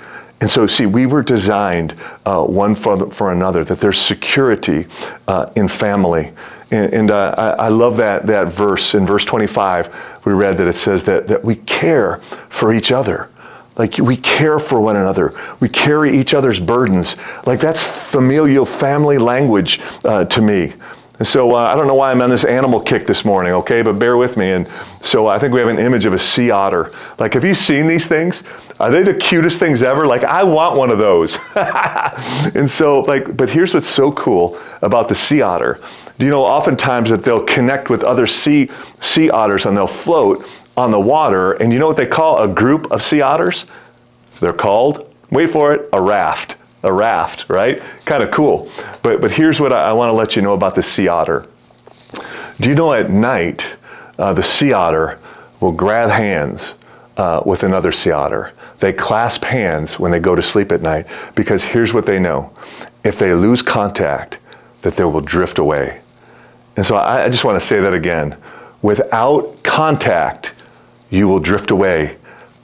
And 0.41 0.51
so, 0.51 0.67
see, 0.67 0.85
we 0.85 1.05
were 1.05 1.23
designed 1.23 1.95
uh, 2.25 2.43
one 2.43 2.75
for, 2.75 3.09
for 3.11 3.31
another, 3.31 3.63
that 3.63 3.79
there's 3.79 3.99
security 3.99 4.87
uh, 5.27 5.49
in 5.55 5.67
family. 5.69 6.33
And, 6.71 6.93
and 6.93 7.11
uh, 7.11 7.35
I, 7.37 7.65
I, 7.65 7.67
love 7.69 7.97
that, 7.97 8.27
that 8.27 8.53
verse. 8.53 8.95
In 8.95 9.05
verse 9.05 9.23
25, 9.23 10.21
we 10.25 10.33
read 10.33 10.57
that 10.57 10.67
it 10.67 10.75
says 10.75 11.05
that, 11.05 11.27
that 11.27 11.43
we 11.43 11.55
care 11.55 12.21
for 12.49 12.73
each 12.73 12.91
other. 12.91 13.29
Like 13.77 13.97
we 13.97 14.17
care 14.17 14.59
for 14.59 14.79
one 14.79 14.95
another. 14.95 15.39
We 15.59 15.69
carry 15.69 16.19
each 16.19 16.33
other's 16.33 16.59
burdens. 16.59 17.15
Like 17.45 17.59
that's 17.59 17.83
familial 17.83 18.65
family 18.65 19.17
language 19.17 19.81
uh, 20.03 20.25
to 20.25 20.41
me. 20.41 20.73
So 21.23 21.53
uh, 21.53 21.55
I 21.55 21.75
don't 21.75 21.87
know 21.87 21.93
why 21.93 22.11
I'm 22.11 22.21
on 22.21 22.29
this 22.29 22.43
animal 22.43 22.81
kick 22.81 23.05
this 23.05 23.23
morning, 23.23 23.53
okay, 23.53 23.81
but 23.81 23.93
bear 23.93 24.17
with 24.17 24.35
me. 24.35 24.51
And 24.51 24.69
so 25.01 25.27
I 25.27 25.39
think 25.39 25.53
we 25.53 25.61
have 25.61 25.69
an 25.69 25.79
image 25.79 26.05
of 26.05 26.13
a 26.13 26.19
sea 26.19 26.51
otter. 26.51 26.91
Like, 27.17 27.33
have 27.35 27.45
you 27.45 27.55
seen 27.55 27.87
these 27.87 28.05
things? 28.05 28.43
Are 28.81 28.91
they 28.91 29.03
the 29.03 29.13
cutest 29.13 29.57
things 29.57 29.81
ever? 29.81 30.05
Like, 30.05 30.25
I 30.25 30.43
want 30.43 30.75
one 30.75 30.91
of 30.91 30.97
those. 30.97 31.37
and 31.55 32.69
so, 32.69 33.01
like, 33.01 33.35
but 33.35 33.49
here's 33.49 33.73
what's 33.73 33.87
so 33.87 34.11
cool 34.11 34.59
about 34.81 35.07
the 35.07 35.15
sea 35.15 35.41
otter. 35.41 35.79
Do 36.19 36.25
you 36.25 36.31
know 36.31 36.43
oftentimes 36.43 37.09
that 37.09 37.23
they'll 37.23 37.45
connect 37.45 37.89
with 37.89 38.03
other 38.03 38.27
sea 38.27 38.69
sea 38.99 39.29
otters 39.29 39.65
and 39.65 39.77
they'll 39.77 39.87
float 39.87 40.45
on 40.75 40.91
the 40.91 40.99
water. 40.99 41.53
And 41.53 41.71
you 41.71 41.79
know 41.79 41.87
what 41.87 41.97
they 41.97 42.07
call 42.07 42.41
a 42.41 42.47
group 42.47 42.91
of 42.91 43.01
sea 43.01 43.21
otters? 43.21 43.65
They're 44.41 44.53
called, 44.53 45.13
wait 45.29 45.51
for 45.51 45.73
it, 45.73 45.89
a 45.93 46.01
raft 46.01 46.57
a 46.85 46.93
raft, 46.93 47.45
right? 47.49 47.81
Kind 48.05 48.23
of 48.23 48.31
cool. 48.31 48.71
But, 49.01 49.19
but 49.19 49.31
here's 49.31 49.59
what 49.59 49.73
I, 49.73 49.89
I 49.89 49.93
want 49.93 50.09
to 50.09 50.13
let 50.13 50.35
you 50.35 50.41
know 50.41 50.53
about 50.53 50.75
the 50.75 50.83
sea 50.83 51.07
otter. 51.07 51.47
Do 52.59 52.69
you 52.69 52.75
know 52.75 52.93
at 52.93 53.09
night, 53.09 53.65
uh, 54.17 54.33
the 54.33 54.43
sea 54.43 54.71
otter 54.71 55.19
will 55.59 55.73
grab 55.73 56.09
hands 56.09 56.69
uh, 57.17 57.41
with 57.45 57.63
another 57.63 57.91
sea 57.91 58.11
otter? 58.11 58.53
They 58.79 58.93
clasp 58.93 59.43
hands 59.43 59.99
when 59.99 60.11
they 60.11 60.19
go 60.19 60.35
to 60.35 60.43
sleep 60.43 60.71
at 60.71 60.81
night 60.81 61.07
because 61.33 61.63
here's 61.63 61.93
what 61.93 62.05
they 62.05 62.19
know. 62.19 62.55
If 63.03 63.19
they 63.19 63.33
lose 63.33 63.61
contact, 63.61 64.37
that 64.83 64.95
they 64.95 65.03
will 65.03 65.21
drift 65.21 65.57
away. 65.57 66.01
And 66.77 66.85
so 66.85 66.95
I, 66.95 67.25
I 67.25 67.29
just 67.29 67.43
want 67.43 67.59
to 67.59 67.65
say 67.65 67.81
that 67.81 67.93
again. 67.93 68.37
Without 68.81 69.63
contact, 69.63 70.53
you 71.09 71.27
will 71.27 71.39
drift 71.39 71.71
away. 71.71 72.17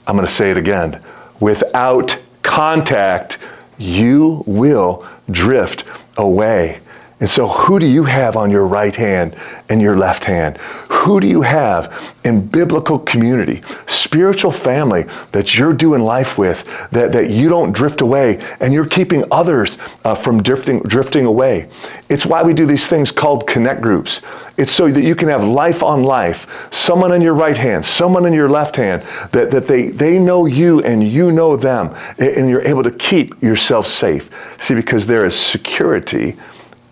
I'm 0.06 0.16
going 0.16 0.28
to 0.28 0.32
say 0.32 0.50
it 0.50 0.56
again. 0.56 1.02
Without 1.40 2.20
contact, 2.42 3.38
you 3.78 4.42
will 4.46 5.06
drift 5.30 5.84
away. 6.16 6.80
And 7.22 7.30
so, 7.30 7.46
who 7.46 7.78
do 7.78 7.86
you 7.86 8.02
have 8.02 8.36
on 8.36 8.50
your 8.50 8.66
right 8.66 8.96
hand 8.96 9.36
and 9.68 9.80
your 9.80 9.96
left 9.96 10.24
hand? 10.24 10.56
Who 10.88 11.20
do 11.20 11.28
you 11.28 11.40
have 11.42 12.12
in 12.24 12.44
biblical 12.48 12.98
community, 12.98 13.62
spiritual 13.86 14.50
family 14.50 15.06
that 15.30 15.54
you're 15.54 15.72
doing 15.72 16.02
life 16.02 16.36
with, 16.36 16.64
that, 16.90 17.12
that 17.12 17.30
you 17.30 17.48
don't 17.48 17.70
drift 17.70 18.00
away 18.00 18.44
and 18.58 18.74
you're 18.74 18.88
keeping 18.88 19.22
others 19.30 19.78
uh, 20.04 20.16
from 20.16 20.42
drifting, 20.42 20.80
drifting 20.80 21.24
away? 21.24 21.68
It's 22.08 22.26
why 22.26 22.42
we 22.42 22.54
do 22.54 22.66
these 22.66 22.88
things 22.88 23.12
called 23.12 23.46
connect 23.46 23.82
groups. 23.82 24.20
It's 24.56 24.72
so 24.72 24.90
that 24.90 25.02
you 25.02 25.14
can 25.14 25.28
have 25.28 25.44
life 25.44 25.84
on 25.84 26.02
life, 26.02 26.48
someone 26.72 27.12
in 27.12 27.22
your 27.22 27.34
right 27.34 27.56
hand, 27.56 27.86
someone 27.86 28.26
in 28.26 28.32
your 28.32 28.48
left 28.48 28.74
hand, 28.74 29.04
that, 29.30 29.52
that 29.52 29.68
they, 29.68 29.88
they 29.90 30.18
know 30.18 30.46
you 30.46 30.82
and 30.82 31.08
you 31.08 31.30
know 31.30 31.56
them, 31.56 31.94
and 32.18 32.50
you're 32.50 32.66
able 32.66 32.82
to 32.82 32.90
keep 32.90 33.40
yourself 33.42 33.86
safe. 33.86 34.28
See, 34.60 34.74
because 34.74 35.06
there 35.06 35.24
is 35.24 35.38
security 35.38 36.36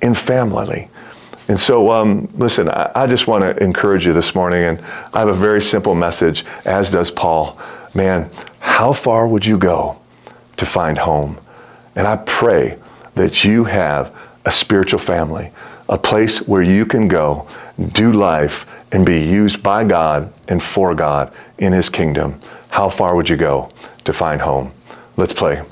in 0.03 0.15
family. 0.15 0.89
And 1.49 1.61
so, 1.61 1.91
um, 1.91 2.29
listen, 2.37 2.69
I, 2.69 2.93
I 2.95 3.07
just 3.07 3.27
want 3.27 3.43
to 3.43 3.57
encourage 3.63 4.07
you 4.07 4.13
this 4.13 4.35
morning, 4.35 4.65
and 4.65 4.81
I 5.13 5.19
have 5.19 5.29
a 5.29 5.35
very 5.35 5.63
simple 5.63 5.95
message, 5.95 6.45
as 6.65 6.91
does 6.91 7.11
Paul. 7.11 7.59
Man, 7.93 8.31
how 8.61 8.93
far 8.93 9.27
would 9.27 9.45
you 9.45 9.59
go 9.59 9.99
to 10.59 10.67
find 10.67 10.97
home? 10.97 11.39
And 11.97 12.07
I 12.07 12.17
pray 12.17 12.79
that 13.17 13.43
you 13.43 13.65
have 13.65 14.15
a 14.45 14.53
spiritual 14.53 15.01
family, 15.01 15.51
a 15.89 15.99
place 15.99 16.39
where 16.47 16.63
you 16.63 16.87
can 16.87 17.09
go, 17.09 17.49
do 17.93 18.13
life, 18.13 18.67
and 18.93 19.05
be 19.05 19.21
used 19.21 19.63
by 19.63 19.85
God 19.85 20.33
and 20.49 20.63
for 20.63 20.95
God 20.95 21.33
in 21.59 21.73
His 21.73 21.89
kingdom. 21.89 22.41
How 22.69 22.91
far 22.91 23.17
would 23.17 23.29
you 23.29 23.37
go 23.37 23.71
to 24.05 24.13
find 24.13 24.41
home? 24.41 24.73
Let's 25.17 25.33
pray. 25.33 25.63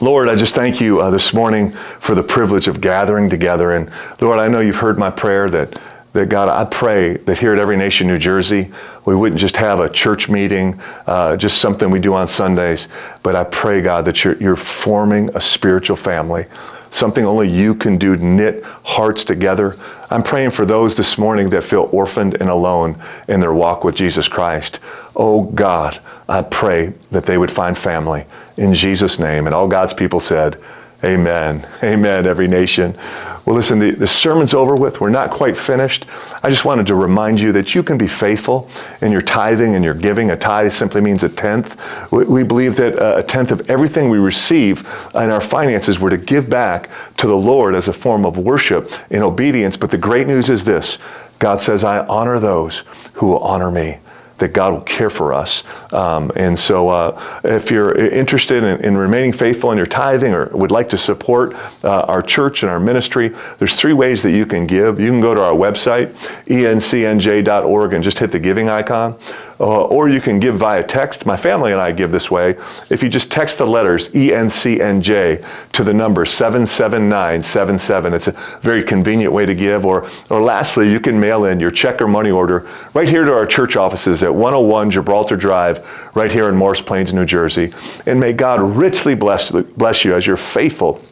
Lord, 0.00 0.28
I 0.28 0.36
just 0.36 0.54
thank 0.54 0.80
you 0.80 1.00
uh, 1.00 1.10
this 1.10 1.34
morning 1.34 1.72
for 1.72 2.14
the 2.14 2.22
privilege 2.22 2.68
of 2.68 2.80
gathering 2.80 3.28
together. 3.28 3.72
And 3.72 3.90
Lord, 4.20 4.38
I 4.38 4.46
know 4.46 4.60
you've 4.60 4.76
heard 4.76 4.96
my 4.96 5.10
prayer 5.10 5.50
that, 5.50 5.80
that 6.12 6.28
God, 6.28 6.48
I 6.48 6.64
pray 6.66 7.16
that 7.16 7.36
here 7.36 7.52
at 7.52 7.58
Every 7.58 7.76
Nation 7.76 8.06
New 8.06 8.18
Jersey, 8.18 8.70
we 9.04 9.16
wouldn't 9.16 9.40
just 9.40 9.56
have 9.56 9.80
a 9.80 9.90
church 9.90 10.28
meeting, 10.28 10.80
uh, 11.08 11.36
just 11.36 11.58
something 11.58 11.90
we 11.90 11.98
do 11.98 12.14
on 12.14 12.28
Sundays, 12.28 12.86
but 13.24 13.34
I 13.34 13.42
pray, 13.42 13.80
God, 13.80 14.04
that 14.04 14.22
you're, 14.22 14.36
you're 14.36 14.56
forming 14.56 15.34
a 15.34 15.40
spiritual 15.40 15.96
family 15.96 16.46
something 16.90 17.24
only 17.24 17.50
you 17.50 17.74
can 17.74 17.98
do 17.98 18.16
knit 18.16 18.64
hearts 18.64 19.24
together. 19.24 19.76
I'm 20.10 20.22
praying 20.22 20.52
for 20.52 20.64
those 20.64 20.96
this 20.96 21.18
morning 21.18 21.50
that 21.50 21.64
feel 21.64 21.88
orphaned 21.92 22.34
and 22.40 22.48
alone 22.48 23.02
in 23.28 23.40
their 23.40 23.52
walk 23.52 23.84
with 23.84 23.94
Jesus 23.94 24.26
Christ. 24.26 24.80
Oh 25.14 25.42
God, 25.42 26.00
I 26.28 26.42
pray 26.42 26.92
that 27.10 27.24
they 27.24 27.38
would 27.38 27.50
find 27.50 27.76
family 27.76 28.26
in 28.56 28.74
Jesus' 28.74 29.18
name. 29.18 29.46
And 29.46 29.54
all 29.54 29.68
God's 29.68 29.94
people 29.94 30.20
said, 30.20 30.60
Amen. 31.04 31.64
Amen, 31.80 32.26
every 32.26 32.48
nation. 32.48 32.98
Well, 33.46 33.54
listen, 33.54 33.78
the, 33.78 33.92
the 33.92 34.08
sermon's 34.08 34.52
over 34.52 34.74
with. 34.74 35.00
We're 35.00 35.10
not 35.10 35.30
quite 35.30 35.56
finished. 35.56 36.04
I 36.42 36.50
just 36.50 36.64
wanted 36.64 36.88
to 36.88 36.96
remind 36.96 37.40
you 37.40 37.52
that 37.52 37.72
you 37.72 37.84
can 37.84 37.98
be 37.98 38.08
faithful 38.08 38.68
in 39.00 39.12
your 39.12 39.22
tithing 39.22 39.76
and 39.76 39.84
your 39.84 39.94
giving. 39.94 40.30
A 40.30 40.36
tithe 40.36 40.72
simply 40.72 41.00
means 41.00 41.22
a 41.22 41.28
tenth. 41.28 41.80
We, 42.10 42.24
we 42.24 42.42
believe 42.42 42.76
that 42.76 42.98
uh, 42.98 43.18
a 43.18 43.22
tenth 43.22 43.52
of 43.52 43.70
everything 43.70 44.10
we 44.10 44.18
receive 44.18 44.80
in 45.14 45.30
our 45.30 45.40
finances 45.40 46.00
were 46.00 46.10
to 46.10 46.18
give 46.18 46.50
back 46.50 46.90
to 47.18 47.28
the 47.28 47.36
Lord 47.36 47.76
as 47.76 47.86
a 47.86 47.92
form 47.92 48.26
of 48.26 48.36
worship 48.36 48.92
in 49.08 49.22
obedience. 49.22 49.76
But 49.76 49.92
the 49.92 49.98
great 49.98 50.26
news 50.26 50.50
is 50.50 50.64
this 50.64 50.98
God 51.38 51.60
says, 51.60 51.84
I 51.84 52.00
honor 52.00 52.40
those 52.40 52.82
who 53.14 53.28
will 53.28 53.38
honor 53.38 53.70
me 53.70 53.98
that 54.38 54.52
God 54.52 54.72
will 54.72 54.80
care 54.80 55.10
for 55.10 55.34
us. 55.34 55.62
Um, 55.92 56.32
and 56.34 56.58
so, 56.58 56.88
uh, 56.88 57.40
if 57.44 57.70
you're 57.70 57.94
interested 57.94 58.62
in, 58.62 58.84
in, 58.84 58.96
remaining 58.96 59.32
faithful 59.32 59.70
in 59.72 59.76
your 59.76 59.86
tithing 59.86 60.32
or 60.32 60.46
would 60.46 60.70
like 60.70 60.90
to 60.90 60.98
support 60.98 61.54
uh, 61.84 62.00
our 62.00 62.22
church 62.22 62.62
and 62.62 62.70
our 62.70 62.80
ministry, 62.80 63.34
there's 63.58 63.74
three 63.74 63.92
ways 63.92 64.22
that 64.22 64.32
you 64.32 64.46
can 64.46 64.66
give. 64.66 65.00
You 65.00 65.10
can 65.10 65.20
go 65.20 65.34
to 65.34 65.42
our 65.42 65.52
website, 65.52 66.14
encnj.org, 66.46 67.92
and 67.92 68.04
just 68.04 68.18
hit 68.18 68.30
the 68.30 68.38
giving 68.38 68.68
icon. 68.68 69.18
Uh, 69.60 69.82
or 69.86 70.08
you 70.08 70.20
can 70.20 70.38
give 70.38 70.56
via 70.56 70.84
text. 70.84 71.26
My 71.26 71.36
family 71.36 71.72
and 71.72 71.80
I 71.80 71.90
give 71.90 72.12
this 72.12 72.30
way. 72.30 72.56
If 72.90 73.02
you 73.02 73.08
just 73.08 73.32
text 73.32 73.58
the 73.58 73.66
letters 73.66 74.08
ENCNJ 74.10 75.44
to 75.72 75.84
the 75.84 75.92
number 75.92 76.24
77977, 76.26 78.14
it's 78.14 78.28
a 78.28 78.32
very 78.62 78.84
convenient 78.84 79.32
way 79.32 79.46
to 79.46 79.54
give. 79.54 79.84
Or, 79.84 80.08
or 80.30 80.40
lastly, 80.40 80.92
you 80.92 81.00
can 81.00 81.18
mail 81.18 81.44
in 81.44 81.58
your 81.58 81.72
check 81.72 82.00
or 82.00 82.06
money 82.06 82.30
order 82.30 82.70
right 82.94 83.08
here 83.08 83.24
to 83.24 83.34
our 83.34 83.46
church 83.46 83.74
offices 83.74 84.22
at 84.22 84.32
101 84.32 84.92
Gibraltar 84.92 85.36
Drive, 85.36 85.84
right 86.14 86.30
here 86.30 86.48
in 86.48 86.54
Morris 86.54 86.80
Plains, 86.80 87.12
New 87.12 87.26
Jersey. 87.26 87.72
And 88.06 88.20
may 88.20 88.32
God 88.32 88.62
richly 88.62 89.16
bless, 89.16 89.50
bless 89.50 90.04
you 90.04 90.14
as 90.14 90.24
you're 90.24 90.36
faithful 90.36 91.02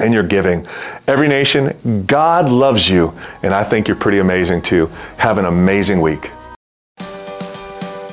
in 0.00 0.12
your 0.12 0.22
giving. 0.22 0.66
Every 1.06 1.28
nation, 1.28 2.04
God 2.06 2.50
loves 2.50 2.88
you, 2.88 3.14
and 3.42 3.54
I 3.54 3.64
think 3.64 3.88
you're 3.88 3.96
pretty 3.96 4.18
amazing 4.18 4.62
too. 4.62 4.86
Have 5.16 5.38
an 5.38 5.46
amazing 5.46 6.00
week. 6.00 6.30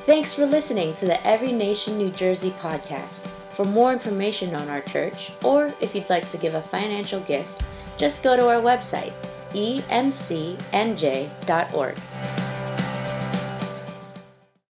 Thanks 0.06 0.34
for 0.34 0.46
listening 0.46 0.94
to 0.96 1.06
the 1.06 1.26
Every 1.26 1.54
Nation 1.54 1.98
New 1.98 2.10
Jersey 2.10 2.52
podcast. 2.60 3.26
For 3.56 3.64
more 3.64 3.94
information 3.94 4.54
on 4.54 4.68
our 4.68 4.82
church, 4.82 5.32
or 5.46 5.72
if 5.80 5.96
you'd 5.96 6.10
like 6.10 6.28
to 6.32 6.38
give 6.38 6.56
a 6.56 6.62
financial 6.62 7.22
gift, 7.22 7.64
just 7.96 8.22
go 8.22 8.36
to 8.36 8.50
our 8.50 8.62
website, 8.62 9.14
encnj.org. 9.54 9.94